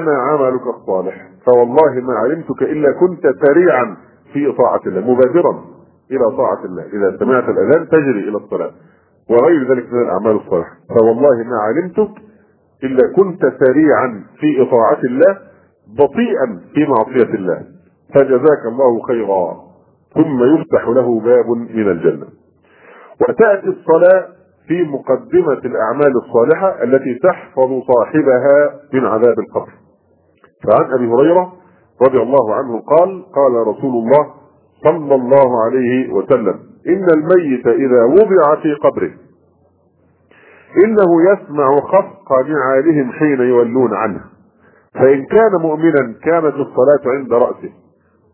أنا 0.00 0.18
عملك 0.18 0.62
الصالح 0.66 1.28
فوالله 1.46 2.00
ما 2.00 2.14
علمتك 2.18 2.62
إلا 2.62 2.92
كنت 2.92 3.22
سريعا 3.46 3.96
في 4.32 4.52
طاعة 4.52 4.80
الله 4.86 5.00
مبادرا 5.00 5.64
إلى 6.10 6.36
طاعة 6.36 6.64
الله. 6.64 6.82
إذا 6.82 7.16
سمعت 7.18 7.48
الأذان 7.48 7.88
تجري 7.88 8.28
إلى 8.28 8.36
الصلاة 8.36 8.70
وغير 9.30 9.70
ذلك 9.72 9.92
من 9.92 10.02
الأعمال 10.02 10.36
الصالحة. 10.36 10.76
فوالله 10.88 11.44
ما 11.44 11.56
علمتك 11.60 12.22
إلا 12.84 13.12
كنت 13.16 13.40
سريعا 13.40 14.24
في 14.40 14.62
اطاعه 14.62 15.00
الله 15.04 15.38
بطيئا 15.88 16.60
في 16.74 16.86
معصية 16.86 17.34
الله 17.34 17.62
فجزاك 18.14 18.66
الله 18.66 19.02
خيرا 19.02 19.56
ثم 20.14 20.44
يفتح 20.54 20.88
له 20.88 21.20
باب 21.20 21.46
من 21.50 21.88
الجنة. 21.90 22.26
وتأتي 23.20 23.66
الصلاة 23.66 24.26
في 24.68 24.82
مقدمة 24.82 25.58
الأعمال 25.64 26.12
الصالحة 26.16 26.82
التي 26.82 27.14
تحفظ 27.14 27.82
صاحبها 27.94 28.80
من 28.92 29.06
عذاب 29.06 29.34
القبر. 29.38 29.70
فعن 30.64 30.92
أبي 30.92 31.06
هريرة 31.06 31.52
رضي 32.08 32.22
الله 32.22 32.54
عنه 32.54 32.80
قال 32.80 33.24
قال 33.32 33.66
رسول 33.66 34.04
الله 34.04 34.34
صلى 34.84 35.14
الله 35.14 35.64
عليه 35.64 36.12
وسلم 36.12 36.54
إن 36.88 37.06
الميت 37.14 37.66
إذا 37.66 38.04
وضع 38.04 38.62
في 38.62 38.74
قبره 38.74 39.10
إنه 40.84 41.32
يسمع 41.32 41.80
خفق 41.80 42.32
نعالهم 42.48 43.12
حين 43.12 43.40
يولون 43.40 43.94
عنه. 43.94 44.20
فإن 44.98 45.24
كان 45.24 45.60
مؤمنا 45.62 46.14
كانت 46.22 46.54
الصلاة 46.54 47.02
عند 47.06 47.32
رأسه 47.32 47.70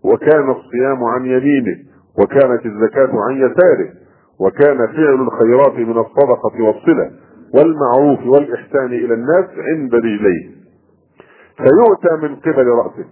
وكان 0.04 0.50
الصيام 0.50 1.04
عن 1.04 1.26
يمينه 1.26 1.76
وكانت 2.18 2.66
الزكاة 2.66 3.10
عن 3.28 3.36
يساره 3.36 3.88
وكان 4.40 4.76
فعل 4.76 5.20
الخيرات 5.20 5.74
من 5.78 5.98
الصدقة 5.98 6.62
والصلة 6.62 7.10
والمعروف 7.54 8.26
والإحسان 8.26 8.86
إلى 8.86 9.14
الناس 9.14 9.44
عند 9.58 9.94
رجليه 9.94 10.50
فيؤتى 11.56 12.26
من 12.26 12.36
قبل 12.36 12.66
رأسه. 12.66 13.04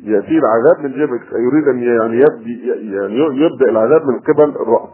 يأتي 0.00 0.38
العذاب 0.38 0.84
من 0.84 0.92
جبهك 0.92 1.22
يريد 1.32 1.68
أن 1.68 1.78
يعني 1.78 2.16
يبدي 2.16 2.68
يعني 2.94 3.14
يبدأ 3.16 3.70
العذاب 3.70 4.06
من 4.06 4.18
قبل 4.20 4.50
الرأس. 4.62 4.88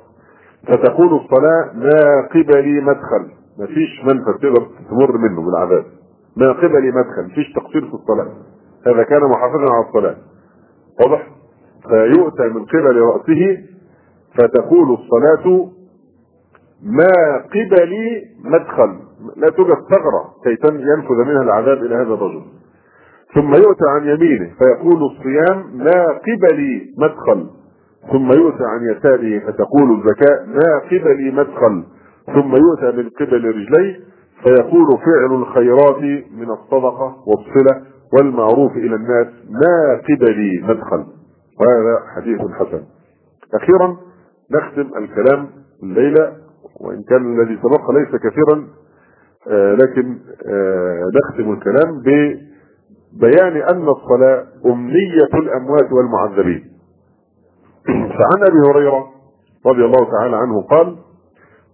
فتكون 0.69 1.07
الصلاة 1.07 1.73
ما 1.75 2.27
قبلي 2.35 2.81
مدخل. 2.81 3.31
ما 3.59 3.67
فيش 3.67 4.05
منفذ 4.05 4.33
تقدر 4.33 4.67
تمر 4.91 5.19
منه 5.19 5.43
بالعذاب 5.47 5.85
ما 6.41 6.53
قبلي 6.53 6.91
مدخل 6.91 7.23
ما 7.23 7.35
فيش 7.35 7.53
تقصير 7.53 7.81
في 7.81 7.95
الصلاة. 7.95 8.33
هذا 8.87 9.03
كان 9.03 9.21
محافظا 9.21 9.75
على 9.75 9.87
الصلاة. 9.89 10.17
واضح؟ 11.01 11.27
فيؤتى 11.89 12.43
من 12.43 12.65
قبل 12.65 13.01
رأسه 13.01 13.59
فتكون 14.35 14.91
الصلاة 14.95 15.71
ما 16.83 17.37
قبلي 17.55 18.25
مدخل. 18.45 18.99
لا 19.37 19.51
توجد 19.51 19.75
ثغرة 19.91 20.35
كي 20.45 20.57
ينفذ 20.65 21.15
منها 21.15 21.43
العذاب 21.43 21.79
إلى 21.79 21.95
هذا 21.95 22.15
الرجل. 22.15 22.43
ثم 23.35 23.55
يؤتى 23.55 23.85
عن 23.89 24.09
يمينه 24.09 24.51
فيقول 24.59 25.03
الصيام 25.03 25.77
ما 25.77 26.07
قبلي 26.07 26.95
مدخل. 26.99 27.51
ثم 28.13 28.33
يؤتى 28.33 28.65
عن 28.65 28.81
يساره 28.91 29.39
فتقول 29.39 29.99
الزكاة 29.99 30.47
ما 30.47 30.79
قبلي 30.87 31.31
مدخل. 31.31 31.85
ثم 32.27 32.57
يؤتى 32.57 32.97
من 32.97 33.11
قبل 33.11 33.45
رجليه 33.45 34.08
فيقول 34.43 34.87
فعل 34.99 35.35
الخيرات 35.35 36.03
من 36.33 36.51
الصدقة 36.51 37.17
والصلة 37.27 37.83
والمعروف 38.13 38.73
إلى 38.73 38.95
الناس 38.97 39.27
ما 39.51 40.01
قبلي 40.09 40.63
مدخل. 40.63 41.07
وهذا 41.61 42.01
حديث 42.17 42.41
حسن. 42.41 42.83
أخيرا 43.55 43.97
نختم 44.51 44.91
الكلام 44.97 45.49
الليلة 45.83 46.33
وإن 46.81 47.03
كان 47.03 47.41
الذي 47.41 47.59
سبق 47.63 47.91
ليس 47.91 48.09
كثيرا 48.09 48.67
آه 49.49 49.75
لكن 49.75 50.19
آه 50.47 51.03
نختم 51.15 51.53
الكلام 51.53 52.03
ببيان 52.03 53.57
أن 53.57 53.89
الصلاة 53.89 54.47
أمنية 54.67 55.35
الأموات 55.35 55.93
والمعذبين. 55.93 56.65
فعن 58.19 58.43
أبي 58.49 58.71
هريرة 58.71 59.09
رضي 59.67 59.85
الله 59.85 60.11
تعالى 60.11 60.37
عنه 60.37 60.63
قال 60.63 60.97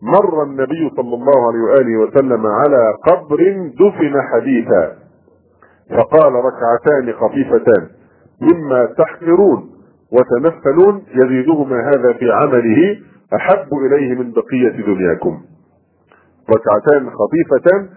مر 0.04 0.42
النبي 0.42 0.90
صلى 0.96 1.14
الله 1.14 1.46
عليه 1.48 1.62
وآله 1.62 1.96
وسلم 1.96 2.46
على 2.46 2.94
قبر 3.06 3.70
دفن 3.80 4.22
حديثا. 4.32 4.92
فقال 5.90 6.32
ركعتان 6.32 7.12
خفيفتان. 7.12 7.88
مما 8.40 8.84
تحقرون 8.98 9.70
وتنفلون 10.12 11.02
يزيدهما 11.14 11.76
هذا 11.76 12.12
في 12.12 12.32
عمله 12.32 12.96
أحب 13.34 13.68
إليه 13.86 14.14
من 14.14 14.32
بقية 14.32 14.84
دنياكم. 14.86 15.40
ركعتان 16.50 17.10
خفيفتان 17.10 17.88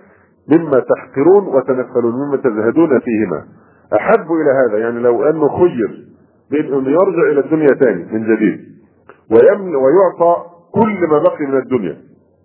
مما 0.51 0.79
تحقرون 0.79 1.47
وتنفلون 1.47 2.13
مما 2.13 2.37
تزهدون 2.37 2.99
فيهما. 2.99 3.43
أحب 3.93 4.31
إلى 4.31 4.51
هذا 4.51 4.77
يعني 4.79 4.99
لو 4.99 5.23
أنه 5.23 5.47
خير 5.49 6.05
بين 6.51 6.73
انه 6.73 6.89
يرجع 6.89 7.31
إلى 7.31 7.39
الدنيا 7.39 7.67
ثاني 7.67 8.05
من 8.11 8.35
جديد. 8.35 8.59
ويعطى 9.31 10.56
كل 10.83 11.07
ما 11.11 11.19
بقي 11.19 11.45
من 11.45 11.57
الدنيا 11.57 11.97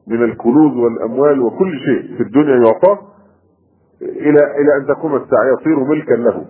من 0.08 0.22
الكنوز 0.24 0.76
والأموال 0.76 1.40
وكل 1.40 1.72
شيء 1.78 2.16
في 2.16 2.22
الدنيا 2.22 2.56
يعطاه 2.66 2.98
إلى 4.02 4.40
إلى 4.60 4.76
أن 4.80 4.86
تقوم 4.88 5.14
الساعة 5.16 5.44
يصير 5.60 5.84
ملكا 5.84 6.14
له 6.14 6.44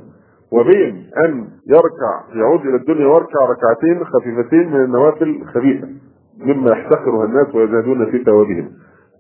وبين 0.53 1.11
أن 1.25 1.49
يركع 1.67 2.21
يعود 2.35 2.61
إلى 2.61 2.77
الدنيا 2.77 3.07
ويركع 3.07 3.39
ركعتين 3.41 4.05
خفيفتين 4.05 4.71
من 4.73 4.85
النوافل 4.85 5.41
الخبيثة 5.43 5.89
مما 6.39 6.71
يحتقرها 6.71 7.25
الناس 7.25 7.55
ويزدادون 7.55 8.11
في 8.11 8.25
ثوابهم 8.25 8.71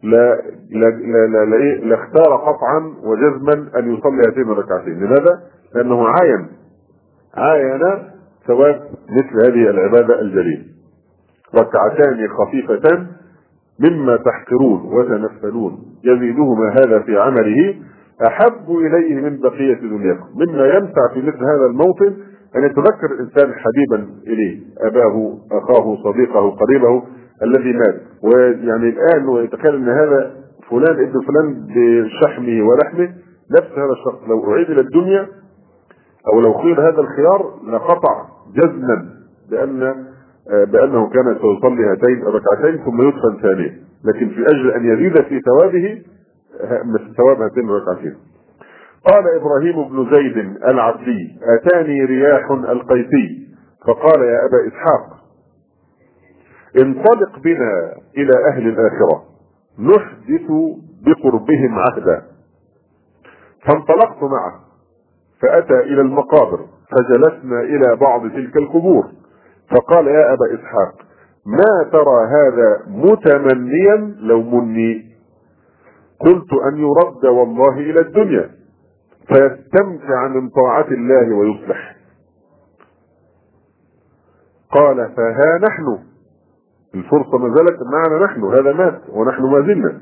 لا 0.03 0.43
لا 0.71 0.87
لا 0.87 1.27
لا, 1.27 1.45
لا, 1.45 1.57
إيه؟ 1.57 1.85
لا 1.85 1.95
اختار 1.95 2.37
قطعا 2.37 2.95
وجزما 3.05 3.79
أن 3.79 3.95
يصلي 3.95 4.23
هاتين 4.29 4.51
الركعتين 4.53 4.95
لماذا؟ 4.95 5.41
لأنه 5.75 6.09
عاين 6.09 6.47
عاين 7.35 7.81
ثواب 8.47 8.81
مثل 9.11 9.47
هذه 9.47 9.71
العبادة 9.71 10.21
الجليلة 10.21 10.72
ركعتان 11.55 12.29
خفيفتان 12.29 13.07
مما 13.81 14.17
تحقرون 14.17 14.81
وتنفلون. 14.85 15.79
يزيدهما 16.05 16.69
هذا 16.71 16.99
في 16.99 17.19
عمله 17.19 17.75
أحب 18.27 18.71
إليه 18.71 19.15
من 19.15 19.41
بقية 19.41 19.75
دنياكم. 19.75 20.27
مما 20.35 20.67
ينفع 20.67 21.09
في 21.15 21.23
مثل 21.23 21.45
هذا 21.45 21.67
الموطن 21.67 22.15
أن 22.57 22.65
يتذكر 22.65 23.13
الإنسان 23.13 23.53
حبيبا 23.55 24.11
إليه 24.27 24.61
أباه 24.81 25.39
أخاه 25.53 25.97
صديقه 26.05 26.51
قريبه 26.51 27.03
الذي 27.43 27.73
مات. 27.73 28.01
ويعني 28.23 28.89
الآن 28.89 29.29
ويتخيل 29.29 29.75
أن 29.75 29.89
هذا 29.89 30.35
فلان 30.71 31.09
ابن 31.09 31.21
فلان 31.21 31.67
بشحمه 31.75 32.63
ولحمه 32.69 33.15
نفس 33.59 33.73
هذا 33.73 33.93
الشخص. 33.93 34.29
لو 34.29 34.53
أعيد 34.53 34.71
إلى 34.71 34.81
الدنيا 34.81 35.27
أو 36.33 36.41
لو 36.41 36.53
خير 36.53 36.89
هذا 36.89 37.01
الخيار 37.01 37.55
لقطع 37.67 38.27
جزما 38.55 39.09
بان 39.51 40.05
بأنه 40.51 41.09
كان 41.09 41.35
سيصلي 41.35 41.85
هاتين 41.91 42.23
الركعتين 42.23 42.85
ثم 42.85 43.03
يدفن 43.03 43.43
ثانيا. 43.43 43.83
لكن 44.05 44.29
في 44.29 44.47
أجل 44.47 44.71
أن 44.71 44.85
يزيد 44.85 45.23
في 45.23 45.41
ثوابه 45.41 46.03
ثواب 47.17 47.43
هاتين 47.43 47.69
الركعتين 47.69 48.17
قال 49.11 49.25
إبراهيم 49.41 49.89
بن 49.89 50.11
زيد 50.15 50.37
العبدي 50.69 51.39
أتاني 51.43 52.05
رياح 52.05 52.51
القيسي. 52.51 53.49
فقال 53.87 54.23
يا 54.23 54.39
أبا 54.47 54.69
إسحاق 54.69 55.23
انطلق 56.83 57.39
بنا 57.39 57.93
إلى 58.17 58.33
أهل 58.53 58.69
الآخرة. 58.69 59.23
نحدث 59.79 60.51
بقربهم 61.07 61.79
عهدا. 61.79 62.23
فانطلقت 63.67 64.23
معه 64.23 64.61
فأتى 65.43 65.81
إلى 65.81 66.01
المقابر 66.01 66.67
فجلسنا 66.91 67.61
إلى 67.61 67.97
بعض 67.97 68.29
تلك 68.29 68.57
القبور. 68.57 69.05
فقال 69.73 70.07
يا 70.07 70.33
أبا 70.33 70.55
إسحاق 70.55 70.95
ما 71.47 71.91
ترى 71.93 72.27
هذا 72.27 72.83
متمنيا 72.87 74.17
لو 74.21 74.43
مني؟ 74.43 75.13
قلت 76.21 76.53
أن 76.73 76.77
يرد 76.77 77.27
والله 77.27 77.79
إلى 77.79 78.01
الدنيا 78.01 78.51
فيستمتع 79.29 80.29
من 80.29 80.49
طاعة 80.49 80.87
الله 80.87 81.37
ويصلح. 81.37 81.97
قال 84.71 84.97
فها 84.97 85.59
نحن. 85.63 85.99
الفرصة 86.95 87.39
ما 87.39 87.55
زالت 87.55 87.79
معنا 87.93 88.25
نحن 88.25 88.45
هذا 88.45 88.73
مات 88.73 89.01
ونحن 89.09 89.43
ما 89.43 89.61
زلنا. 89.61 90.01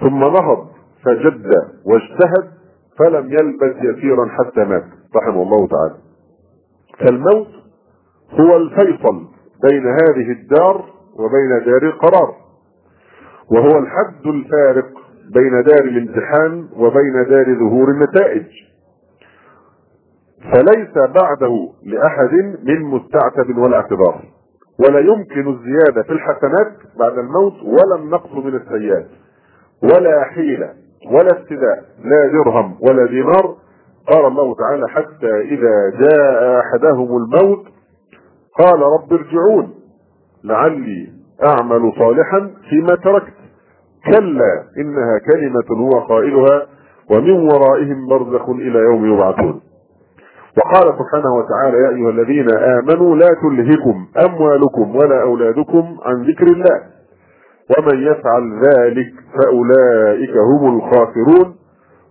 ثم 0.00 0.18
نهض 0.18 0.68
فجد 1.04 1.46
واجتهد 1.84 2.50
فلم 2.98 3.32
يلبث 3.32 3.76
يسيرا 3.76 4.28
حتى 4.28 4.64
مات 4.64 4.84
رحمه 5.16 5.42
الله 5.42 5.68
تعالى. 5.68 5.94
فالموت 6.98 7.63
هو 8.30 8.56
الفيصل 8.56 9.24
بين 9.62 9.86
هذه 9.86 10.32
الدار 10.32 10.84
وبين 11.16 11.64
دار 11.64 11.82
القرار 11.82 12.34
وهو 13.50 13.78
الحد 13.78 14.26
الفارق 14.26 14.86
بين 15.34 15.62
دار 15.62 15.84
الامتحان 15.84 16.68
وبين 16.76 17.24
دار 17.28 17.58
ظهور 17.58 17.90
النتائج. 17.90 18.46
فليس 20.52 20.94
بعده 20.94 21.68
لأحد 21.84 22.32
من 22.64 22.80
مستعتب 22.82 23.58
ولا 23.58 23.76
اعتبار 23.76 24.24
ولا 24.78 24.98
يمكن 25.00 25.48
الزيادة 25.48 26.02
في 26.02 26.12
الحسنات 26.12 26.72
بعد 26.98 27.18
الموت 27.18 27.54
ولا 27.62 27.96
النقص 27.98 28.32
من 28.32 28.54
السيئات 28.54 29.06
ولا 29.82 30.24
حيله 30.24 30.72
ولا 31.10 31.32
افتداء 31.32 31.84
لا 32.04 32.32
درهم 32.32 32.76
ولا 32.80 33.06
دينار. 33.06 33.56
قال 34.12 34.26
الله 34.26 34.54
تعالى 34.54 34.88
حتى 34.88 35.40
إذا 35.40 35.90
جاء 36.00 36.60
أحدهم 36.60 37.16
الموت 37.16 37.66
قال 38.58 38.80
رب 38.80 39.12
ارجعون. 39.12 39.74
لعلي 40.44 41.08
أعمل 41.44 41.92
صالحا 41.98 42.50
فيما 42.70 42.94
تركت. 42.94 43.34
كلا 44.06 44.64
إنها 44.78 45.18
كلمة 45.32 45.80
هو 45.80 46.00
قائلها 46.00 46.66
ومن 47.10 47.30
ورائهم 47.30 48.08
برزخ 48.08 48.48
إلى 48.48 48.78
يوم 48.78 49.14
يبعثون. 49.14 49.60
وقال 50.58 50.94
سبحانه 50.98 51.34
وتعالى 51.34 51.76
يا 51.78 51.88
أيها 51.88 52.10
الذين 52.10 52.48
آمنوا 52.50 53.16
لا 53.16 53.28
تلهكم 53.42 54.06
أموالكم 54.26 54.96
ولا 54.96 55.22
أولادكم 55.22 55.96
عن 56.02 56.22
ذكر 56.22 56.46
الله. 56.46 56.80
ومن 57.78 58.02
يفعل 58.02 58.60
ذلك 58.60 59.12
فأولئك 59.34 60.36
هم 60.36 60.76
الخاسرون. 60.76 61.54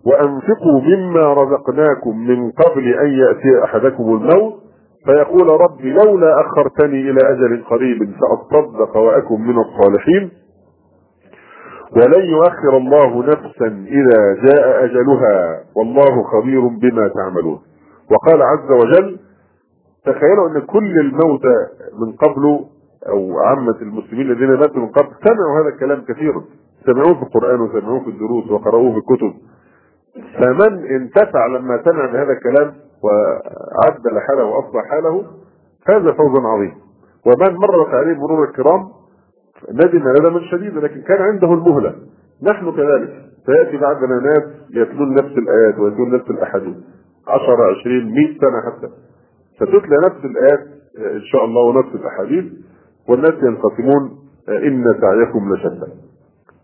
وأنفقوا 0.06 0.82
مما 0.82 1.34
رزقناكم 1.34 2.28
من 2.28 2.52
قبل 2.52 2.94
أن 2.94 3.08
يأتي 3.08 3.64
أحدكم 3.64 4.04
الموت. 4.04 4.62
فيقول 5.06 5.49
رب 5.62 5.82
لولا 5.82 6.41
أخرتني 6.41 7.10
إلى 7.10 7.20
أجل 7.22 7.64
قريب 7.64 8.14
فاصدق 8.51 8.97
وأكن 8.97 9.41
من 9.41 9.58
الصالحين 9.60 10.32
ولن 11.95 12.26
يؤخر 12.26 12.78
الله 12.78 13.24
نفسا 13.24 13.68
إذا 13.88 14.34
جاء 14.45 14.86
أجلها 14.86 15.64
والله 15.76 16.24
خبير 16.24 16.68
بما 16.68 17.08
تعملون. 17.08 17.60
وقال 18.12 18.41
عز 18.41 18.72
وجل 18.72 19.20
تخيلوا 20.06 20.49
أن 20.49 20.62
كل 20.62 20.99
الموتى 20.99 21.56
من 22.01 22.12
قبل 22.12 22.66
أو 23.10 23.39
عامة 23.39 23.78
المسلمين 23.82 24.32
الذين 24.32 24.49
ماتوا 24.49 24.82
من 24.82 24.88
قبل 24.88 25.10
سمعوا 25.24 25.62
هذا 25.62 25.70
الكلام 25.76 26.01
كثيرا. 26.01 26.43
سمعوه 26.86 27.14
في 27.14 27.24
القرآن 27.24 27.62
وسمعوه 27.62 28.04
في 28.04 28.10
الدروس 28.10 28.51
وقرأوه 28.51 28.91
في 28.91 28.97
الكتب. 28.97 29.34
فمن 30.38 30.86
انتفع 30.86 31.47
لما 31.47 31.84
سمع 31.84 32.06
بهذا 32.06 32.32
الكلام 32.32 32.74
وعدل 33.04 34.20
حاله 34.28 34.45
واصلح 34.45 34.86
حاله 34.89 35.26
هذا 35.88 36.12
فوز 36.12 36.45
عظيم. 36.45 36.74
ومن 37.26 37.56
مرت 37.56 37.93
عليه 37.93 38.14
مرور 38.14 38.43
الكرام 38.49 38.89
ندم 39.72 40.10
ندما 40.10 40.39
شديدا 40.51 40.80
لكن 40.80 41.01
كان 41.01 41.22
عنده 41.22 41.54
المهلة. 41.54 41.95
نحن 42.43 42.72
كذلك 42.72 43.10
سيأتي 43.45 43.78
بعدنا 43.78 44.20
ناس 44.20 44.43
يتلون 44.70 45.14
نفس 45.14 45.38
الآيات 45.38 45.80
ويتلون 45.80 46.16
نفس 46.16 46.30
الأحاديث. 46.30 46.76
10 47.28 47.80
20 47.80 48.06
100 48.06 48.39
سنة 48.41 48.62
حتى. 48.66 48.88
فتتلى 49.60 49.97
نفس 50.06 50.26
الآيات 50.26 50.60
إن 50.97 51.22
شاء 51.32 51.45
الله 51.45 51.62
ونفس 51.62 51.95
الأحاديث. 51.95 52.45
والناس 53.10 53.34
ينقسمون 53.43 54.12
إن 54.49 54.95
سعيكم 55.01 55.54
لشتى. 55.54 55.91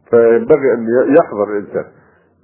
فينبغي 0.10 0.74
أن 0.74 0.88
يحذر 1.18 1.58
الإنسان. 1.58 1.86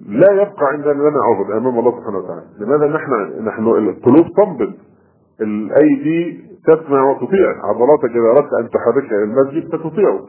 لا 0.00 0.32
يبقى 0.32 0.66
عندنا 0.72 0.92
لنا 0.92 1.20
عذر 1.24 1.56
امام 1.56 1.78
الله 1.78 1.90
سبحانه 1.98 2.18
وتعالى. 2.18 2.42
لماذا 2.60 2.86
نحن 2.86 3.12
نحن 3.44 3.66
القلوب 3.68 4.26
تنبض؟ 4.36 4.72
الأيدي 5.40 6.44
تسمع 6.66 7.10
وتطيع. 7.10 7.48
عضلاتك 7.64 8.10
اذا 8.10 8.30
اردت 8.30 8.52
أن 8.60 8.68
تحركها 8.70 9.16
إلى 9.16 9.24
المسجد 9.24 9.68
فتطيعك 9.72 10.28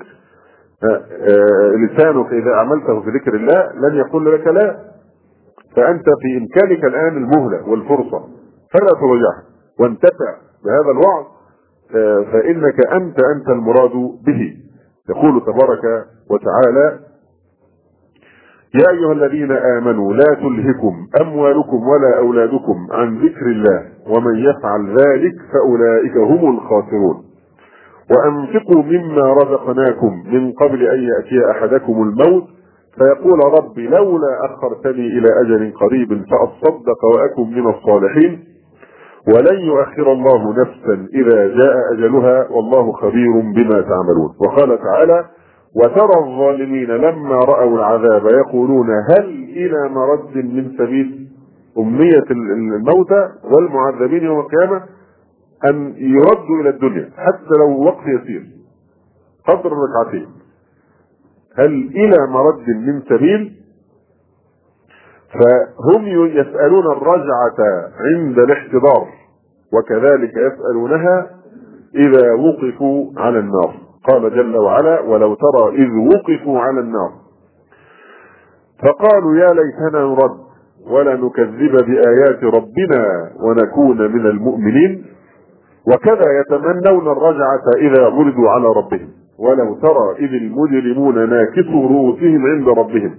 لسانك 1.76 2.34
إذا 2.34 2.55
عملته 2.55 3.01
في 3.01 3.09
ذكر 3.09 3.36
الله 3.36 3.72
لن 3.74 3.95
يقول 3.95 4.34
لك 4.34 4.47
لا. 4.47 4.80
فأنت 5.76 6.05
في 6.22 6.38
إمكانك 6.38 6.86
الآن 6.86 7.18
المهلة 7.18 7.70
والفرصة. 7.70 8.20
فلا 8.74 8.91
تضيعها 9.01 9.43
وانتفع 9.80 10.32
بهذا 10.65 10.91
الوعظ. 10.91 11.26
فإنك 12.32 12.93
أنت 12.93 13.20
أنت 13.36 13.49
المراد 13.49 13.91
به. 14.26 14.53
يقول 15.09 15.41
تبارك 15.41 16.05
وتعالى 16.32 16.99
يا 18.76 18.89
أيها 18.91 19.11
الذين 19.11 19.51
آمنوا 19.51 20.13
لا 20.13 20.34
تلهكم 20.34 20.93
أموالكم 21.22 21.88
ولا 21.88 22.18
أولادكم 22.18 22.88
عن 22.91 23.18
ذكر 23.18 23.45
الله 23.45 23.82
ومن 24.07 24.36
يفعل 24.36 24.97
ذلك 24.97 25.34
فأولئك 25.53 26.18
هم 26.18 26.55
الخاسرون. 26.55 27.24
وأنفقوا 28.11 28.84
مما 28.84 29.34
رزقناكم 29.34 30.24
من 30.32 30.51
قبل 30.51 30.88
أن 30.88 30.99
يأتي 31.03 31.51
أحدكم 31.51 31.93
الموت. 31.93 32.43
فيقول 32.97 33.39
رب 33.59 33.80
لولا 33.80 34.45
أخرتني 34.45 35.07
إلى 35.07 35.28
أجل 35.41 35.74
قريب 35.74 36.07
فأصدق 36.09 37.05
وأكن 37.05 37.51
من 37.51 37.70
الصالحين. 37.70 38.43
ولن 39.36 39.59
يؤخر 39.59 40.11
الله 40.11 40.51
نفسا 40.61 41.07
إذا 41.13 41.47
جاء 41.47 41.76
أجلها 41.93 42.47
والله 42.51 42.91
خبير 42.91 43.32
بما 43.55 43.82
تعملون. 43.82 44.30
وقال 44.39 44.80
تعالى 44.80 45.26
وترى 45.76 46.20
الظالمين 46.26 46.88
لما 46.88 47.36
رأوا 47.36 47.78
العذاب 47.78 48.26
يقولون 48.26 48.88
هل 48.89 49.26
إلى 49.49 49.89
مرد 49.89 50.36
من 50.38 50.72
سبيل 50.78 51.28
أمنية 51.78 52.24
الموتى 52.32 53.30
والمعذبين 53.43 54.24
يوم 54.24 54.39
القيامة 54.39 54.84
أن 55.70 55.93
يردوا 55.97 56.61
إلى 56.61 56.70
الدنيا 56.70 57.09
حتى 57.18 57.53
لو 57.59 57.84
وقت 57.84 58.03
يسير؟ 58.07 58.43
قدر 59.47 59.72
ركعتين 59.72 60.28
هل 61.57 61.72
إلى 61.95 62.28
مرد 62.30 62.70
من 62.70 63.01
سبيل؟ 63.09 63.53
فهم 65.34 66.07
يسألون 66.07 66.86
الرجعة 66.91 67.57
عند 67.99 68.39
الاحتضار 68.39 69.07
وكذلك 69.74 70.32
يسألونها 70.38 71.28
إذا 71.95 72.34
وقفوا 72.34 73.11
على 73.18 73.39
النار. 73.39 73.86
قال 74.08 74.36
جل 74.36 74.58
وعلا 74.58 74.99
ولو 74.99 75.34
ترى 75.34 75.76
إذ 75.76 75.89
وقفوا 76.16 76.60
على 76.60 76.80
النار. 76.80 77.12
فقالوا 78.84 79.36
يا 79.36 79.53
ليتنا 79.53 80.01
نرد 80.03 80.38
ولا 80.91 81.16
نكذب 81.16 81.72
بآيات 81.72 82.43
ربنا 82.43 83.32
ونكون 83.43 84.12
من 84.12 84.26
المؤمنين. 84.26 85.05
وكذا 85.88 86.26
يتمنون 86.39 87.08
الرجعة 87.08 87.66
إذا 87.78 88.08
ولدوا 88.08 88.49
على 88.49 88.68
ربهم. 88.68 89.10
ولو 89.39 89.76
ترى 89.76 90.26
إذ 90.26 90.34
المجرمون 90.34 91.30
ناكسوا 91.30 91.89
رؤوسهم 91.89 92.45
عند 92.45 92.68
ربهم. 92.68 93.16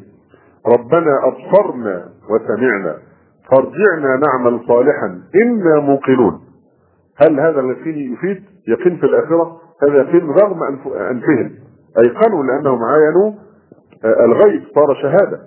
ربنا 0.66 1.12
أبصرنا 1.24 2.04
وسمعنا. 2.30 2.96
فارجعنا 3.50 4.20
نعمل 4.26 4.60
صالحا. 4.68 5.20
إنا 5.34 5.80
موقنون. 5.80 6.40
هل 7.16 7.40
هذا 7.40 7.60
اليقين 7.60 8.12
يفيد 8.12 8.42
يقين 8.68 8.96
في 8.96 9.06
الآخرة؟ 9.06 9.67
هذا 9.82 9.96
يقين 9.96 10.30
رغم 10.30 10.62
أنفهم 11.10 11.50
أيقنوا 11.98 12.44
لأنهم 12.44 12.84
عاينوا 12.84 13.32
آه، 14.04 14.24
الغيب 14.24 14.62
صار 14.74 14.94
شهادة. 15.02 15.40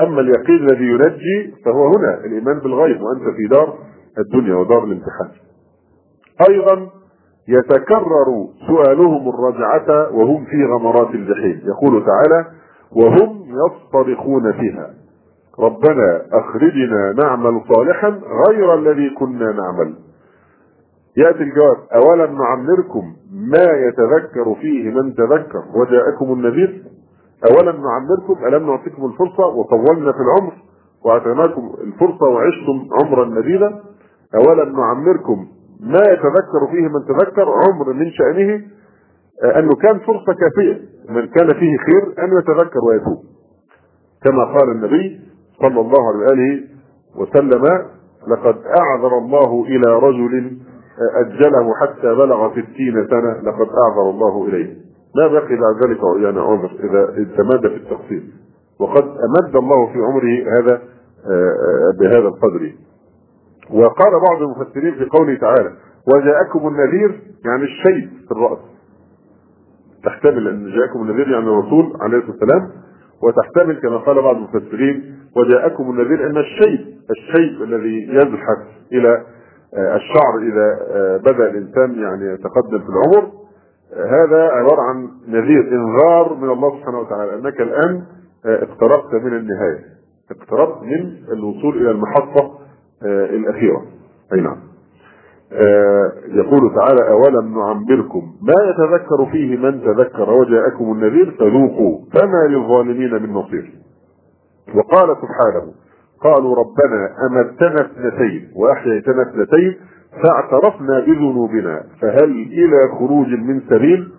أما 0.00 0.20
اليقين 0.20 0.56
الذي 0.56 0.84
ينجي 0.84 1.54
فهو 1.64 1.86
هنا 1.86 2.24
الإيمان 2.24 2.58
بالغيب 2.58 3.02
وأنت 3.02 3.36
في 3.36 3.46
دار 3.50 3.78
الدنيا 4.18 4.54
ودار 4.54 4.84
الامتحان. 4.84 5.30
أيضا 6.50 6.88
يتكرر 7.48 8.46
سؤالهم 8.66 9.28
الرجعة 9.28 10.16
وهم 10.16 10.44
في 10.44 10.64
غمرات 10.64 11.14
الجحيم. 11.14 11.62
يقول 11.64 12.04
تعالى 12.06 12.46
وهم 12.92 13.44
يصطرخون 13.48 14.52
فيها. 14.52 14.90
ربنا 15.58 16.22
أخرجنا 16.32 17.12
نعمل 17.12 17.60
صالحا 17.74 18.20
غير 18.48 18.74
الذي 18.74 19.10
كنا 19.10 19.52
نعمل. 19.52 19.94
يأتي 21.16 21.42
الجواب 21.42 21.76
أولم 21.94 22.38
نعمركم 22.38 23.16
ما 23.32 23.66
يتذكر 23.86 24.54
فيه 24.60 24.90
من 24.90 25.14
تذكر؟ 25.14 25.62
وجاءكم 25.74 26.32
النذير. 26.32 26.82
أولم 27.50 27.82
نعمركم؟ 27.82 28.44
ألم 28.46 28.66
نعطيكم 28.66 29.04
الفرصة؟ 29.06 29.46
وطولنا 29.46 30.12
في 30.12 30.18
العمر 30.18 30.52
وأعطيناكم 31.04 31.72
الفرصة 31.84 32.26
وعشتم 32.26 32.88
عمرا 33.02 33.24
مديدا 33.24 33.80
أولم 34.34 34.76
نعمركم 34.76 35.46
ما 35.80 36.00
يتذكر 36.00 36.66
فيه 36.70 36.88
من 36.88 37.04
تذكر؟ 37.08 37.48
عمر 37.48 37.92
من 37.92 38.10
شأنه 38.10 38.62
أنه 39.58 39.74
كان 39.82 39.98
فرصة 39.98 40.32
كافية 40.40 40.80
من 41.08 41.26
كان 41.26 41.46
فيه 41.46 41.76
خير 41.76 42.24
أن 42.24 42.38
يتذكر 42.38 42.80
ويتوب. 42.88 43.22
كما 44.24 44.44
قال 44.44 44.70
النبي 44.70 45.20
صلى 45.60 45.80
الله 45.80 46.08
عليه 46.30 46.60
وسلم 47.16 47.64
لقد 48.28 48.56
أعذر 48.80 49.18
الله 49.18 49.64
إلى 49.64 49.98
رجل 49.98 50.58
أجله 51.14 51.74
حتى 51.80 52.14
بلغ 52.14 52.52
ستين 52.52 53.06
سنة 53.10 53.40
لقد 53.42 53.68
أعذر 53.84 54.10
الله 54.10 54.46
إليه. 54.48 54.76
ما 55.16 55.26
بقي 55.28 55.56
بعد 55.56 55.86
ذلك 55.86 55.98
يعني 56.22 56.40
عذر 56.40 56.70
إذا 56.80 57.24
تماد 57.36 57.60
في 57.60 57.76
التقصير 57.76 58.22
وقد 58.80 59.04
أمد 59.04 59.56
الله 59.56 59.86
في 59.92 59.98
عمره 59.98 60.58
هذا 60.60 60.82
آه، 61.30 61.92
بهذا 62.00 62.28
القدر. 62.28 62.72
وقال 63.70 64.12
بعض 64.28 64.42
المفسرين 64.42 64.94
في 64.94 65.04
قوله 65.04 65.34
تعالى 65.34 65.72
وجاءكم 66.14 66.68
النذير 66.68 67.20
يعني 67.44 67.62
الشيء 67.62 68.08
في 68.28 68.32
الرأس. 68.32 68.58
تحتمل 70.04 70.48
أن 70.48 70.70
جاءكم 70.70 71.02
النذير 71.02 71.28
يعني 71.28 71.46
الرسول 71.46 71.96
عليه 72.00 72.18
الصلاة 72.18 72.32
والسلام. 72.32 72.70
وتحتمل 73.22 73.80
كما 73.80 73.96
قال 73.96 74.22
بعض 74.22 74.36
المفسرين 74.36 75.16
وجاءكم 75.36 75.90
النذير 75.90 76.26
أن 76.26 76.36
الشيء 76.36 76.96
الشيء 77.10 77.64
الذي 77.64 78.08
يزحف 78.08 78.58
إلى 78.92 79.24
الشعر 79.76 80.38
إذا 80.42 80.78
آه، 80.90 81.16
بدأ 81.16 81.50
الإنسان 81.50 82.02
يعني 82.02 82.32
يتقدم 82.34 82.78
في 82.78 82.88
العمر 82.88 83.32
آه، 83.94 84.06
هذا 84.06 84.42
عبارة 84.42 84.82
عن 84.82 85.08
نذير 85.28 85.60
إنذار 85.72 86.34
من 86.34 86.50
الله 86.50 86.78
سبحانه 86.78 86.98
وتعالى 86.98 87.34
أنك 87.34 87.60
الآن 87.60 88.02
اقتربت 88.46 89.14
من 89.14 89.36
النهاية 89.36 89.84
اقتربت 90.30 90.82
من 90.82 91.16
الوصول 91.32 91.76
إلى 91.76 91.90
المحطة 91.90 92.58
الأخيرة. 93.02 93.82
أي 94.32 94.40
نعم. 94.40 94.56
يقول 96.28 96.74
تعالى 96.74 97.08
أولم 97.10 97.58
نعمركم؟ 97.58 98.32
ما 98.42 98.54
يتذكر 98.70 99.26
فيه 99.32 99.56
من 99.56 99.80
تذكر 99.80 100.30
وجاءكم 100.30 100.92
النذير؟ 100.92 101.36
فذوقوا 101.38 101.98
فما 102.14 102.46
للظالمين 102.48 103.22
من 103.22 103.32
نصير. 103.32 103.72
وقال 104.74 105.16
سبحانه 105.16 105.72
قالوا 106.20 106.56
ربنا 106.56 107.08
أمتنا 107.30 107.80
اثنتين 107.80 108.50
وأحييتنا 108.56 109.22
اثنتين 109.22 109.76
فاعترفنا 110.22 111.00
بذنوبنا 111.00 111.82
فهل 112.00 112.30
إلى 112.30 112.88
خروج 112.98 113.26
من 113.26 113.60
سبيل؟ 113.60 114.12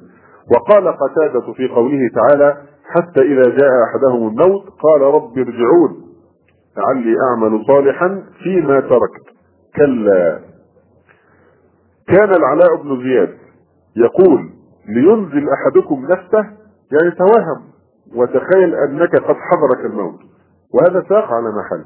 وقال 0.51 0.87
قتادة 0.87 1.53
في 1.53 1.67
قوله 1.67 2.09
تعالى 2.15 2.57
حتى 2.85 3.21
إذا 3.21 3.43
جاء 3.43 3.71
أحدهم 3.83 4.27
الموت 4.27 4.63
قال 4.79 5.01
رب 5.01 5.37
ارجعون 5.37 6.07
لعلي 6.77 7.15
أعمل 7.29 7.65
صالحا 7.67 8.23
فيما 8.43 8.79
تركت. 8.79 9.27
كلا. 9.75 10.39
كان 12.07 12.29
العلاء 12.29 12.75
بن 12.83 13.03
زياد 13.03 13.37
يقول 13.95 14.49
لينزل 14.87 15.49
أحدكم 15.49 16.05
نفسه 16.05 16.49
يعني 16.91 17.11
توهم 17.17 17.63
وتخيل 18.15 18.75
أنك 18.75 19.15
قد 19.15 19.35
حضرك 19.35 19.85
الموت. 19.85 20.19
وهذا 20.73 21.03
ساق 21.09 21.33
على 21.33 21.49
محل. 21.51 21.85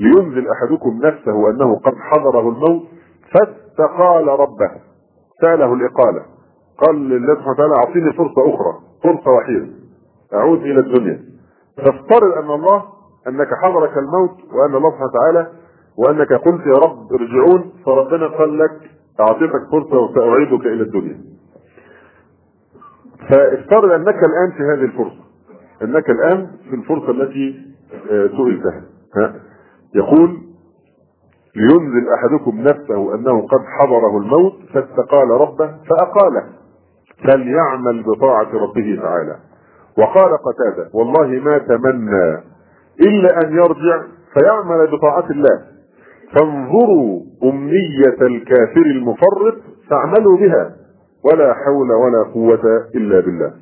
لينزل 0.00 0.48
أحدكم 0.48 0.98
نفسه 1.02 1.50
أنه 1.50 1.76
قد 1.76 1.94
حضره 1.94 2.48
الموت 2.48 2.82
فاستقال 3.32 4.28
ربه. 4.28 4.70
سأله 5.40 5.74
الإقالة. 5.74 6.22
قال 6.78 7.08
لله 7.08 7.34
سبحانه 7.34 7.50
وتعالى 7.50 7.74
أعطيني 7.74 8.12
فرصة 8.12 8.54
أخرى 8.54 8.74
فرصة 9.02 9.30
وحيدة. 9.30 9.68
أعود 10.34 10.60
إلى 10.60 10.80
الدنيا. 10.80 11.20
فافترض 11.76 12.32
أن 12.32 12.50
الله 12.50 12.84
أنك 13.28 13.48
حضرك 13.62 13.98
الموت 13.98 14.36
وأن 14.52 14.74
الله 14.74 14.90
سبحانه 14.90 15.10
وتعالى 15.10 15.52
وأنك 15.98 16.32
قلت 16.32 16.66
يا 16.66 16.78
رب 16.86 17.12
ارجعون 17.12 17.72
فربنا 17.86 18.26
قال 18.26 18.58
لك 18.58 18.90
أعطيتك 19.20 19.70
فرصة 19.72 19.98
وسأعيدك 19.98 20.66
إلى 20.66 20.82
الدنيا. 20.82 21.20
فافترض 23.30 23.90
أنك 23.92 24.24
الآن 24.24 24.50
في 24.56 24.62
هذه 24.62 24.84
الفرصة. 24.84 25.26
أنك 25.82 26.10
الآن 26.10 26.46
في 26.70 26.74
الفرصة 26.76 27.10
التي 27.10 27.65
آه، 28.10 28.26
سئلتها 28.26 28.82
ها؟ 29.16 29.34
يقول 29.94 30.38
لينزل 31.56 32.06
أحدكم 32.14 32.60
نفسه 32.60 33.14
أنه 33.14 33.46
قد 33.46 33.60
حضره 33.78 34.18
الموت 34.18 34.52
فاستقال 34.74 35.30
ربه 35.30 35.66
فأقاله 35.66 36.44
فليعمل 37.24 38.02
بطاعة 38.02 38.48
ربه 38.54 38.98
تعالى. 39.02 39.36
وقال 39.98 40.30
قتادة 40.38 40.90
والله 40.94 41.26
ما 41.26 41.58
تمنى 41.58 42.42
إلا 43.00 43.44
أن 43.44 43.52
يرجع 43.56 44.02
فيعمل 44.34 44.86
بطاعة 44.92 45.30
الله. 45.30 45.60
فانظروا 46.34 47.20
أمنية 47.44 48.16
الكافر 48.26 48.86
المفرط 48.86 49.54
فاعملوا 49.90 50.36
بها 50.38 50.76
ولا 51.24 51.54
حول 51.54 51.92
ولا 51.92 52.32
قوة 52.34 52.86
إلا 52.94 53.20
بالله. 53.20 53.52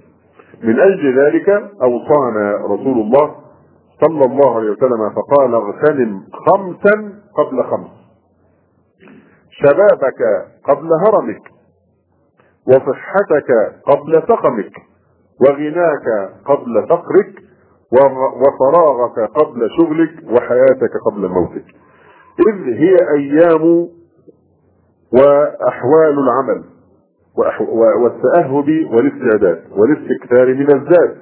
من 0.63 0.81
أجل 0.81 1.19
ذلك 1.21 1.49
أوصانا 1.83 2.57
رسول 2.65 2.99
الله 3.01 3.35
صلى 4.05 4.25
الله 4.25 4.57
عليه 4.57 4.71
وسلم 4.71 5.11
فقال 5.11 5.55
اغتنم 5.55 6.23
خمسا 6.47 7.13
قبل 7.39 7.65
خمس. 7.65 7.91
شبابك 9.51 10.21
قبل 10.69 10.89
هرمك 11.07 11.43
وصحتك 12.69 13.51
قبل 13.87 14.23
سقمك 14.29 14.73
وغناك 15.41 16.07
قبل 16.45 16.87
فقرك 16.89 17.35
وفراغك 18.43 19.31
قبل 19.31 19.69
شغلك 19.79 20.15
وحياتك 20.31 20.91
قبل 21.07 21.29
موتك. 21.29 21.65
إذ 22.49 22.75
هي 22.75 22.97
أيام 23.17 23.89
وأحوال 25.13 26.19
العمل 26.19 26.65
والتأهب 28.03 28.69
والاستعداد 28.93 29.65
والاستكثار 29.77 30.55
من 30.55 30.75
الذات. 30.75 31.17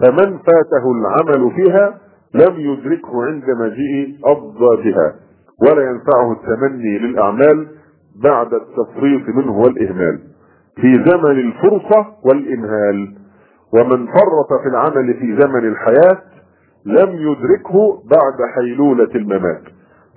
فمن 0.00 0.38
فاته 0.38 0.84
العمل 0.92 1.50
فيها 1.50 2.00
لم 2.34 2.60
يدركه 2.60 3.24
عند 3.24 3.44
مجيء 3.60 4.18
أضدادها 4.24 5.14
ولا 5.62 5.82
ينفعه 5.90 6.32
التمني 6.32 6.98
للأعمال 6.98 7.68
بعد 8.24 8.54
التفريط 8.54 9.28
منه 9.36 9.58
والإهمال. 9.58 10.18
في 10.76 11.04
زمن 11.10 11.30
الفرصة 11.40 12.06
والإمهال 12.24 13.14
ومن 13.74 14.06
فرط 14.06 14.60
في 14.62 14.68
العمل 14.68 15.14
في 15.14 15.36
زمن 15.42 15.68
الحياة 15.68 16.18
لم 16.86 17.08
يدركه 17.10 18.02
بعد 18.10 18.48
حيلولة 18.54 19.08
الممات. 19.14 19.62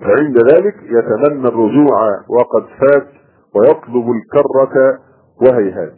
فعند 0.00 0.38
ذلك 0.52 0.74
يتمنى 0.82 1.48
الرجوع 1.48 2.00
وقد 2.28 2.62
فات 2.80 3.08
ويطلب 3.54 4.10
الكرة 4.10 4.98
وهيهات. 5.42 5.94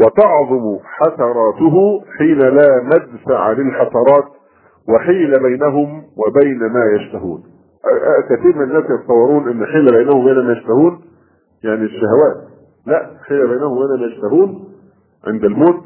وتعظم 0.00 0.78
حسراته 0.84 2.00
حين 2.18 2.38
لا 2.38 2.82
مدفع 2.84 3.52
للحسرات 3.52 4.24
وحيل 4.88 5.42
بينهم 5.42 6.02
وبين 6.16 6.58
ما 6.58 6.84
يشتهون. 6.96 7.42
كثير 8.30 8.56
من 8.56 8.62
الناس 8.62 8.84
يتصورون 8.84 9.48
إن 9.48 9.66
حيل 9.66 9.92
بينهم 9.92 10.20
وبين 10.20 10.46
ما 10.46 10.52
يشتهون 10.52 11.00
يعني 11.64 11.84
الشهوات. 11.84 12.36
لا 12.86 13.10
حيل 13.28 13.48
بينهم 13.48 13.72
وبين 13.72 14.00
ما 14.00 14.06
يشتهون 14.06 14.64
عند 15.26 15.44
الموت 15.44 15.84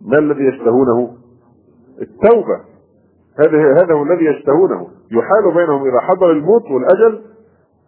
ما 0.00 0.18
الذي 0.18 0.44
يشتهونه؟ 0.44 1.16
التوبة. 2.00 2.60
هذا 3.38 3.72
هذا 3.82 3.94
هو 3.94 4.02
الذي 4.02 4.24
يشتهونه. 4.24 4.88
يحال 5.10 5.54
بينهم 5.54 5.82
إذا 5.88 6.00
حضر 6.00 6.30
الموت 6.30 6.64
والأجل 6.70 7.20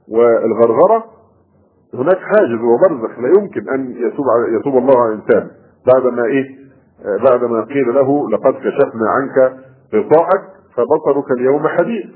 والغرغرة. 0.08 1.04
هناك 1.94 2.18
حاجز 2.18 2.60
وبرزخ 2.60 3.18
لا 3.18 3.28
يمكن 3.38 3.68
أن 3.68 3.90
يتوب 3.90 4.26
يتوب 4.60 4.76
الله 4.76 5.02
على 5.02 5.14
الإنسان. 5.14 5.50
بعد 5.94 6.12
ما 6.12 6.24
إيه؟ 6.24 6.64
بعد 7.30 7.44
ما 7.44 7.64
قيل 7.64 7.94
له 7.94 8.30
لقد 8.30 8.54
كشفنا 8.54 9.10
عنك 9.10 9.56
غطاءك 9.96 10.42
فبصرك 10.76 11.30
اليوم 11.38 11.68
حديد 11.68 12.10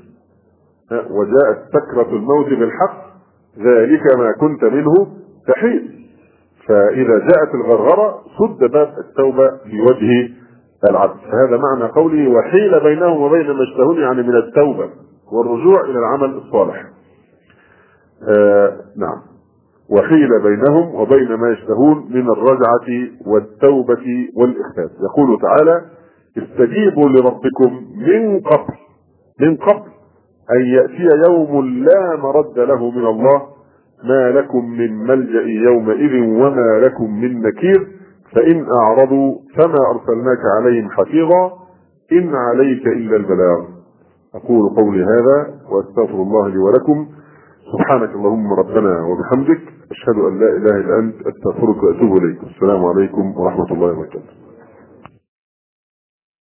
وجاءت 0.91 1.57
سكرة 1.73 2.15
الموت 2.15 2.45
بالحق 2.45 3.09
ذلك 3.57 4.17
ما 4.17 4.31
كنت 4.39 4.63
منه 4.63 4.93
تحيد. 5.47 5.99
فإذا 6.67 7.19
جاءت 7.19 7.55
الغرغرة 7.55 8.21
سد 8.39 8.71
باب 8.71 8.93
التوبة 9.07 9.49
في 9.49 9.81
وجه 9.81 10.29
العبد. 10.89 11.17
فهذا 11.19 11.57
معنى 11.57 11.91
قوله 11.91 12.29
وحيل 12.29 12.79
بينهم 12.83 13.21
وبين 13.21 13.51
ما 13.51 13.63
اشتهون 13.63 13.97
يعني 13.97 14.23
من 14.23 14.35
التوبة 14.35 14.89
والرجوع 15.31 15.81
إلى 15.81 15.99
العمل 15.99 16.37
الصالح. 16.37 16.85
آه 18.29 18.77
نعم. 18.97 19.21
وحيل 19.89 20.29
بينهم 20.43 20.95
وبين 20.95 21.33
ما 21.33 21.51
يشتهون 21.51 22.07
من 22.09 22.29
الرجعة 22.29 23.09
والتوبة 23.27 24.27
والإخلاص. 24.35 24.91
يقول 25.01 25.39
تعالى 25.41 25.81
استجيبوا 26.43 27.09
لربكم 27.09 27.81
من 28.07 28.39
قبل 28.39 28.73
من 29.41 29.55
قبل 29.55 29.89
أن 30.55 30.61
يأتي 30.65 31.07
يوم 31.29 31.65
لا 31.65 32.15
مرد 32.23 32.59
له 32.59 32.91
من 32.91 33.05
الله 33.05 33.41
ما 34.03 34.31
لكم 34.31 34.69
من 34.69 34.97
ملجأ 34.97 35.41
يومئذ 35.41 36.13
وما 36.21 36.79
لكم 36.79 37.21
من 37.21 37.41
نكير 37.41 37.87
فإن 38.35 38.65
أعرضوا 38.81 39.35
فما 39.55 39.79
أرسلناك 39.91 40.39
عليهم 40.57 40.89
حفيظا 40.89 41.51
إن 42.11 42.35
عليك 42.35 42.87
إلا 42.87 43.15
البلاغ. 43.15 43.65
أقول 44.35 44.69
قولي 44.75 45.03
هذا 45.03 45.47
وأستغفر 45.71 46.21
الله 46.21 46.47
لي 46.47 46.57
ولكم. 46.57 47.07
سبحانك 47.73 48.09
اللهم 48.15 48.53
ربنا 48.53 49.01
وبحمدك 49.05 49.61
أشهد 49.91 50.17
أن 50.27 50.39
لا 50.39 50.49
إله 50.57 50.75
إلا 50.77 50.99
أنت 50.99 51.15
أستغفرك 51.27 51.83
وأتوب 51.83 52.17
إليك. 52.17 52.39
السلام 52.43 52.85
عليكم 52.85 53.33
ورحمة 53.37 53.71
الله 53.71 53.91
وبركاته. 53.91 54.48